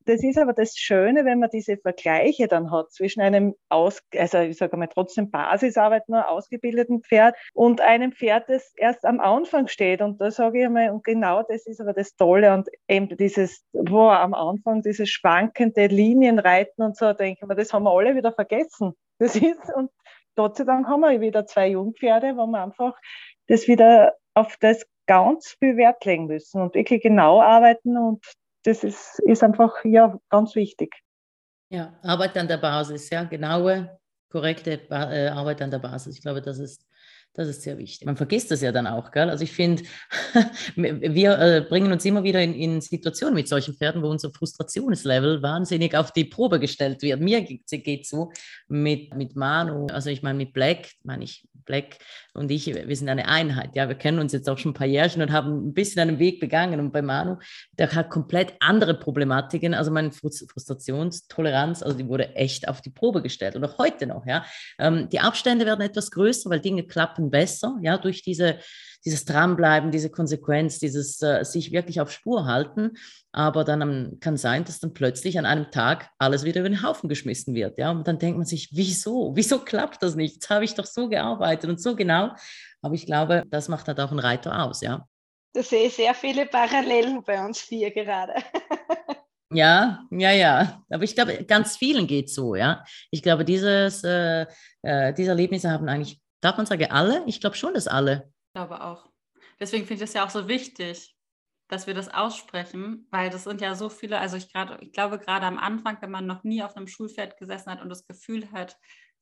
das 0.07 0.23
ist 0.23 0.38
aber 0.38 0.53
das 0.53 0.77
Schöne, 0.77 1.25
wenn 1.25 1.38
man 1.38 1.51
diese 1.51 1.77
Vergleiche 1.77 2.47
dann 2.47 2.71
hat 2.71 2.93
zwischen 2.93 3.21
einem 3.21 3.55
aus, 3.69 4.03
also 4.17 4.38
ich 4.38 4.57
sage 4.57 4.77
mal 4.77 4.88
trotzdem 4.88 5.31
Basisarbeit 5.31 6.09
nur 6.09 6.29
ausgebildeten 6.29 7.03
Pferd 7.03 7.37
und 7.55 7.81
einem 7.81 8.12
Pferd, 8.12 8.49
das 8.49 8.73
erst 8.77 9.05
am 9.05 9.21
Anfang 9.21 9.69
steht. 9.69 10.03
Und 10.03 10.21
da 10.21 10.31
sage 10.31 10.61
ich 10.61 10.67
einmal, 10.67 10.90
und 10.90 11.05
genau 11.05 11.43
das 11.43 11.67
ist 11.67 11.81
aber 11.81 11.93
das 11.93 12.14
Tolle 12.17 12.53
und 12.53 12.69
eben 12.88 13.17
dieses, 13.17 13.64
wo 13.73 14.09
am 14.09 14.35
Anfang 14.35 14.83
dieses 14.83 15.09
schwankende 15.09 15.87
Linienreiten 15.87 16.85
und 16.85 16.97
so, 16.97 17.12
denke 17.12 17.40
ich 17.43 17.49
mir, 17.49 17.55
das 17.55 17.73
haben 17.73 17.85
wir 17.85 17.93
alle 17.93 18.14
wieder 18.14 18.33
vergessen. 18.33 18.95
Das 19.19 19.37
ist, 19.37 19.73
und 19.75 19.90
Gott 20.37 20.57
sei 20.57 20.64
Dank 20.64 20.87
haben 20.87 21.01
wir 21.01 21.21
wieder 21.21 21.47
zwei 21.47 21.69
Jungpferde, 21.69 22.37
wo 22.37 22.47
wir 22.47 22.62
einfach 22.62 22.99
das 23.47 23.69
wieder 23.69 24.14
auf 24.35 24.57
das 24.59 24.85
ganz 25.07 25.57
viel 25.59 25.77
Wert 25.77 26.05
legen 26.05 26.27
müssen 26.27 26.61
und 26.61 26.75
wirklich 26.75 27.03
genau 27.03 27.40
arbeiten 27.40 27.97
und 27.97 28.25
das 28.64 28.83
ist, 28.83 29.20
ist 29.20 29.42
einfach 29.42 29.72
ja 29.85 30.18
ganz 30.29 30.55
wichtig. 30.55 30.94
Ja, 31.70 31.98
Arbeit 32.03 32.37
an 32.37 32.48
der 32.48 32.59
Basis, 32.59 33.11
ja, 33.11 33.24
genaue, 33.24 33.98
korrekte 34.31 34.81
äh, 34.90 35.29
Arbeit 35.29 35.62
an 35.62 35.70
der 35.70 35.79
Basis. 35.79 36.16
Ich 36.16 36.22
glaube, 36.22 36.42
das 36.42 36.59
ist 36.59 36.87
das 37.35 37.49
ist 37.49 37.62
sehr 37.62 37.79
wichtig. 37.79 38.07
Man 38.07 38.16
vergisst 38.16 38.53
das 38.53 38.62
ja 38.62 38.70
dann 38.70 38.87
auch, 38.87 39.11
gell? 39.11 39.29
Also 39.29 39.42
ich 39.42 39.53
finde, 39.53 39.83
wir 40.77 41.38
äh, 41.38 41.66
bringen 41.68 41.90
uns 41.90 42.05
immer 42.05 42.23
wieder 42.23 42.40
in, 42.40 42.55
in, 42.55 42.81
Situationen 42.81 43.35
mit 43.35 43.49
solchen 43.49 43.75
Pferden, 43.75 44.03
wo 44.03 44.09
unser 44.09 44.31
Frustrationslevel 44.33 45.42
wahnsinnig 45.42 45.97
auf 45.97 46.12
die 46.12 46.25
Probe 46.25 46.61
gestellt 46.61 47.03
wird. 47.03 47.20
Mir 47.20 47.42
geht 47.42 48.03
es 48.03 48.09
so 48.09 48.31
mit, 48.68 49.14
mit 49.14 49.35
Manu, 49.35 49.87
also 49.88 50.11
ich 50.11 50.23
meine 50.23 50.38
mit 50.38 50.53
Black, 50.53 50.92
meine 51.03 51.25
ich, 51.25 51.44
Black 51.64 51.99
und 52.35 52.51
ich, 52.51 52.66
wir 52.66 52.97
sind 52.97 53.09
eine 53.09 53.29
Einheit. 53.29 53.70
Ja, 53.75 53.88
wir 53.88 53.94
kennen 53.94 54.18
uns 54.18 54.33
jetzt 54.33 54.49
auch 54.49 54.59
schon 54.59 54.73
ein 54.73 54.75
paar 54.75 54.87
Jährchen 54.87 55.23
und 55.23 55.33
haben 55.33 55.68
ein 55.68 55.75
bisschen 55.75 56.01
einen 56.03 56.18
Weg 56.18 56.40
begangen. 56.40 56.81
Und 56.81 56.92
bei 56.92 57.03
Manu, 57.03 57.37
der 57.79 57.92
hat 57.92 58.11
komplett 58.11 58.55
andere 58.61 58.94
Problematiken. 58.94 59.75
Also 59.75 59.90
meine 59.90 60.12
Frustrationstoleranz, 60.12 61.83
also 61.83 61.97
die 61.97 62.09
wurde 62.09 62.35
echt 62.35 62.68
auf 62.68 62.81
die 62.81 62.90
Probe 62.90 63.23
gestellt 63.23 63.57
und 63.57 63.64
auch 63.64 63.79
heute 63.79 64.07
noch. 64.07 64.27
Ja, 64.27 64.44
ähm, 64.79 65.09
die 65.11 65.20
Abstände 65.20 65.64
werden 65.64 65.81
etwas 65.81 66.11
größer, 66.11 66.51
weil 66.51 66.61
Dinge 66.61 66.85
klappen 66.85 67.24
Sachen 67.25 67.31
besser, 67.31 67.79
ja, 67.83 67.99
durch 67.99 68.23
diese, 68.23 68.59
dieses 69.05 69.25
Dranbleiben, 69.25 69.91
diese 69.91 70.11
Konsequenz, 70.11 70.79
dieses 70.79 71.21
äh, 71.23 71.45
sich 71.45 71.73
wirklich 71.73 72.01
auf 72.01 72.11
Spur 72.11 72.47
halten. 72.47 72.93
Aber 73.33 73.65
dann 73.65 73.83
um, 73.83 74.21
kann 74.21 74.37
sein, 74.37 74.65
dass 74.65 74.81
dann 74.81 74.95
plötzlich 74.95 75.39
an 75.39 75.47
einem 75.47 75.71
Tag 75.71 76.11
alles 76.19 76.45
wieder 76.45 76.61
über 76.61 76.69
den 76.69 76.83
Haufen 76.83 77.09
geschmissen 77.09 77.55
wird. 77.55 77.79
Ja? 77.79 77.91
Und 77.91 78.07
dann 78.07 78.19
denkt 78.19 78.39
man 78.39 78.47
sich, 78.47 78.71
wieso? 78.73 79.33
Wieso 79.35 79.59
klappt 79.59 80.03
das 80.03 80.15
nicht? 80.15 80.35
Jetzt 80.35 80.51
habe 80.51 80.65
ich 80.65 80.75
doch 80.75 80.87
so 80.87 81.09
gearbeitet 81.09 81.69
und 81.71 81.81
so 81.81 81.97
genau. 81.97 82.35
Aber 82.83 82.95
ich 82.95 83.07
glaube, 83.07 83.45
das 83.51 83.69
macht 83.69 83.89
halt 83.89 84.01
auch 84.01 84.11
einen 84.11 84.21
Reiter 84.21 84.63
aus, 84.63 84.81
ja. 84.81 85.07
Da 85.55 85.63
sehe 85.63 85.87
ich 85.87 85.95
sehr 85.95 86.15
viele 86.15 86.47
Parallelen 86.47 87.23
bei 87.25 87.45
uns 87.45 87.61
vier 87.61 87.91
gerade. 87.93 88.35
Ja, 89.55 90.05
ja, 90.11 90.33
ja. 90.33 90.83
Aber 90.91 91.05
ich 91.05 91.15
glaube, 91.15 91.45
ganz 91.45 91.77
vielen 91.77 92.09
geht 92.09 92.29
so, 92.29 92.57
ja. 92.57 92.85
Ich 93.13 93.23
glaube, 93.23 93.45
dieses, 93.45 94.03
äh, 94.03 94.47
äh, 94.83 95.15
diese 95.15 95.31
Erlebnisse 95.31 95.71
haben 95.71 95.89
eigentlich 95.89 96.21
Darf 96.45 96.59
man 96.59 96.67
sagen 96.67 96.91
alle? 96.91 97.25
Ich 97.27 97.41
glaube 97.41 97.57
schon, 97.57 97.73
dass 97.73 97.89
alle. 97.89 98.31
Ich 98.49 98.53
glaube 98.53 98.83
auch. 98.83 99.09
Deswegen 99.59 99.87
finde 99.87 100.05
ich 100.05 100.11
es 100.11 100.15
ja 100.15 100.27
auch 100.27 100.31
so 100.31 100.47
wichtig, 100.47 101.17
dass 101.69 101.87
wir 101.87 101.95
das 101.95 102.13
aussprechen, 102.13 103.09
weil 103.11 103.31
das 103.31 103.45
sind 103.45 103.63
ja 103.63 103.75
so 103.75 103.89
viele, 103.89 104.19
also 104.19 104.37
ich, 104.37 104.53
grad, 104.53 104.83
ich 104.83 104.93
glaube 104.93 105.19
gerade 105.19 105.47
am 105.47 105.57
Anfang, 105.57 105.97
wenn 106.03 106.11
man 106.11 106.27
noch 106.27 106.45
nie 106.45 106.63
auf 106.63 106.77
einem 106.77 106.87
Schulpferd 106.87 107.39
gesessen 107.39 107.71
hat 107.71 107.81
und 107.81 107.89
das 107.89 108.07
Gefühl 108.07 108.53
hat, 108.53 108.77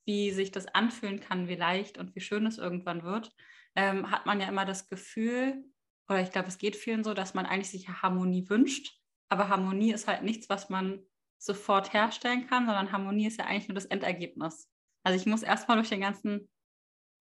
wie 0.04 0.32
sich 0.32 0.50
das 0.50 0.66
anfühlen 0.66 1.20
kann, 1.20 1.46
wie 1.46 1.54
leicht 1.54 1.96
und 1.96 2.12
wie 2.16 2.20
schön 2.20 2.44
es 2.44 2.58
irgendwann 2.58 3.04
wird, 3.04 3.30
ähm, 3.76 4.10
hat 4.10 4.26
man 4.26 4.40
ja 4.40 4.48
immer 4.48 4.64
das 4.64 4.88
Gefühl, 4.88 5.62
oder 6.08 6.22
ich 6.22 6.32
glaube, 6.32 6.48
es 6.48 6.58
geht 6.58 6.74
vielen 6.74 7.04
so, 7.04 7.14
dass 7.14 7.34
man 7.34 7.46
eigentlich 7.46 7.70
sich 7.70 7.88
Harmonie 7.88 8.48
wünscht, 8.48 8.98
aber 9.28 9.48
Harmonie 9.48 9.92
ist 9.92 10.08
halt 10.08 10.24
nichts, 10.24 10.48
was 10.48 10.70
man 10.70 10.98
sofort 11.38 11.92
herstellen 11.92 12.48
kann, 12.48 12.66
sondern 12.66 12.90
Harmonie 12.90 13.28
ist 13.28 13.38
ja 13.38 13.44
eigentlich 13.44 13.68
nur 13.68 13.76
das 13.76 13.86
Endergebnis. 13.86 14.68
Also 15.04 15.16
ich 15.16 15.26
muss 15.26 15.44
erstmal 15.44 15.76
durch 15.76 15.88
den 15.88 16.00
ganzen 16.00 16.48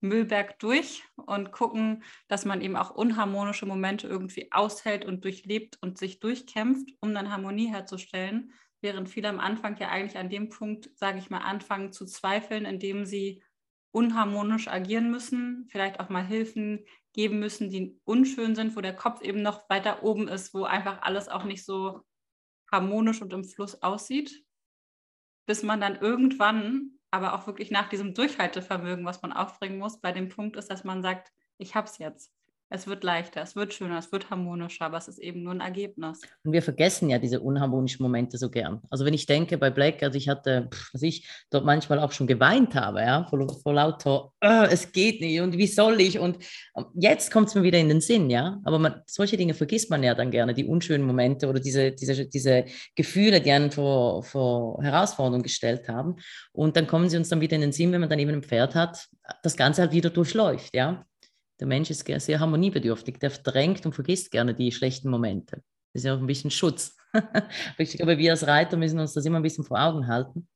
Müllberg 0.02 0.58
durch 0.58 1.04
und 1.16 1.52
gucken, 1.52 2.02
dass 2.28 2.44
man 2.44 2.60
eben 2.60 2.76
auch 2.76 2.90
unharmonische 2.90 3.66
Momente 3.66 4.08
irgendwie 4.08 4.52
aushält 4.52 5.04
und 5.04 5.24
durchlebt 5.24 5.78
und 5.80 5.98
sich 5.98 6.20
durchkämpft, 6.20 6.90
um 7.00 7.14
dann 7.14 7.32
Harmonie 7.32 7.68
herzustellen, 7.68 8.52
während 8.80 9.08
viele 9.08 9.28
am 9.28 9.40
Anfang 9.40 9.76
ja 9.78 9.88
eigentlich 9.88 10.18
an 10.18 10.28
dem 10.28 10.48
Punkt, 10.48 10.90
sage 10.96 11.18
ich 11.18 11.30
mal, 11.30 11.38
anfangen 11.38 11.92
zu 11.92 12.04
zweifeln, 12.04 12.64
indem 12.64 13.04
sie 13.06 13.42
unharmonisch 13.92 14.68
agieren 14.68 15.10
müssen, 15.10 15.66
vielleicht 15.70 16.00
auch 16.00 16.08
mal 16.08 16.26
Hilfen 16.26 16.84
geben 17.12 17.38
müssen, 17.38 17.70
die 17.70 18.00
unschön 18.04 18.54
sind, 18.54 18.74
wo 18.74 18.80
der 18.80 18.96
Kopf 18.96 19.22
eben 19.22 19.42
noch 19.42 19.68
weiter 19.68 20.02
oben 20.02 20.28
ist, 20.28 20.54
wo 20.54 20.64
einfach 20.64 21.02
alles 21.02 21.28
auch 21.28 21.44
nicht 21.44 21.64
so 21.64 22.02
harmonisch 22.70 23.20
und 23.20 23.32
im 23.32 23.44
Fluss 23.44 23.82
aussieht, 23.82 24.44
bis 25.46 25.62
man 25.62 25.80
dann 25.80 25.96
irgendwann 25.96 26.98
aber 27.12 27.34
auch 27.34 27.46
wirklich 27.46 27.70
nach 27.70 27.88
diesem 27.88 28.14
Durchhaltevermögen, 28.14 29.04
was 29.06 29.22
man 29.22 29.32
aufbringen 29.32 29.78
muss, 29.78 30.00
bei 30.00 30.12
dem 30.12 30.28
Punkt 30.30 30.56
ist, 30.56 30.70
dass 30.70 30.84
man 30.84 31.02
sagt, 31.02 31.32
ich 31.58 31.74
habe 31.76 31.88
es 31.88 31.98
jetzt 31.98 32.32
es 32.72 32.86
wird 32.86 33.04
leichter, 33.04 33.42
es 33.42 33.54
wird 33.54 33.74
schöner, 33.74 33.98
es 33.98 34.10
wird 34.12 34.30
harmonischer, 34.30 34.86
aber 34.86 34.96
es 34.96 35.06
ist 35.06 35.18
eben 35.18 35.42
nur 35.42 35.52
ein 35.52 35.60
Ergebnis. 35.60 36.22
Und 36.42 36.52
wir 36.52 36.62
vergessen 36.62 37.10
ja 37.10 37.18
diese 37.18 37.40
unharmonischen 37.40 38.02
Momente 38.02 38.38
so 38.38 38.50
gern. 38.50 38.80
Also 38.90 39.04
wenn 39.04 39.12
ich 39.12 39.26
denke 39.26 39.58
bei 39.58 39.70
Black, 39.70 40.02
also 40.02 40.16
ich 40.16 40.28
hatte, 40.28 40.68
was 40.92 41.02
ich 41.02 41.28
dort 41.50 41.66
manchmal 41.66 41.98
auch 41.98 42.12
schon 42.12 42.26
geweint 42.26 42.74
habe, 42.74 43.00
ja, 43.00 43.26
vor, 43.28 43.46
vor 43.62 43.74
lauter, 43.74 44.32
oh, 44.40 44.66
es 44.70 44.90
geht 44.90 45.20
nicht 45.20 45.40
und 45.40 45.58
wie 45.58 45.66
soll 45.66 46.00
ich 46.00 46.18
und 46.18 46.38
ähm, 46.76 46.86
jetzt 46.94 47.30
kommt 47.30 47.48
es 47.48 47.54
mir 47.54 47.62
wieder 47.62 47.78
in 47.78 47.88
den 47.88 48.00
Sinn, 48.00 48.30
ja, 48.30 48.60
aber 48.64 48.78
man, 48.78 49.02
solche 49.06 49.36
Dinge 49.36 49.54
vergisst 49.54 49.90
man 49.90 50.02
ja 50.02 50.14
dann 50.14 50.30
gerne, 50.30 50.54
die 50.54 50.64
unschönen 50.64 51.06
Momente 51.06 51.48
oder 51.48 51.60
diese, 51.60 51.92
diese, 51.92 52.26
diese 52.26 52.64
Gefühle, 52.94 53.40
die 53.40 53.52
einen 53.52 53.70
vor, 53.70 54.22
vor 54.22 54.82
Herausforderungen 54.82 55.42
gestellt 55.42 55.88
haben 55.88 56.16
und 56.52 56.76
dann 56.76 56.86
kommen 56.86 57.10
sie 57.10 57.18
uns 57.18 57.28
dann 57.28 57.40
wieder 57.40 57.56
in 57.56 57.62
den 57.62 57.72
Sinn, 57.72 57.92
wenn 57.92 58.00
man 58.00 58.10
dann 58.10 58.18
eben 58.18 58.30
ein 58.30 58.42
Pferd 58.42 58.74
hat, 58.74 59.08
das 59.42 59.56
Ganze 59.56 59.82
halt 59.82 59.92
wieder 59.92 60.10
durchläuft, 60.10 60.74
ja, 60.74 61.04
der 61.60 61.66
Mensch 61.66 61.90
ist 61.90 62.06
sehr 62.06 62.40
harmoniebedürftig, 62.40 63.18
der 63.18 63.30
verdrängt 63.30 63.84
und 63.86 63.94
vergisst 63.94 64.30
gerne 64.30 64.54
die 64.54 64.72
schlechten 64.72 65.10
Momente. 65.10 65.62
Das 65.92 66.00
ist 66.00 66.04
ja 66.04 66.14
auch 66.14 66.20
ein 66.20 66.26
bisschen 66.26 66.50
Schutz. 66.50 66.96
ich 67.78 67.96
glaube, 67.96 68.18
wir 68.18 68.30
als 68.30 68.46
Reiter 68.46 68.76
müssen 68.76 68.98
uns 68.98 69.12
das 69.12 69.24
immer 69.26 69.38
ein 69.38 69.42
bisschen 69.42 69.64
vor 69.64 69.80
Augen 69.80 70.06
halten, 70.06 70.48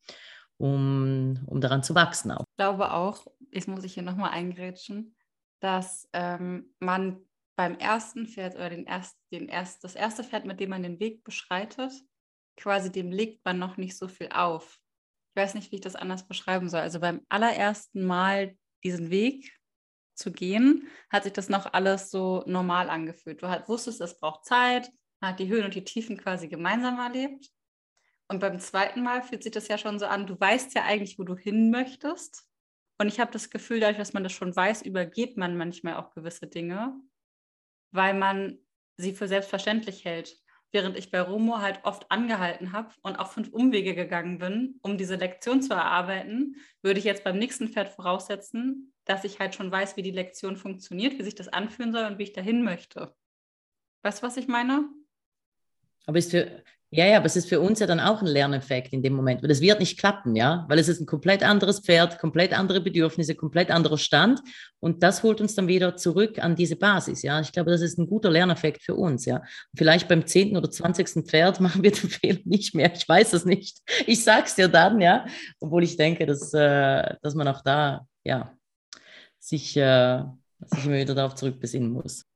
um, 0.56 1.38
um 1.46 1.60
daran 1.60 1.82
zu 1.82 1.94
wachsen 1.94 2.30
auch. 2.32 2.44
Ich 2.50 2.56
glaube 2.56 2.92
auch, 2.92 3.26
jetzt 3.52 3.68
muss 3.68 3.84
ich 3.84 3.94
hier 3.94 4.02
nochmal 4.02 4.30
eingrätschen, 4.30 5.14
dass 5.60 6.08
ähm, 6.12 6.74
man 6.80 7.20
beim 7.56 7.78
ersten 7.78 8.26
Pferd 8.26 8.54
oder 8.54 8.70
den 8.70 8.84
erst, 8.84 9.16
den 9.32 9.48
erst, 9.48 9.82
das 9.84 9.94
erste 9.94 10.22
Pferd, 10.22 10.44
mit 10.44 10.60
dem 10.60 10.70
man 10.70 10.82
den 10.82 11.00
Weg 11.00 11.24
beschreitet, 11.24 11.92
quasi 12.56 12.92
dem 12.92 13.10
legt 13.10 13.44
man 13.44 13.58
noch 13.58 13.76
nicht 13.76 13.96
so 13.96 14.08
viel 14.08 14.28
auf. 14.32 14.78
Ich 15.34 15.42
weiß 15.42 15.54
nicht, 15.54 15.72
wie 15.72 15.76
ich 15.76 15.82
das 15.82 15.96
anders 15.96 16.26
beschreiben 16.26 16.68
soll. 16.68 16.80
Also 16.80 17.00
beim 17.00 17.22
allerersten 17.28 18.04
Mal 18.04 18.56
diesen 18.84 19.10
Weg 19.10 19.55
zu 20.16 20.32
gehen, 20.32 20.88
hat 21.10 21.24
sich 21.24 21.32
das 21.32 21.48
noch 21.48 21.72
alles 21.72 22.10
so 22.10 22.42
normal 22.46 22.90
angefühlt. 22.90 23.42
Du 23.42 23.48
halt 23.48 23.68
wusstest, 23.68 24.00
es 24.00 24.18
braucht 24.18 24.44
Zeit, 24.44 24.90
hat 25.20 25.38
die 25.38 25.48
Höhen 25.48 25.64
und 25.64 25.74
die 25.74 25.84
Tiefen 25.84 26.16
quasi 26.16 26.48
gemeinsam 26.48 26.98
erlebt. 26.98 27.50
Und 28.28 28.40
beim 28.40 28.58
zweiten 28.58 29.02
Mal 29.02 29.22
fühlt 29.22 29.42
sich 29.42 29.52
das 29.52 29.68
ja 29.68 29.78
schon 29.78 29.98
so 29.98 30.06
an, 30.06 30.26
du 30.26 30.38
weißt 30.38 30.74
ja 30.74 30.84
eigentlich, 30.84 31.18
wo 31.18 31.22
du 31.22 31.36
hin 31.36 31.70
möchtest. 31.70 32.48
Und 32.98 33.08
ich 33.08 33.20
habe 33.20 33.30
das 33.30 33.50
Gefühl, 33.50 33.80
dadurch, 33.80 33.98
dass 33.98 34.14
man 34.14 34.24
das 34.24 34.32
schon 34.32 34.54
weiß, 34.54 34.82
übergeht 34.82 35.36
man 35.36 35.56
manchmal 35.56 35.96
auch 35.96 36.10
gewisse 36.10 36.46
Dinge, 36.46 36.98
weil 37.92 38.14
man 38.14 38.58
sie 38.96 39.12
für 39.12 39.28
selbstverständlich 39.28 40.04
hält. 40.04 40.36
Während 40.72 40.96
ich 40.96 41.10
bei 41.10 41.20
Romo 41.20 41.58
halt 41.58 41.80
oft 41.84 42.10
angehalten 42.10 42.72
habe 42.72 42.92
und 43.02 43.16
auch 43.16 43.30
fünf 43.30 43.50
Umwege 43.50 43.94
gegangen 43.94 44.38
bin, 44.38 44.78
um 44.82 44.98
diese 44.98 45.14
Lektion 45.14 45.62
zu 45.62 45.74
erarbeiten, 45.74 46.56
würde 46.82 46.98
ich 46.98 47.04
jetzt 47.04 47.22
beim 47.22 47.38
nächsten 47.38 47.68
Pferd 47.68 47.90
voraussetzen, 47.90 48.92
dass 49.06 49.24
ich 49.24 49.38
halt 49.38 49.54
schon 49.54 49.72
weiß, 49.72 49.96
wie 49.96 50.02
die 50.02 50.10
Lektion 50.10 50.56
funktioniert, 50.56 51.18
wie 51.18 51.22
sich 51.22 51.34
das 51.34 51.48
anfühlen 51.48 51.92
soll 51.92 52.04
und 52.04 52.18
wie 52.18 52.24
ich 52.24 52.32
dahin 52.32 52.62
möchte. 52.62 53.14
Weißt 54.02 54.22
du, 54.22 54.26
was 54.26 54.36
ich 54.36 54.48
meine? 54.48 54.88
Aber 56.06 56.18
ist 56.18 56.30
für, 56.30 56.62
ja, 56.90 57.04
ja, 57.04 57.16
aber 57.16 57.26
es 57.26 57.34
ist 57.34 57.48
für 57.48 57.60
uns 57.60 57.80
ja 57.80 57.86
dann 57.86 57.98
auch 57.98 58.20
ein 58.20 58.28
Lerneffekt 58.28 58.92
in 58.92 59.02
dem 59.02 59.14
Moment, 59.14 59.42
weil 59.42 59.50
es 59.50 59.60
wird 59.60 59.80
nicht 59.80 59.98
klappen, 59.98 60.36
ja, 60.36 60.64
weil 60.68 60.78
es 60.78 60.88
ist 60.88 61.00
ein 61.00 61.06
komplett 61.06 61.42
anderes 61.42 61.80
Pferd, 61.80 62.20
komplett 62.20 62.56
andere 62.56 62.80
Bedürfnisse, 62.80 63.34
komplett 63.34 63.72
anderer 63.72 63.98
Stand 63.98 64.40
und 64.78 65.02
das 65.02 65.24
holt 65.24 65.40
uns 65.40 65.56
dann 65.56 65.66
wieder 65.66 65.96
zurück 65.96 66.38
an 66.38 66.54
diese 66.54 66.76
Basis, 66.76 67.22
ja. 67.22 67.40
Ich 67.40 67.50
glaube, 67.50 67.72
das 67.72 67.80
ist 67.80 67.98
ein 67.98 68.06
guter 68.06 68.30
Lerneffekt 68.30 68.82
für 68.82 68.94
uns, 68.94 69.24
ja. 69.24 69.42
Vielleicht 69.76 70.06
beim 70.06 70.26
zehnten 70.26 70.56
oder 70.56 70.70
zwanzigsten 70.70 71.26
Pferd 71.26 71.60
machen 71.60 71.82
wir 71.82 71.90
den 71.90 72.08
Fehler 72.08 72.40
nicht 72.44 72.74
mehr, 72.74 72.94
ich 72.94 73.08
weiß 73.08 73.32
es 73.32 73.44
nicht. 73.44 73.80
Ich 74.06 74.22
sag's 74.22 74.54
dir 74.54 74.68
dann, 74.68 75.00
ja, 75.00 75.26
obwohl 75.58 75.82
ich 75.82 75.96
denke, 75.96 76.24
dass, 76.24 76.54
äh, 76.54 77.16
dass 77.20 77.34
man 77.34 77.48
auch 77.48 77.62
da, 77.62 78.06
ja, 78.22 78.56
sich, 79.46 79.76
äh, 79.76 80.22
sich 80.60 80.86
immer 80.86 80.96
wieder 80.96 81.14
darauf 81.14 81.34
zurückbesinnen 81.34 81.92
muss. 81.92 82.26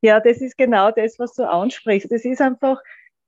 Ja, 0.00 0.20
das 0.20 0.40
ist 0.40 0.56
genau 0.56 0.90
das, 0.90 1.18
was 1.18 1.34
du 1.34 1.48
ansprichst. 1.48 2.10
Das 2.10 2.24
ist 2.24 2.40
einfach, 2.40 2.80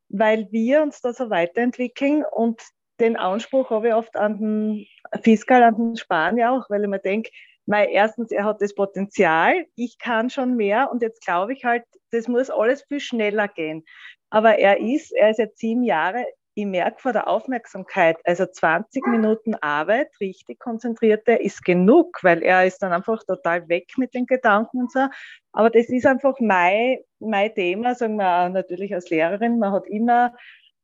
weil 0.08 0.48
wir 0.50 0.82
uns 0.82 1.00
da 1.00 1.12
so 1.12 1.30
weiterentwickeln 1.30 2.24
und 2.30 2.60
den 2.98 3.16
Anspruch 3.16 3.70
habe 3.70 3.88
ich 3.88 3.94
oft 3.94 4.16
an 4.16 4.38
den 4.38 4.86
Fiskal, 5.22 5.62
an 5.62 5.76
den 5.76 5.96
Spanier 5.96 6.52
auch, 6.52 6.68
weil 6.68 6.82
ich 6.82 6.88
mir 6.88 6.98
denke, 6.98 7.30
erstens, 7.66 8.32
er 8.32 8.44
hat 8.44 8.60
das 8.60 8.74
Potenzial, 8.74 9.64
ich 9.76 9.98
kann 9.98 10.28
schon 10.28 10.56
mehr 10.56 10.90
und 10.90 11.02
jetzt 11.02 11.24
glaube 11.24 11.54
ich 11.54 11.64
halt, 11.64 11.84
das 12.10 12.28
muss 12.28 12.50
alles 12.50 12.82
viel 12.82 13.00
schneller 13.00 13.48
gehen. 13.48 13.84
Aber 14.28 14.58
er 14.58 14.80
ist, 14.80 15.12
er 15.12 15.30
ist 15.30 15.38
jetzt 15.38 15.58
sieben 15.58 15.84
Jahre 15.84 16.24
ich 16.60 16.66
merke 16.66 17.00
vor 17.00 17.12
der 17.12 17.28
Aufmerksamkeit, 17.28 18.18
also 18.24 18.46
20 18.46 19.06
Minuten 19.06 19.54
Arbeit, 19.54 20.08
richtig 20.20 20.58
konzentrierte, 20.58 21.32
ist 21.32 21.64
genug, 21.64 22.18
weil 22.22 22.42
er 22.42 22.66
ist 22.66 22.82
dann 22.82 22.92
einfach 22.92 23.24
total 23.24 23.68
weg 23.68 23.92
mit 23.96 24.14
den 24.14 24.26
Gedanken 24.26 24.80
und 24.80 24.92
so. 24.92 25.06
Aber 25.52 25.70
das 25.70 25.88
ist 25.88 26.06
einfach 26.06 26.34
mein, 26.40 26.98
mein 27.18 27.54
Thema, 27.54 27.94
sagen 27.94 28.16
wir 28.16 28.48
natürlich 28.50 28.94
als 28.94 29.10
Lehrerin. 29.10 29.58
Man 29.58 29.72
hat 29.72 29.86
immer 29.86 30.34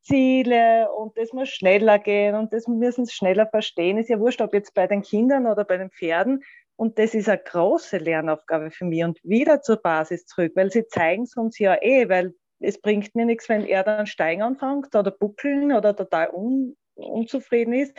Ziele 0.01 0.91
und 0.91 1.17
das 1.17 1.33
muss 1.33 1.49
schneller 1.49 1.99
gehen 1.99 2.35
und 2.35 2.53
das 2.53 2.67
müssen 2.67 3.05
sie 3.05 3.13
schneller 3.13 3.47
verstehen. 3.47 3.97
Ist 3.97 4.09
ja 4.09 4.19
wurscht, 4.19 4.41
ob 4.41 4.53
jetzt 4.53 4.73
bei 4.73 4.87
den 4.87 5.01
Kindern 5.03 5.45
oder 5.45 5.63
bei 5.63 5.77
den 5.77 5.91
Pferden. 5.91 6.43
Und 6.75 6.97
das 6.99 7.13
ist 7.13 7.29
eine 7.29 7.39
große 7.39 7.97
Lernaufgabe 7.97 8.71
für 8.71 8.85
mich 8.85 9.03
und 9.03 9.19
wieder 9.23 9.61
zur 9.61 9.77
Basis 9.77 10.25
zurück, 10.25 10.53
weil 10.55 10.71
sie 10.71 10.87
zeigen 10.87 11.23
es 11.23 11.35
uns 11.35 11.59
ja 11.59 11.75
eh, 11.81 12.07
weil 12.09 12.33
es 12.59 12.79
bringt 12.81 13.15
mir 13.15 13.25
nichts, 13.25 13.49
wenn 13.49 13.65
er 13.65 13.83
dann 13.83 14.07
steigen 14.07 14.41
anfängt 14.41 14.95
oder 14.95 15.11
buckeln 15.11 15.71
oder 15.71 15.95
total 15.95 16.29
un, 16.33 16.75
unzufrieden 16.95 17.73
ist. 17.73 17.95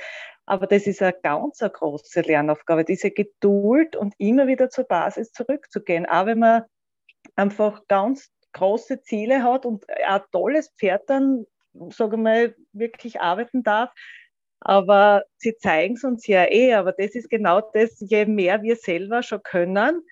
Aber 0.46 0.66
das 0.66 0.86
ist 0.86 1.02
eine 1.02 1.14
ganz 1.22 1.62
eine 1.62 1.70
große 1.70 2.22
Lernaufgabe, 2.22 2.84
diese 2.84 3.10
Geduld 3.10 3.96
und 3.96 4.14
immer 4.18 4.46
wieder 4.46 4.70
zur 4.70 4.84
Basis 4.84 5.32
zurückzugehen. 5.32 6.06
Auch 6.06 6.26
wenn 6.26 6.38
man 6.38 6.62
einfach 7.36 7.86
ganz 7.86 8.30
große 8.54 9.02
Ziele 9.02 9.42
hat 9.42 9.66
und 9.66 9.84
ein 9.88 10.22
tolles 10.32 10.72
Pferd 10.78 11.08
dann, 11.08 11.44
sage 11.90 12.16
ich 12.16 12.22
mal, 12.22 12.56
wirklich 12.72 13.20
arbeiten 13.20 13.62
darf. 13.62 13.90
Aber 14.60 15.22
sie 15.36 15.56
zeigen 15.56 15.94
es 15.94 16.04
uns 16.04 16.26
ja 16.26 16.50
eh. 16.50 16.74
Aber 16.74 16.92
das 16.92 17.14
ist 17.14 17.30
genau 17.30 17.60
das, 17.60 17.96
je 18.00 18.26
mehr 18.26 18.62
wir 18.62 18.76
selber 18.76 19.22
schon 19.22 19.42
können, 19.42 20.02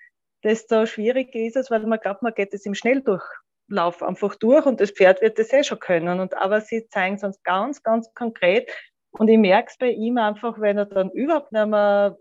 desto 0.43 0.85
schwieriger 0.85 1.39
ist 1.39 1.57
es, 1.57 1.71
weil 1.71 1.85
man 1.85 1.99
glaubt, 1.99 2.21
man 2.21 2.33
geht 2.33 2.53
es 2.53 2.65
im 2.65 2.75
Schnelldurch 2.75 3.25
lauf 3.67 4.01
einfach 4.01 4.35
durch 4.35 4.65
und 4.65 4.79
das 4.79 4.91
Pferd 4.91 5.21
wird 5.21 5.37
das 5.39 5.51
eh 5.53 5.63
schon 5.63 5.79
können. 5.79 6.19
Und, 6.19 6.35
aber 6.37 6.61
sie 6.61 6.87
zeigen 6.87 7.15
es 7.15 7.23
uns 7.23 7.41
ganz, 7.43 7.83
ganz 7.83 8.13
konkret. 8.13 8.69
Und 9.11 9.27
ich 9.27 9.37
merke 9.37 9.69
es 9.71 9.77
bei 9.77 9.89
ihm 9.89 10.17
einfach, 10.17 10.59
wenn 10.59 10.77
er 10.77 10.85
dann 10.85 11.09
überhaupt 11.11 11.51
nicht 11.51 11.67
mehr 11.67 12.17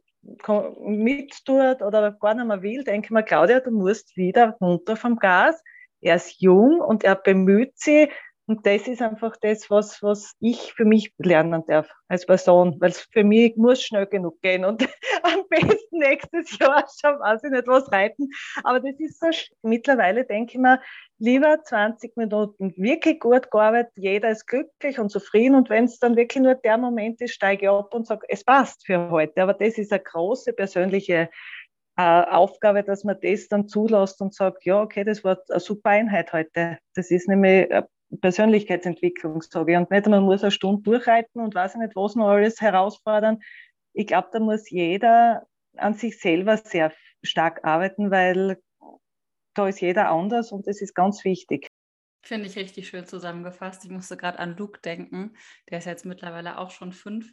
mittut 0.80 1.82
oder 1.82 2.12
gar 2.12 2.34
nicht 2.34 2.46
mehr 2.46 2.62
will, 2.62 2.84
denke 2.84 3.06
ich 3.06 3.10
mir, 3.10 3.22
Claudia, 3.22 3.60
du 3.60 3.70
musst 3.70 4.16
wieder 4.16 4.56
runter 4.60 4.96
vom 4.96 5.16
Gas. 5.16 5.62
Er 6.00 6.16
ist 6.16 6.40
jung 6.40 6.80
und 6.80 7.04
er 7.04 7.14
bemüht 7.14 7.78
sich, 7.78 8.10
und 8.46 8.64
das 8.64 8.86
ist 8.86 9.02
einfach 9.02 9.36
das, 9.40 9.70
was, 9.70 10.02
was 10.02 10.34
ich 10.40 10.72
für 10.74 10.84
mich 10.84 11.12
lernen 11.18 11.64
darf 11.66 11.90
als 12.08 12.26
Person, 12.26 12.76
weil 12.80 12.90
es 12.90 13.00
für 13.00 13.24
mich 13.24 13.56
muss 13.56 13.82
schnell 13.82 14.06
genug 14.06 14.40
gehen 14.40 14.64
und 14.64 14.82
am 15.22 15.40
besten 15.48 15.98
nächstes 15.98 16.56
Jahr 16.58 16.84
schon, 17.00 17.18
weiß 17.18 17.42
ich 17.42 17.50
nicht, 17.50 17.66
was 17.66 17.90
reiten. 17.90 18.28
Aber 18.62 18.78
das 18.80 18.94
ist 18.98 19.20
so, 19.20 19.26
mittlerweile 19.62 20.24
denke 20.24 20.52
ich 20.52 20.58
mir, 20.58 20.80
lieber 21.18 21.60
20 21.62 22.16
Minuten 22.16 22.72
wirklich 22.76 23.18
gut 23.18 23.50
gearbeitet, 23.50 23.92
jeder 23.96 24.30
ist 24.30 24.46
glücklich 24.46 25.00
und 25.00 25.10
zufrieden 25.10 25.56
und 25.56 25.68
wenn 25.68 25.84
es 25.84 25.98
dann 25.98 26.14
wirklich 26.16 26.42
nur 26.42 26.54
der 26.54 26.78
Moment 26.78 27.20
ist, 27.20 27.34
steige 27.34 27.66
ich 27.66 27.70
ab 27.70 27.92
und 27.94 28.06
sage, 28.06 28.26
es 28.28 28.44
passt 28.44 28.86
für 28.86 29.10
heute. 29.10 29.42
Aber 29.42 29.54
das 29.54 29.76
ist 29.76 29.92
eine 29.92 30.02
große 30.02 30.52
persönliche 30.52 31.30
äh, 31.96 32.02
Aufgabe, 32.02 32.84
dass 32.84 33.04
man 33.04 33.16
das 33.20 33.48
dann 33.48 33.66
zulässt 33.66 34.20
und 34.20 34.34
sagt, 34.34 34.64
ja, 34.64 34.82
okay, 34.82 35.02
das 35.02 35.24
war 35.24 35.38
eine 35.48 35.60
super 35.60 35.90
Einheit 35.90 36.32
heute. 36.32 36.78
Das 36.94 37.10
ist 37.10 37.28
nämlich 37.28 37.68
Persönlichkeitsentwicklung, 38.20 39.42
sage 39.42 39.72
ich. 39.72 39.78
Und 39.78 39.90
nicht, 39.90 40.06
man 40.06 40.24
muss 40.24 40.42
eine 40.42 40.50
Stunde 40.50 40.82
durchreiten 40.82 41.40
und 41.40 41.54
weiß 41.54 41.76
nicht, 41.76 41.96
was 41.96 42.14
noch 42.14 42.28
alles 42.28 42.60
herausfordern. 42.60 43.40
Ich 43.92 44.06
glaube, 44.06 44.28
da 44.32 44.40
muss 44.40 44.70
jeder 44.70 45.46
an 45.76 45.94
sich 45.94 46.20
selber 46.20 46.56
sehr 46.56 46.92
stark 47.22 47.64
arbeiten, 47.64 48.10
weil 48.10 48.60
da 49.54 49.68
ist 49.68 49.80
jeder 49.80 50.10
anders 50.10 50.52
und 50.52 50.66
das 50.66 50.80
ist 50.80 50.94
ganz 50.94 51.24
wichtig. 51.24 51.68
Finde 52.22 52.46
ich 52.46 52.56
richtig 52.56 52.88
schön 52.88 53.06
zusammengefasst. 53.06 53.84
Ich 53.84 53.90
musste 53.90 54.16
gerade 54.16 54.38
an 54.38 54.56
Luke 54.56 54.80
denken. 54.80 55.36
Der 55.70 55.78
ist 55.78 55.84
jetzt 55.84 56.04
mittlerweile 56.04 56.58
auch 56.58 56.70
schon 56.70 56.92
fünf. 56.92 57.32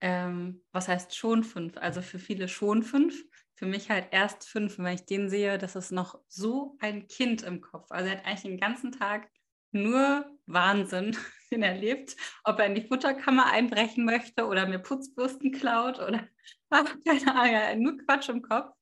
Ähm, 0.00 0.62
was 0.70 0.88
heißt 0.88 1.16
schon 1.16 1.44
fünf? 1.44 1.76
Also 1.78 2.02
für 2.02 2.18
viele 2.18 2.46
schon 2.46 2.82
fünf. 2.82 3.24
Für 3.54 3.66
mich 3.66 3.90
halt 3.90 4.08
erst 4.10 4.46
fünf. 4.46 4.78
Wenn 4.78 4.94
ich 4.94 5.06
den 5.06 5.30
sehe, 5.30 5.56
das 5.56 5.76
ist 5.76 5.92
noch 5.92 6.20
so 6.28 6.76
ein 6.80 7.08
Kind 7.08 7.42
im 7.42 7.60
Kopf. 7.60 7.90
Also 7.90 8.10
er 8.10 8.18
hat 8.18 8.26
eigentlich 8.26 8.42
den 8.42 8.60
ganzen 8.60 8.92
Tag 8.92 9.30
nur 9.74 10.24
Wahnsinn, 10.46 11.16
den 11.50 11.62
er 11.62 11.74
lebt. 11.74 12.16
Ob 12.44 12.58
er 12.58 12.66
in 12.66 12.74
die 12.74 12.86
Futterkammer 12.86 13.46
einbrechen 13.46 14.04
möchte 14.04 14.46
oder 14.46 14.66
mir 14.66 14.78
Putzbürsten 14.78 15.52
klaut 15.52 15.98
oder 15.98 16.28
keine 17.06 17.34
Ahnung, 17.34 17.82
nur 17.82 17.98
Quatsch 17.98 18.28
im 18.28 18.42
Kopf. 18.42 18.74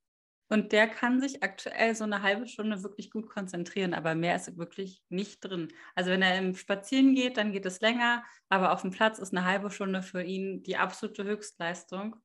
Und 0.53 0.73
der 0.73 0.87
kann 0.87 1.19
sich 1.19 1.43
aktuell 1.43 1.95
so 1.95 2.05
eine 2.05 2.21
halbe 2.21 2.47
Stunde 2.47 2.83
wirklich 2.83 3.11
gut 3.11 3.27
konzentrieren, 3.27 3.95
aber 3.95 4.15
mehr 4.15 4.37
ist 4.37 4.59
wirklich 4.59 5.03
nicht 5.09 5.41
drin. 5.41 5.69
Also 5.95 6.11
wenn 6.11 6.21
er 6.21 6.37
im 6.37 6.55
Spazieren 6.55 7.15
geht, 7.15 7.39
dann 7.39 7.53
geht 7.53 7.65
es 7.65 7.81
länger, 7.81 8.23
aber 8.51 8.73
auf 8.73 8.83
dem 8.83 8.91
Platz 8.91 9.19
ist 9.19 9.35
eine 9.35 9.47
halbe 9.47 9.71
Stunde 9.71 10.03
für 10.03 10.23
ihn 10.23 10.63
die 10.63 10.77
absolute 10.77 11.25
Höchstleistung. 11.25 12.17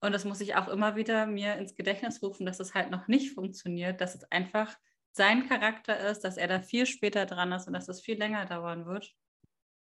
Und 0.00 0.10
das 0.10 0.24
muss 0.24 0.40
ich 0.40 0.56
auch 0.56 0.66
immer 0.66 0.96
wieder 0.96 1.26
mir 1.26 1.54
ins 1.58 1.76
Gedächtnis 1.76 2.20
rufen, 2.22 2.44
dass 2.44 2.58
es 2.58 2.74
halt 2.74 2.90
noch 2.90 3.06
nicht 3.06 3.34
funktioniert, 3.34 4.00
dass 4.00 4.16
es 4.16 4.24
einfach 4.32 4.76
sein 5.16 5.48
Charakter 5.48 5.98
ist, 6.10 6.20
dass 6.20 6.36
er 6.36 6.46
da 6.46 6.60
viel 6.60 6.84
später 6.86 7.24
dran 7.24 7.50
ist 7.52 7.66
und 7.66 7.72
dass 7.72 7.88
es 7.88 8.02
viel 8.02 8.18
länger 8.18 8.44
dauern 8.44 8.84
wird. 8.86 9.14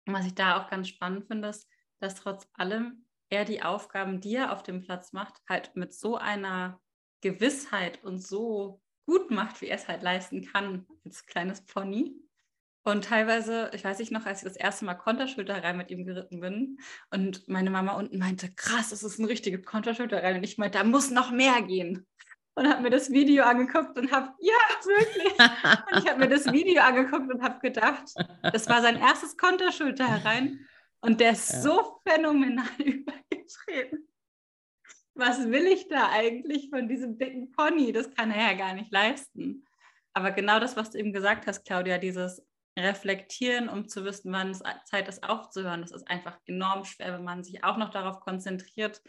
Und 0.07 0.15
was 0.15 0.27
ich 0.27 0.35
da 0.35 0.61
auch 0.61 0.69
ganz 0.69 0.89
spannend 0.89 1.27
finde, 1.27 1.49
ist, 1.49 1.69
dass 2.01 2.15
trotz 2.15 2.47
allem 2.53 3.07
er 3.31 3.45
die 3.45 3.63
Aufgaben, 3.63 4.21
die 4.21 4.37
er 4.37 4.53
auf 4.53 4.63
dem 4.63 4.83
Platz 4.83 5.13
macht, 5.13 5.41
halt 5.49 5.75
mit 5.75 5.95
so 5.95 6.17
einer 6.17 6.81
Gewissheit 7.23 8.05
und 8.05 8.19
so 8.19 8.83
gut 9.07 9.31
macht, 9.31 9.61
wie 9.63 9.69
er 9.69 9.77
es 9.77 9.89
halt 9.89 10.03
leisten 10.03 10.45
kann 10.45 10.87
als 11.05 11.25
kleines 11.27 11.65
Pony. 11.65 12.15
Und 12.85 13.05
teilweise, 13.05 13.71
ich 13.75 13.85
weiß 13.85 13.99
nicht 13.99 14.13
noch, 14.13 14.27
als 14.27 14.43
ich 14.43 14.45
das 14.45 14.57
erste 14.57 14.85
Mal 14.85 14.95
Konterschulterei 14.95 15.73
mit 15.73 15.91
ihm 15.91 16.05
geritten 16.05 16.41
bin 16.41 16.79
und 17.11 17.49
meine 17.49 17.71
Mama 17.71 17.95
unten 17.95 18.19
meinte, 18.19 18.53
krass, 18.55 18.91
das 18.91 19.03
ist 19.03 19.19
eine 19.19 19.29
richtige 19.29 19.61
Konterschulterei. 19.61 20.37
Und 20.37 20.45
ich 20.45 20.59
meinte, 20.59 20.79
da 20.79 20.85
muss 20.85 21.11
noch 21.11 21.33
mehr 21.33 21.63
gehen 21.63 22.07
und 22.57 22.69
habe 22.69 22.83
mir 22.83 22.91
das 22.91 23.11
Video 23.11 23.45
angeguckt 23.45 23.97
und 23.99 24.11
habe, 24.11 24.35
ja, 24.41 24.55
wirklich. 24.85 25.39
Und 25.39 26.05
ich 26.05 26.11
habe 26.11 26.19
mir 26.19 26.29
das 26.29 26.51
Video 26.51 26.83
angeguckt 26.83 27.33
und 27.33 27.43
habe 27.43 27.61
gedacht, 27.61 28.13
das 28.43 28.69
war 28.69 28.83
sein 28.83 28.97
erstes 28.97 29.37
Konterschulter 29.37 30.07
herein 30.09 30.67
und 31.01 31.21
der 31.21 31.33
ist 31.33 31.53
ja. 31.53 31.61
so 31.61 32.01
phänomenal 32.07 32.67
übergetreten. 32.79 34.09
Was 35.15 35.49
will 35.49 35.67
ich 35.67 35.89
da 35.89 36.11
eigentlich 36.11 36.69
von 36.71 36.89
diesem 36.89 37.19
dicken 37.19 37.51
Pony? 37.53 37.93
Das 37.93 38.11
kann 38.15 38.31
er 38.31 38.53
ja 38.53 38.59
gar 38.59 38.75
nicht 38.75 38.93
leisten. 38.93 39.65
Aber 40.13 40.31
genau 40.31 40.59
das, 40.59 40.77
was 40.77 40.91
du 40.91 40.99
eben 40.99 41.13
gesagt 41.13 41.47
hast, 41.47 41.65
Claudia, 41.65 41.99
dieses 41.99 42.43
Reflektieren, 42.79 43.69
um 43.69 43.89
zu 43.89 44.05
wissen, 44.05 44.33
wann 44.33 44.51
es 44.51 44.63
Zeit 44.85 45.09
ist 45.09 45.23
aufzuhören, 45.23 45.81
das 45.81 45.93
ist 45.93 46.09
einfach 46.09 46.39
enorm 46.47 46.85
schwer, 46.85 47.15
wenn 47.15 47.25
man 47.25 47.45
sich 47.45 47.65
auch 47.65 47.79
noch 47.79 47.91
darauf 47.91 48.21
konzentriert, 48.21 49.03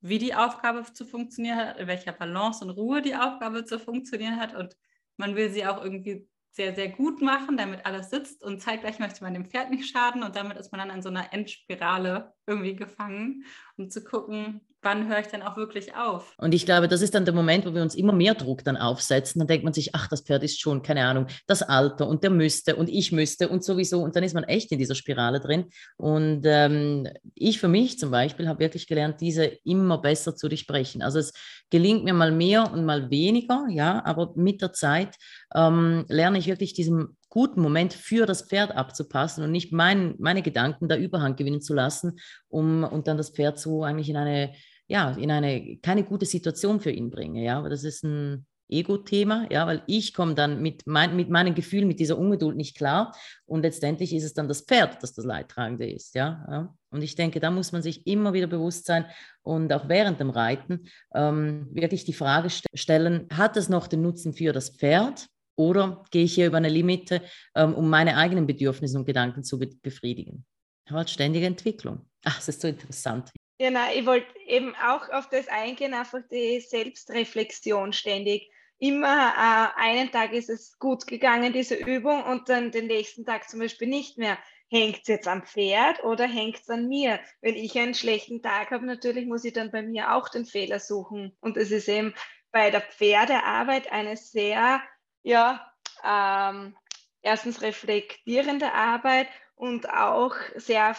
wie 0.00 0.18
die 0.18 0.34
Aufgabe 0.34 0.82
zu 0.92 1.04
funktionieren 1.04 1.58
hat, 1.58 1.78
in 1.78 1.86
welcher 1.86 2.12
Balance 2.12 2.64
und 2.64 2.70
Ruhe 2.70 3.02
die 3.02 3.16
Aufgabe 3.16 3.64
zu 3.64 3.78
funktionieren 3.78 4.40
hat. 4.40 4.54
Und 4.54 4.76
man 5.16 5.36
will 5.36 5.50
sie 5.50 5.66
auch 5.66 5.82
irgendwie 5.82 6.26
sehr, 6.52 6.74
sehr 6.74 6.88
gut 6.88 7.22
machen, 7.22 7.56
damit 7.56 7.86
alles 7.86 8.10
sitzt. 8.10 8.42
Und 8.42 8.60
zeitgleich 8.60 8.98
möchte 8.98 9.22
man 9.22 9.34
dem 9.34 9.46
Pferd 9.46 9.70
nicht 9.70 9.88
schaden. 9.90 10.22
Und 10.22 10.36
damit 10.36 10.58
ist 10.58 10.72
man 10.72 10.80
dann 10.80 10.96
in 10.96 11.02
so 11.02 11.08
einer 11.08 11.32
Endspirale 11.32 12.34
irgendwie 12.46 12.74
gefangen, 12.74 13.44
um 13.80 13.90
zu 13.90 14.04
gucken, 14.04 14.60
wann 14.82 15.08
höre 15.08 15.20
ich 15.20 15.26
denn 15.26 15.42
auch 15.42 15.56
wirklich 15.56 15.94
auf? 15.94 16.34
Und 16.38 16.54
ich 16.54 16.64
glaube, 16.64 16.88
das 16.88 17.02
ist 17.02 17.14
dann 17.14 17.24
der 17.24 17.34
Moment, 17.34 17.66
wo 17.66 17.74
wir 17.74 17.82
uns 17.82 17.94
immer 17.94 18.12
mehr 18.12 18.34
Druck 18.34 18.64
dann 18.64 18.76
aufsetzen. 18.76 19.38
Dann 19.38 19.48
denkt 19.48 19.64
man 19.64 19.74
sich, 19.74 19.94
ach, 19.94 20.08
das 20.08 20.22
Pferd 20.22 20.42
ist 20.42 20.60
schon, 20.60 20.82
keine 20.82 21.04
Ahnung, 21.04 21.26
das 21.46 21.62
Alter 21.62 22.08
und 22.08 22.22
der 22.22 22.30
müsste 22.30 22.76
und 22.76 22.88
ich 22.88 23.12
müsste 23.12 23.48
und 23.48 23.62
sowieso. 23.62 24.02
Und 24.02 24.16
dann 24.16 24.24
ist 24.24 24.34
man 24.34 24.44
echt 24.44 24.72
in 24.72 24.78
dieser 24.78 24.94
Spirale 24.94 25.40
drin. 25.40 25.66
Und 25.96 26.42
ähm, 26.44 27.08
ich 27.34 27.60
für 27.60 27.68
mich 27.68 27.98
zum 27.98 28.10
Beispiel 28.10 28.48
habe 28.48 28.60
wirklich 28.60 28.86
gelernt, 28.86 29.20
diese 29.20 29.44
immer 29.44 29.98
besser 29.98 30.34
zu 30.34 30.48
durchbrechen. 30.48 31.02
Also 31.02 31.18
es 31.18 31.32
gelingt 31.70 32.04
mir 32.04 32.14
mal 32.14 32.32
mehr 32.32 32.72
und 32.72 32.84
mal 32.84 33.10
weniger, 33.10 33.66
ja, 33.68 34.02
aber 34.04 34.32
mit 34.36 34.62
der 34.62 34.72
Zeit 34.72 35.16
ähm, 35.54 36.04
lerne 36.08 36.38
ich 36.38 36.46
wirklich 36.46 36.72
diesen 36.72 37.16
guten 37.30 37.62
Moment 37.62 37.94
für 37.94 38.26
das 38.26 38.42
Pferd 38.42 38.72
abzupassen 38.72 39.42
und 39.42 39.52
nicht 39.52 39.72
mein, 39.72 40.14
meine 40.18 40.42
Gedanken 40.42 40.88
da 40.88 40.96
Überhand 40.96 41.36
gewinnen 41.36 41.62
zu 41.62 41.72
lassen, 41.72 42.18
um 42.48 42.84
und 42.84 43.06
dann 43.06 43.16
das 43.16 43.30
Pferd 43.30 43.58
so 43.58 43.82
eigentlich 43.84 44.10
in 44.10 44.16
eine 44.16 44.52
ja, 44.86 45.12
in 45.12 45.30
eine 45.30 45.78
keine 45.78 46.02
gute 46.02 46.26
Situation 46.26 46.80
für 46.80 46.90
ihn 46.90 47.10
bringe. 47.10 47.44
Ja, 47.44 47.58
aber 47.58 47.70
das 47.70 47.84
ist 47.84 48.02
ein 48.02 48.44
Ego-Thema, 48.70 49.46
ja, 49.50 49.66
weil 49.66 49.82
ich 49.86 50.14
komme 50.14 50.34
dann 50.34 50.62
mit, 50.62 50.82
mein, 50.86 51.16
mit 51.16 51.28
meinen 51.28 51.54
Gefühlen, 51.54 51.88
mit 51.88 52.00
dieser 52.00 52.18
Ungeduld 52.18 52.56
nicht 52.56 52.76
klar 52.76 53.14
und 53.46 53.62
letztendlich 53.62 54.14
ist 54.14 54.24
es 54.24 54.34
dann 54.34 54.48
das 54.48 54.62
Pferd, 54.62 55.02
das 55.02 55.12
das 55.12 55.24
Leidtragende 55.24 55.90
ist, 55.90 56.14
ja. 56.14 56.44
ja. 56.50 56.74
Und 56.90 57.02
ich 57.02 57.14
denke, 57.14 57.40
da 57.40 57.50
muss 57.50 57.72
man 57.72 57.82
sich 57.82 58.06
immer 58.06 58.32
wieder 58.32 58.46
bewusst 58.46 58.86
sein 58.86 59.06
und 59.42 59.72
auch 59.72 59.88
während 59.88 60.20
dem 60.20 60.30
Reiten 60.30 60.86
ähm, 61.14 61.68
wirklich 61.72 62.04
die 62.04 62.12
Frage 62.12 62.50
st 62.50 62.66
stellen, 62.74 63.28
hat 63.32 63.56
es 63.56 63.68
noch 63.68 63.86
den 63.86 64.02
Nutzen 64.02 64.32
für 64.32 64.52
das 64.52 64.70
Pferd 64.70 65.26
oder 65.60 66.04
gehe 66.10 66.24
ich 66.24 66.34
hier 66.34 66.46
über 66.46 66.56
eine 66.56 66.70
Limite, 66.70 67.22
ähm, 67.54 67.74
um 67.74 67.90
meine 67.90 68.16
eigenen 68.16 68.46
Bedürfnisse 68.46 68.96
und 68.98 69.04
Gedanken 69.04 69.44
zu 69.44 69.58
be 69.58 69.68
befriedigen? 69.82 70.46
Halt 70.90 71.10
ständige 71.10 71.46
Entwicklung. 71.46 72.08
Ach, 72.24 72.36
das 72.36 72.48
ist 72.48 72.62
so 72.62 72.68
interessant. 72.68 73.30
Genau, 73.58 73.92
ich 73.94 74.06
wollte 74.06 74.26
eben 74.46 74.74
auch 74.76 75.10
auf 75.10 75.28
das 75.28 75.48
eingehen, 75.48 75.92
einfach 75.92 76.20
die 76.32 76.60
Selbstreflexion 76.60 77.92
ständig. 77.92 78.50
Immer 78.78 79.34
äh, 79.36 79.80
einen 79.80 80.10
Tag 80.10 80.32
ist 80.32 80.48
es 80.48 80.78
gut 80.78 81.06
gegangen, 81.06 81.52
diese 81.52 81.74
Übung, 81.74 82.24
und 82.24 82.48
dann 82.48 82.70
den 82.70 82.86
nächsten 82.86 83.26
Tag 83.26 83.48
zum 83.50 83.60
Beispiel 83.60 83.88
nicht 83.88 84.16
mehr. 84.16 84.38
hängt 84.70 85.00
es 85.02 85.08
jetzt 85.08 85.28
am 85.28 85.44
Pferd 85.44 86.02
oder 86.04 86.26
hängt 86.26 86.60
es 86.60 86.70
an 86.70 86.88
mir? 86.88 87.20
Wenn 87.42 87.56
ich 87.56 87.78
einen 87.78 87.94
schlechten 87.94 88.40
Tag 88.40 88.70
habe, 88.70 88.86
natürlich 88.86 89.26
muss 89.26 89.44
ich 89.44 89.52
dann 89.52 89.70
bei 89.70 89.82
mir 89.82 90.14
auch 90.14 90.30
den 90.30 90.46
Fehler 90.46 90.78
suchen. 90.78 91.36
Und 91.40 91.58
es 91.58 91.70
ist 91.70 91.88
eben 91.88 92.14
bei 92.52 92.70
der 92.70 92.80
Pferdearbeit 92.80 93.92
eine 93.92 94.16
sehr, 94.16 94.80
ja, 95.22 95.72
ähm, 96.04 96.76
erstens 97.22 97.62
reflektierende 97.62 98.72
Arbeit 98.72 99.28
und 99.54 99.88
auch 99.90 100.34
sehr 100.56 100.96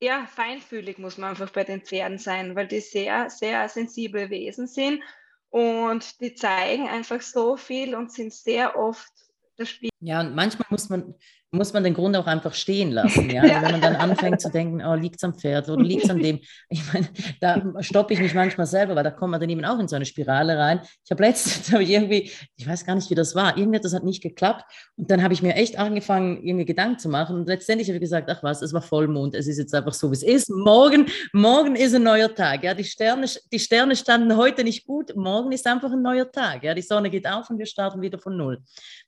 ja, 0.00 0.26
feinfühlig 0.26 0.98
muss 0.98 1.18
man 1.18 1.30
einfach 1.30 1.50
bei 1.50 1.64
den 1.64 1.82
Pferden 1.82 2.18
sein, 2.18 2.54
weil 2.54 2.68
die 2.68 2.80
sehr, 2.80 3.30
sehr 3.30 3.68
sensible 3.68 4.30
Wesen 4.30 4.66
sind 4.66 5.02
und 5.50 6.20
die 6.20 6.34
zeigen 6.34 6.88
einfach 6.88 7.20
so 7.20 7.56
viel 7.56 7.94
und 7.94 8.12
sind 8.12 8.32
sehr 8.32 8.78
oft 8.78 9.12
das 9.56 9.70
Spiel. 9.70 9.90
Ja, 10.00 10.20
und 10.20 10.34
manchmal 10.34 10.66
muss 10.70 10.88
man, 10.88 11.14
muss 11.50 11.72
man 11.72 11.82
den 11.82 11.94
Grund 11.94 12.14
auch 12.16 12.26
einfach 12.26 12.52
stehen 12.52 12.92
lassen. 12.92 13.30
Ja? 13.30 13.42
Also 13.48 13.62
wenn 13.62 13.72
man 13.72 13.80
dann 13.80 13.96
anfängt 13.96 14.40
zu 14.40 14.50
denken, 14.50 14.82
oh, 14.84 14.94
liegt 14.94 15.16
es 15.16 15.24
am 15.24 15.34
Pferd 15.34 15.68
oder 15.68 15.82
liegt 15.82 16.04
es 16.04 16.10
an 16.10 16.18
dem. 16.18 16.40
Ich 16.70 16.82
meine, 16.92 17.08
da 17.40 17.62
stoppe 17.80 18.12
ich 18.12 18.20
mich 18.20 18.34
manchmal 18.34 18.66
selber, 18.66 18.94
weil 18.94 19.04
da 19.04 19.10
kommt 19.10 19.30
man 19.30 19.40
dann 19.40 19.48
eben 19.48 19.64
auch 19.64 19.78
in 19.78 19.88
so 19.88 19.96
eine 19.96 20.04
Spirale 20.04 20.58
rein. 20.58 20.80
Ich 21.04 21.10
habe 21.10 21.22
letztens, 21.22 21.72
habe 21.72 21.82
ich 21.82 21.90
irgendwie, 21.90 22.30
ich 22.56 22.66
weiß 22.66 22.84
gar 22.84 22.94
nicht, 22.94 23.08
wie 23.10 23.14
das 23.14 23.34
war, 23.34 23.56
irgendetwas 23.56 23.94
hat 23.94 24.04
nicht 24.04 24.22
geklappt. 24.22 24.64
Und 24.96 25.10
dann 25.10 25.22
habe 25.22 25.32
ich 25.32 25.42
mir 25.42 25.54
echt 25.54 25.78
angefangen, 25.78 26.42
irgendwie 26.44 26.66
Gedanken 26.66 26.98
zu 26.98 27.08
machen. 27.08 27.36
Und 27.36 27.48
letztendlich 27.48 27.88
habe 27.88 27.96
ich 27.96 28.02
gesagt, 28.02 28.28
ach 28.30 28.42
was, 28.42 28.60
es 28.60 28.72
war 28.74 28.82
Vollmond, 28.82 29.34
es 29.34 29.46
ist 29.46 29.58
jetzt 29.58 29.74
einfach 29.74 29.94
so, 29.94 30.10
wie 30.10 30.14
es 30.14 30.22
ist. 30.22 30.50
Morgen, 30.50 31.06
morgen 31.32 31.74
ist 31.74 31.94
ein 31.94 32.02
neuer 32.02 32.34
Tag. 32.34 32.64
Ja? 32.64 32.74
Die, 32.74 32.84
Sterne, 32.84 33.26
die 33.50 33.58
Sterne 33.58 33.96
standen 33.96 34.36
heute 34.36 34.62
nicht 34.62 34.86
gut, 34.86 35.16
morgen 35.16 35.52
ist 35.52 35.66
einfach 35.66 35.90
ein 35.90 36.02
neuer 36.02 36.30
Tag. 36.30 36.62
Ja? 36.64 36.74
Die 36.74 36.82
Sonne 36.82 37.08
geht 37.08 37.26
auf 37.26 37.48
und 37.48 37.58
wir 37.58 37.66
starten 37.66 38.02
wieder 38.02 38.18
von 38.18 38.36
Null. 38.36 38.58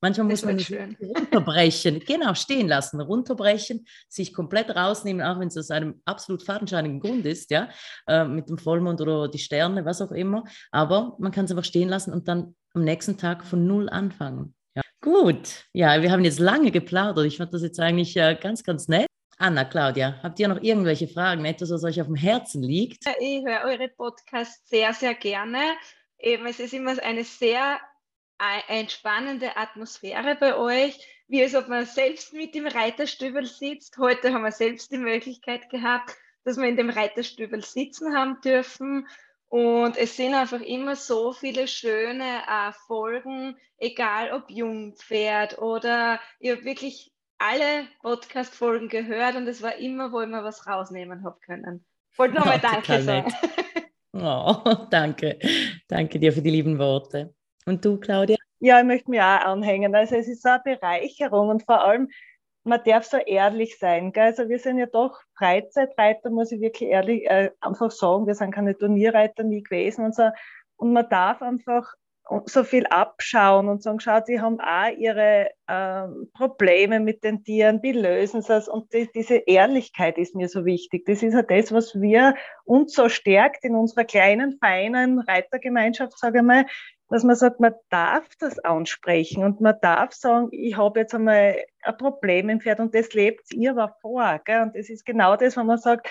Manchmal 0.00 0.28
muss 0.28 0.44
man 0.44 0.58
schön. 0.58 0.96
runterbrechen. 1.00 2.00
Genau 2.06 2.29
genau 2.30 2.34
stehen 2.34 2.68
lassen, 2.68 3.00
runterbrechen, 3.00 3.86
sich 4.08 4.32
komplett 4.32 4.70
rausnehmen, 4.70 5.24
auch 5.24 5.38
wenn 5.38 5.48
es 5.48 5.56
aus 5.56 5.70
einem 5.70 6.00
absolut 6.04 6.42
fadenscheinigen 6.42 7.00
Grund 7.00 7.26
ist, 7.26 7.50
ja, 7.50 7.68
äh, 8.06 8.24
mit 8.24 8.48
dem 8.48 8.58
Vollmond 8.58 9.00
oder 9.00 9.28
die 9.28 9.38
Sterne, 9.38 9.84
was 9.84 10.00
auch 10.00 10.12
immer. 10.12 10.44
Aber 10.70 11.16
man 11.18 11.32
kann 11.32 11.44
es 11.44 11.50
einfach 11.50 11.64
stehen 11.64 11.88
lassen 11.88 12.12
und 12.12 12.28
dann 12.28 12.54
am 12.74 12.84
nächsten 12.84 13.18
Tag 13.18 13.44
von 13.44 13.66
Null 13.66 13.88
anfangen. 13.88 14.54
Ja. 14.74 14.82
Gut, 15.00 15.64
ja, 15.72 16.02
wir 16.02 16.12
haben 16.12 16.24
jetzt 16.24 16.38
lange 16.38 16.70
geplaudert. 16.70 17.26
Ich 17.26 17.38
fand 17.38 17.52
das 17.52 17.62
jetzt 17.62 17.80
eigentlich 17.80 18.16
äh, 18.16 18.36
ganz, 18.40 18.62
ganz 18.62 18.88
nett. 18.88 19.06
Anna, 19.38 19.64
Claudia, 19.64 20.20
habt 20.22 20.38
ihr 20.38 20.48
noch 20.48 20.62
irgendwelche 20.62 21.08
Fragen, 21.08 21.46
etwas, 21.46 21.70
was 21.70 21.82
euch 21.82 22.00
auf 22.00 22.08
dem 22.08 22.16
Herzen 22.16 22.62
liegt? 22.62 23.04
Ich 23.20 23.42
höre 23.42 23.64
eure 23.64 23.88
Podcasts 23.88 24.68
sehr, 24.68 24.92
sehr 24.92 25.14
gerne. 25.14 25.58
Eben, 26.18 26.44
es 26.46 26.60
ist 26.60 26.74
immer 26.74 27.02
eine 27.02 27.24
sehr 27.24 27.78
entspannende 28.68 29.56
Atmosphäre 29.56 30.36
bei 30.38 30.56
euch 30.56 30.98
wie 31.30 31.42
als 31.42 31.54
ob 31.54 31.68
man 31.68 31.86
selbst 31.86 32.32
mit 32.34 32.56
im 32.56 32.66
Reiterstübel 32.66 33.46
sitzt. 33.46 33.96
Heute 33.98 34.32
haben 34.32 34.42
wir 34.42 34.50
selbst 34.50 34.90
die 34.90 34.98
Möglichkeit 34.98 35.70
gehabt, 35.70 36.16
dass 36.44 36.56
wir 36.56 36.68
in 36.68 36.76
dem 36.76 36.90
Reiterstübel 36.90 37.62
sitzen 37.62 38.16
haben 38.16 38.40
dürfen. 38.40 39.06
Und 39.48 39.96
es 39.96 40.16
sind 40.16 40.34
einfach 40.34 40.60
immer 40.60 40.96
so 40.96 41.32
viele 41.32 41.68
schöne 41.68 42.24
äh, 42.24 42.72
Folgen, 42.86 43.56
egal 43.78 44.32
ob 44.32 44.50
Jungpferd 44.50 45.58
oder 45.58 46.18
ich 46.40 46.50
habe 46.50 46.64
wirklich 46.64 47.12
alle 47.38 47.86
Podcast-Folgen 48.02 48.88
gehört 48.88 49.36
und 49.36 49.46
es 49.46 49.62
war 49.62 49.76
immer, 49.76 50.10
wo 50.12 50.20
ich 50.20 50.28
mir 50.28 50.42
was 50.42 50.66
rausnehmen 50.66 51.24
habe 51.24 51.38
können. 51.46 51.84
Wollte 52.16 52.34
nochmal 52.34 52.60
oh, 52.64 52.68
Danke 52.72 53.02
sagen. 53.02 53.32
Oh, 54.12 54.86
danke. 54.90 55.38
Danke 55.86 56.18
dir 56.18 56.32
für 56.32 56.42
die 56.42 56.50
lieben 56.50 56.78
Worte. 56.78 57.34
Und 57.66 57.84
du, 57.84 57.98
Claudia? 57.98 58.36
Ja, 58.60 58.78
ich 58.80 58.86
möchte 58.86 59.10
mich 59.10 59.20
auch 59.20 59.24
anhängen. 59.24 59.94
Also 59.94 60.16
es 60.16 60.28
ist 60.28 60.42
so 60.42 60.50
eine 60.50 60.60
Bereicherung 60.62 61.48
und 61.48 61.64
vor 61.64 61.84
allem, 61.84 62.08
man 62.62 62.80
darf 62.84 63.04
so 63.04 63.16
ehrlich 63.16 63.78
sein. 63.78 64.12
Gell? 64.12 64.24
Also 64.24 64.48
wir 64.48 64.58
sind 64.58 64.78
ja 64.78 64.86
doch 64.86 65.18
Freizeitreiter, 65.38 66.30
muss 66.30 66.52
ich 66.52 66.60
wirklich 66.60 66.90
ehrlich 66.90 67.24
äh, 67.30 67.50
einfach 67.60 67.90
sagen. 67.90 68.26
Wir 68.26 68.34
sind 68.34 68.54
keine 68.54 68.76
Turnierreiter 68.76 69.44
nie 69.44 69.62
gewesen 69.62 70.04
und 70.04 70.14
so. 70.14 70.30
Und 70.76 70.92
man 70.92 71.08
darf 71.08 71.40
einfach 71.42 71.94
so 72.46 72.64
viel 72.64 72.86
abschauen 72.86 73.68
und 73.68 73.82
sagen, 73.82 73.98
schaut, 73.98 74.28
die 74.28 74.40
haben 74.40 74.60
auch 74.60 74.96
ihre 74.96 75.50
äh, 75.66 76.06
Probleme 76.34 77.00
mit 77.00 77.24
den 77.24 77.42
Tieren, 77.42 77.82
wie 77.82 77.92
lösen 77.92 78.42
sie 78.42 78.52
es? 78.52 78.68
Und 78.68 78.92
die, 78.92 79.08
diese 79.12 79.36
Ehrlichkeit 79.36 80.16
ist 80.16 80.34
mir 80.34 80.48
so 80.48 80.64
wichtig. 80.64 81.06
Das 81.06 81.22
ist 81.22 81.34
ja 81.34 81.42
das, 81.42 81.72
was 81.72 82.00
wir 82.00 82.34
uns 82.64 82.94
so 82.94 83.08
stärkt 83.08 83.64
in 83.64 83.74
unserer 83.74 84.04
kleinen, 84.04 84.58
feinen 84.58 85.18
Reitergemeinschaft, 85.18 86.18
sage 86.18 86.38
ich 86.38 86.44
mal, 86.44 86.66
dass 87.10 87.24
man 87.24 87.34
sagt, 87.36 87.58
man 87.60 87.74
darf 87.90 88.28
das 88.38 88.58
ansprechen 88.60 89.42
und 89.44 89.60
man 89.60 89.76
darf 89.82 90.12
sagen, 90.12 90.48
ich 90.52 90.76
habe 90.76 91.00
jetzt 91.00 91.14
einmal 91.14 91.56
ein 91.82 91.96
Problem 91.96 92.48
im 92.48 92.60
Pferd 92.60 92.78
und 92.78 92.94
das 92.94 93.12
lebt 93.12 93.52
ihr 93.52 93.72
aber 93.72 93.96
vor. 94.00 94.40
Gell? 94.44 94.62
Und 94.62 94.76
das 94.76 94.88
ist 94.88 95.04
genau 95.04 95.36
das, 95.36 95.56
wenn 95.56 95.66
man 95.66 95.78
sagt, 95.78 96.06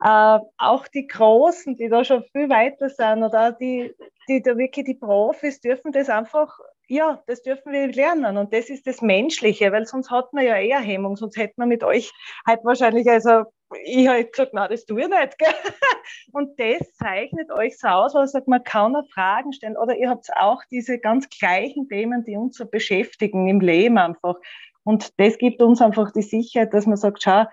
äh, 0.00 0.38
auch 0.58 0.86
die 0.86 1.08
Großen, 1.08 1.74
die 1.74 1.88
da 1.88 2.04
schon 2.04 2.22
viel 2.30 2.48
weiter 2.48 2.88
sind 2.88 3.24
oder 3.24 3.50
die, 3.50 3.92
die 4.28 4.40
da 4.40 4.56
wirklich 4.56 4.86
die 4.86 4.94
Profis 4.94 5.60
dürfen 5.60 5.90
das 5.90 6.08
einfach, 6.08 6.60
ja, 6.88 7.22
das 7.26 7.42
dürfen 7.42 7.72
wir 7.72 7.88
lernen 7.88 8.36
und 8.38 8.52
das 8.52 8.70
ist 8.70 8.86
das 8.86 9.02
Menschliche, 9.02 9.70
weil 9.72 9.86
sonst 9.86 10.10
hat 10.10 10.32
man 10.32 10.44
ja 10.44 10.56
eher 10.56 10.80
Hemmung, 10.80 11.16
sonst 11.16 11.36
hätte 11.36 11.54
man 11.56 11.68
mit 11.68 11.84
euch 11.84 12.12
halt 12.46 12.64
wahrscheinlich, 12.64 13.08
also 13.08 13.44
ich 13.84 14.08
habe 14.08 14.24
gesagt, 14.24 14.54
nein, 14.54 14.68
das 14.70 14.86
tue 14.86 15.02
ich 15.02 15.08
nicht. 15.08 15.38
Gell? 15.38 15.48
Und 16.32 16.58
das 16.58 16.92
zeichnet 16.94 17.50
euch 17.50 17.78
so 17.78 17.88
aus, 17.88 18.14
weil 18.14 18.24
ich 18.24 18.30
sage, 18.30 18.46
man 18.48 18.64
kann 18.64 18.96
auch 18.96 19.06
Fragen 19.12 19.52
stellen. 19.52 19.76
Oder 19.76 19.96
ihr 19.96 20.08
habt 20.08 20.26
auch 20.36 20.62
diese 20.70 20.98
ganz 20.98 21.28
gleichen 21.28 21.88
Themen, 21.88 22.24
die 22.24 22.36
uns 22.36 22.56
so 22.56 22.64
beschäftigen 22.64 23.46
im 23.46 23.60
Leben 23.60 23.98
einfach. 23.98 24.36
Und 24.84 25.20
das 25.20 25.36
gibt 25.36 25.60
uns 25.60 25.82
einfach 25.82 26.12
die 26.12 26.22
Sicherheit, 26.22 26.72
dass 26.72 26.86
man 26.86 26.96
sagt, 26.96 27.22
schau, 27.22 27.44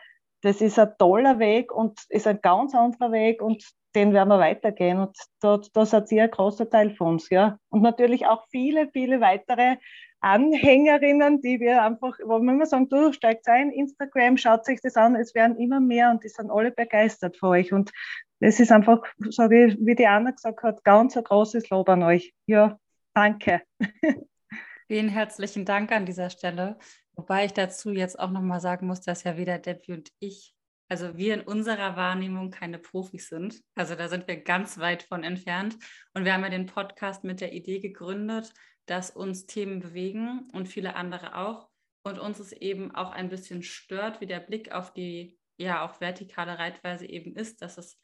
das 0.46 0.62
ist 0.62 0.78
ein 0.78 0.94
toller 1.00 1.40
Weg 1.40 1.74
und 1.74 2.00
ist 2.10 2.28
ein 2.28 2.40
ganz 2.40 2.76
anderer 2.76 3.12
Weg 3.12 3.42
und 3.42 3.66
den 3.96 4.14
werden 4.14 4.30
wir 4.30 4.38
weitergehen. 4.38 5.00
Und 5.00 5.18
da, 5.42 5.60
da 5.74 5.86
seid 5.88 6.12
ihr 6.12 6.24
ein 6.24 6.30
großer 6.30 6.70
Teil 6.70 6.92
von 6.92 7.14
uns. 7.14 7.32
Ja? 7.32 7.58
Und 7.70 7.82
natürlich 7.82 8.28
auch 8.28 8.46
viele, 8.52 8.88
viele 8.92 9.22
weitere 9.22 9.78
Anhängerinnen, 10.20 11.42
die 11.42 11.60
wir 11.60 11.82
einfach, 11.82 12.20
wo 12.24 12.40
wir 12.40 12.54
immer 12.54 12.68
sagen, 12.68 12.90
du 12.90 13.12
steigt 13.12 13.48
ein, 13.48 13.72
Instagram, 13.72 14.38
schaut 14.38 14.66
sich 14.66 14.82
das 14.82 14.96
an, 14.98 15.16
es 15.16 15.34
werden 15.34 15.58
immer 15.58 15.80
mehr 15.80 16.12
und 16.12 16.24
die 16.24 16.30
sind 16.30 16.52
alle 16.52 16.70
begeistert 16.72 17.38
von 17.38 17.50
euch. 17.50 17.74
Und 17.74 17.92
das 18.40 18.60
ist 18.60 18.72
einfach, 18.72 19.02
so 19.30 19.50
wie, 19.50 19.76
wie 19.80 19.96
die 19.96 20.06
Anna 20.06 20.30
gesagt 20.30 20.62
hat, 20.62 20.84
ganz 20.84 21.18
ein 21.18 21.24
großes 21.24 21.72
Lob 21.72 21.90
an 21.90 22.04
euch. 22.04 22.36
Ja, 22.46 22.78
danke. 23.16 23.64
Vielen 24.88 25.10
herzlichen 25.10 25.66
Dank 25.66 25.92
an 25.92 26.06
dieser 26.06 26.30
Stelle. 26.30 26.78
Wobei 27.16 27.46
ich 27.46 27.54
dazu 27.54 27.92
jetzt 27.92 28.20
auch 28.20 28.32
nochmal 28.32 28.60
sagen 28.60 28.88
muss, 28.88 29.02
dass 29.02 29.24
ja 29.24 29.38
weder 29.38 29.58
Debbie 29.58 29.94
und 29.94 30.12
ich, 30.20 30.54
also 30.90 31.18
wir 31.18 31.34
in 31.34 31.42
unserer 31.42 31.96
Wahrnehmung 31.96 32.52
keine 32.52 32.78
Profis 32.78 33.30
sind. 33.30 33.62
Also 33.76 33.96
da 33.96 34.08
sind 34.10 34.28
wir 34.28 34.42
ganz 34.42 34.78
weit 34.78 35.04
von 35.04 35.24
entfernt. 35.24 35.78
Und 36.14 36.26
wir 36.26 36.34
haben 36.34 36.44
ja 36.44 36.50
den 36.50 36.66
Podcast 36.66 37.24
mit 37.24 37.42
der 37.42 37.54
Idee 37.54 37.80
gegründet, 37.80 38.54
dass 38.86 39.12
uns 39.12 39.46
Themen 39.46 39.80
bewegen 39.80 40.50
und 40.54 40.68
viele 40.68 40.96
andere 40.96 41.38
auch. 41.38 41.70
Und 42.04 42.20
uns 42.20 42.40
es 42.40 42.52
eben 42.52 42.94
auch 42.94 43.12
ein 43.12 43.30
bisschen 43.30 43.64
stört, 43.64 44.22
wie 44.22 44.28
der 44.28 44.40
Blick 44.40 44.72
auf 44.72 44.94
die 44.94 45.40
ja 45.58 45.84
auch 45.86 46.02
vertikale 46.02 46.60
Reitweise 46.60 47.08
eben 47.08 47.36
ist, 47.36 47.62
dass 47.62 47.78
es 47.78 47.98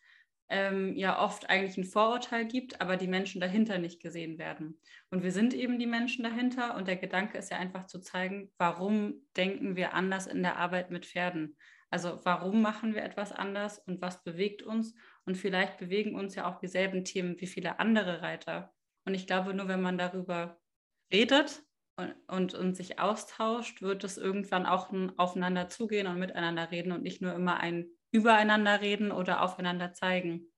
ähm, 0.52 0.96
ja 0.98 1.20
oft 1.20 1.50
eigentlich 1.50 1.78
ein 1.78 1.86
Vorurteil 1.86 2.46
gibt, 2.46 2.82
aber 2.82 2.98
die 2.98 3.08
Menschen 3.08 3.40
dahinter 3.40 3.80
nicht 3.80 4.02
gesehen 4.02 4.38
werden. 4.38 4.80
Und 5.10 5.24
wir 5.24 5.32
sind 5.32 5.54
eben 5.54 5.80
die 5.80 5.88
Menschen 5.88 6.24
dahinter 6.24 6.76
und 6.76 6.88
der 6.88 6.98
Gedanke 6.98 7.38
ist 7.38 7.50
ja 7.50 7.58
einfach 7.58 7.86
zu 7.86 8.02
zeigen, 8.02 8.52
warum 8.58 9.16
denken 9.38 9.78
wir 9.78 9.94
anders 9.94 10.28
in 10.28 10.44
der 10.44 10.58
Arbeit 10.58 10.92
mit 10.92 11.06
Pferden. 11.06 11.58
Also 11.90 12.20
warum 12.24 12.62
machen 12.62 12.94
wir 12.94 13.04
etwas 13.04 13.32
anders 13.32 13.80
und 13.80 14.02
was 14.02 14.24
bewegt 14.24 14.62
uns? 14.62 14.94
Und 15.26 15.38
vielleicht 15.38 15.78
bewegen 15.78 16.16
uns 16.16 16.36
ja 16.36 16.50
auch 16.50 16.60
dieselben 16.60 17.06
Themen 17.06 17.40
wie 17.40 17.48
viele 17.48 17.80
andere 17.80 18.22
Reiter. 18.22 18.74
Und 19.06 19.14
ich 19.14 19.28
glaube, 19.28 19.54
nur 19.54 19.70
wenn 19.70 19.82
man 19.82 19.98
darüber 19.98 20.60
redet 21.12 21.64
und, 21.96 22.14
und, 22.28 22.54
und 22.56 22.76
sich 22.76 23.00
austauscht, 23.00 23.82
wird 23.82 24.04
es 24.04 24.18
irgendwann 24.18 24.66
auch 24.66 24.92
ein 24.92 25.18
Aufeinander 25.18 25.70
zugehen 25.70 26.08
und 26.08 26.20
miteinander 26.20 26.72
reden 26.72 26.92
und 26.92 27.04
nicht 27.04 27.22
nur 27.22 27.34
immer 27.34 27.60
ein 27.60 27.88
Übereinander 28.12 28.82
reden 28.82 29.12
oder 29.12 29.42
aufeinander 29.42 29.94
zeigen. 29.94 30.52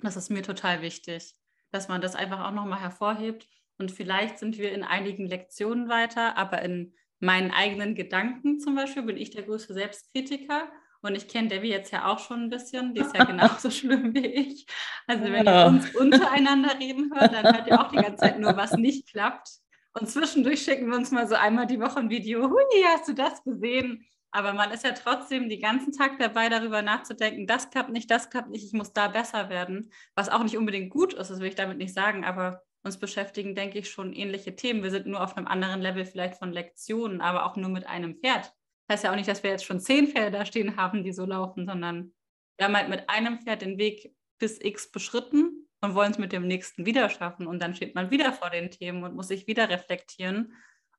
Das 0.00 0.16
ist 0.16 0.30
mir 0.30 0.42
total 0.42 0.82
wichtig, 0.82 1.34
dass 1.70 1.88
man 1.88 2.00
das 2.00 2.14
einfach 2.14 2.44
auch 2.44 2.52
nochmal 2.52 2.80
hervorhebt. 2.80 3.46
Und 3.78 3.90
vielleicht 3.90 4.38
sind 4.38 4.58
wir 4.58 4.72
in 4.72 4.84
einigen 4.84 5.26
Lektionen 5.26 5.88
weiter, 5.88 6.36
aber 6.36 6.62
in 6.62 6.94
meinen 7.20 7.52
eigenen 7.52 7.94
Gedanken 7.94 8.58
zum 8.58 8.74
Beispiel 8.74 9.04
bin 9.04 9.16
ich 9.16 9.30
der 9.30 9.44
größte 9.44 9.74
Selbstkritiker. 9.74 10.68
Und 11.02 11.16
ich 11.16 11.26
kenne 11.26 11.48
Debbie 11.48 11.68
jetzt 11.68 11.92
ja 11.92 12.06
auch 12.06 12.20
schon 12.20 12.44
ein 12.44 12.50
bisschen, 12.50 12.94
die 12.94 13.00
ist 13.00 13.16
ja 13.16 13.24
genauso 13.24 13.70
schlimm 13.70 14.14
wie 14.14 14.26
ich. 14.26 14.66
Also 15.06 15.24
wenn 15.24 15.46
ihr 15.46 15.66
uns 15.66 15.94
untereinander 15.96 16.78
reden 16.78 17.12
hört, 17.14 17.32
dann 17.32 17.54
hört 17.54 17.66
ihr 17.66 17.80
auch 17.80 17.90
die 17.90 17.96
ganze 17.96 18.18
Zeit 18.18 18.38
nur, 18.38 18.56
was 18.56 18.72
nicht 18.76 19.08
klappt. 19.08 19.48
Und 19.94 20.08
zwischendurch 20.08 20.62
schicken 20.62 20.88
wir 20.88 20.96
uns 20.96 21.10
mal 21.10 21.28
so 21.28 21.34
einmal 21.34 21.66
die 21.66 21.80
Woche 21.80 21.98
ein 21.98 22.10
Video. 22.10 22.48
Hui, 22.48 22.84
hast 22.86 23.08
du 23.08 23.14
das 23.14 23.42
gesehen? 23.42 24.04
Aber 24.34 24.54
man 24.54 24.70
ist 24.70 24.82
ja 24.82 24.92
trotzdem 24.92 25.50
den 25.50 25.60
ganzen 25.60 25.92
Tag 25.92 26.18
dabei, 26.18 26.48
darüber 26.48 26.80
nachzudenken, 26.80 27.46
das 27.46 27.68
klappt 27.70 27.90
nicht, 27.90 28.10
das 28.10 28.30
klappt 28.30 28.48
nicht, 28.48 28.64
ich 28.64 28.72
muss 28.72 28.94
da 28.94 29.08
besser 29.08 29.50
werden. 29.50 29.92
Was 30.14 30.30
auch 30.30 30.42
nicht 30.42 30.56
unbedingt 30.56 30.90
gut 30.90 31.12
ist, 31.12 31.30
das 31.30 31.38
will 31.38 31.48
ich 31.48 31.54
damit 31.54 31.76
nicht 31.76 31.92
sagen, 31.92 32.24
aber 32.24 32.62
uns 32.82 32.98
beschäftigen, 32.98 33.54
denke 33.54 33.78
ich, 33.78 33.90
schon 33.90 34.14
ähnliche 34.14 34.56
Themen. 34.56 34.82
Wir 34.82 34.90
sind 34.90 35.06
nur 35.06 35.22
auf 35.22 35.36
einem 35.36 35.46
anderen 35.46 35.82
Level 35.82 36.06
vielleicht 36.06 36.38
von 36.38 36.50
Lektionen, 36.50 37.20
aber 37.20 37.44
auch 37.44 37.56
nur 37.56 37.68
mit 37.68 37.86
einem 37.86 38.16
Pferd. 38.16 38.52
Heißt 38.90 39.04
ja 39.04 39.12
auch 39.12 39.16
nicht, 39.16 39.28
dass 39.28 39.42
wir 39.42 39.50
jetzt 39.50 39.64
schon 39.64 39.80
zehn 39.80 40.08
Pferde 40.08 40.36
da 40.36 40.44
stehen 40.44 40.76
haben, 40.76 41.04
die 41.04 41.12
so 41.12 41.24
laufen, 41.24 41.66
sondern 41.66 42.12
wir 42.56 42.66
haben 42.66 42.76
halt 42.76 42.88
mit 42.88 43.08
einem 43.08 43.38
Pferd 43.38 43.62
den 43.62 43.78
Weg 43.78 44.14
bis 44.38 44.58
X 44.60 44.90
beschritten 44.90 45.68
und 45.82 45.94
wollen 45.94 46.12
es 46.12 46.18
mit 46.18 46.32
dem 46.32 46.46
nächsten 46.46 46.86
wieder 46.86 47.08
schaffen. 47.10 47.46
Und 47.46 47.60
dann 47.60 47.74
steht 47.74 47.94
man 47.94 48.10
wieder 48.10 48.32
vor 48.32 48.50
den 48.50 48.70
Themen 48.70 49.04
und 49.04 49.14
muss 49.14 49.28
sich 49.28 49.46
wieder 49.46 49.68
reflektieren. 49.68 50.54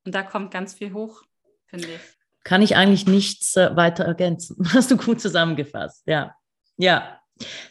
Und 0.06 0.14
da 0.14 0.24
kommt 0.24 0.52
ganz 0.52 0.74
viel 0.74 0.94
hoch, 0.94 1.24
finde 1.68 1.88
ich. 1.88 2.23
Kann 2.44 2.62
ich 2.62 2.76
eigentlich 2.76 3.08
nichts 3.08 3.56
äh, 3.56 3.76
weiter 3.76 4.06
ergänzen. 4.06 4.58
Hast 4.74 4.92
du 4.92 4.98
gut 4.98 5.22
zusammengefasst. 5.22 6.04
Ja. 6.06 6.36
Ja. 6.78 7.20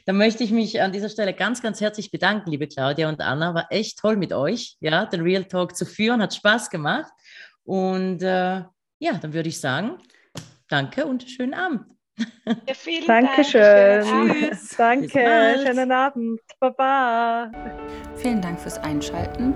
Dann 0.06 0.16
möchte 0.16 0.42
ich 0.42 0.50
mich 0.50 0.82
an 0.82 0.92
dieser 0.92 1.08
Stelle 1.08 1.34
ganz, 1.34 1.62
ganz 1.62 1.80
herzlich 1.80 2.10
bedanken, 2.10 2.50
liebe 2.50 2.66
Claudia 2.66 3.08
und 3.08 3.20
Anna. 3.20 3.54
War 3.54 3.66
echt 3.70 3.98
toll 3.98 4.16
mit 4.16 4.32
euch, 4.32 4.76
ja, 4.80 5.06
den 5.06 5.20
Real 5.20 5.44
Talk 5.44 5.76
zu 5.76 5.86
führen. 5.86 6.20
Hat 6.20 6.34
Spaß 6.34 6.68
gemacht. 6.68 7.12
Und 7.64 8.22
äh, 8.22 8.62
ja, 8.98 9.12
dann 9.20 9.32
würde 9.32 9.48
ich 9.48 9.60
sagen, 9.60 9.98
danke 10.68 11.06
und 11.06 11.28
schönen 11.28 11.54
Abend. 11.54 11.86
Ja, 12.68 12.74
vielen 12.74 13.06
Dankeschön. 13.06 14.04
Dank. 14.04 14.68
Danke. 14.76 15.64
Schönen 15.64 15.92
Abend. 15.92 16.40
Baba. 16.60 17.50
Vielen 18.16 18.42
Dank 18.42 18.60
fürs 18.60 18.78
Einschalten. 18.78 19.54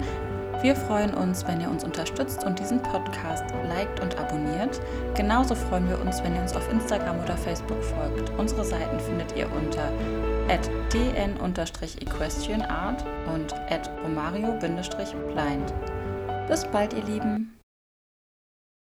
Wir 0.63 0.75
freuen 0.75 1.13
uns, 1.15 1.47
wenn 1.47 1.61
ihr 1.61 1.71
uns 1.71 1.85
unterstützt 1.85 2.43
und 2.45 2.59
diesen 2.59 2.83
Podcast 2.83 3.45
liked 3.69 4.01
und 4.01 4.19
abonniert. 4.19 4.81
Genauso 5.15 5.55
freuen 5.55 5.87
wir 5.89 6.01
uns, 6.01 6.21
wenn 6.23 6.35
ihr 6.35 6.41
uns 6.41 6.57
auf 6.57 6.73
Instagram 6.73 7.23
oder 7.23 7.37
Facebook 7.37 7.85
folgt. 7.85 8.31
Unsere 8.39 8.65
Seiten 8.65 8.99
findet 9.01 9.37
ihr 9.37 9.47
unter 9.53 9.93
dn-equestrianart 10.93 13.05
und 13.35 13.55
romario-blind. 14.05 15.75
Bis 16.49 16.65
bald, 16.65 16.95
ihr 16.95 17.05
Lieben! 17.05 17.56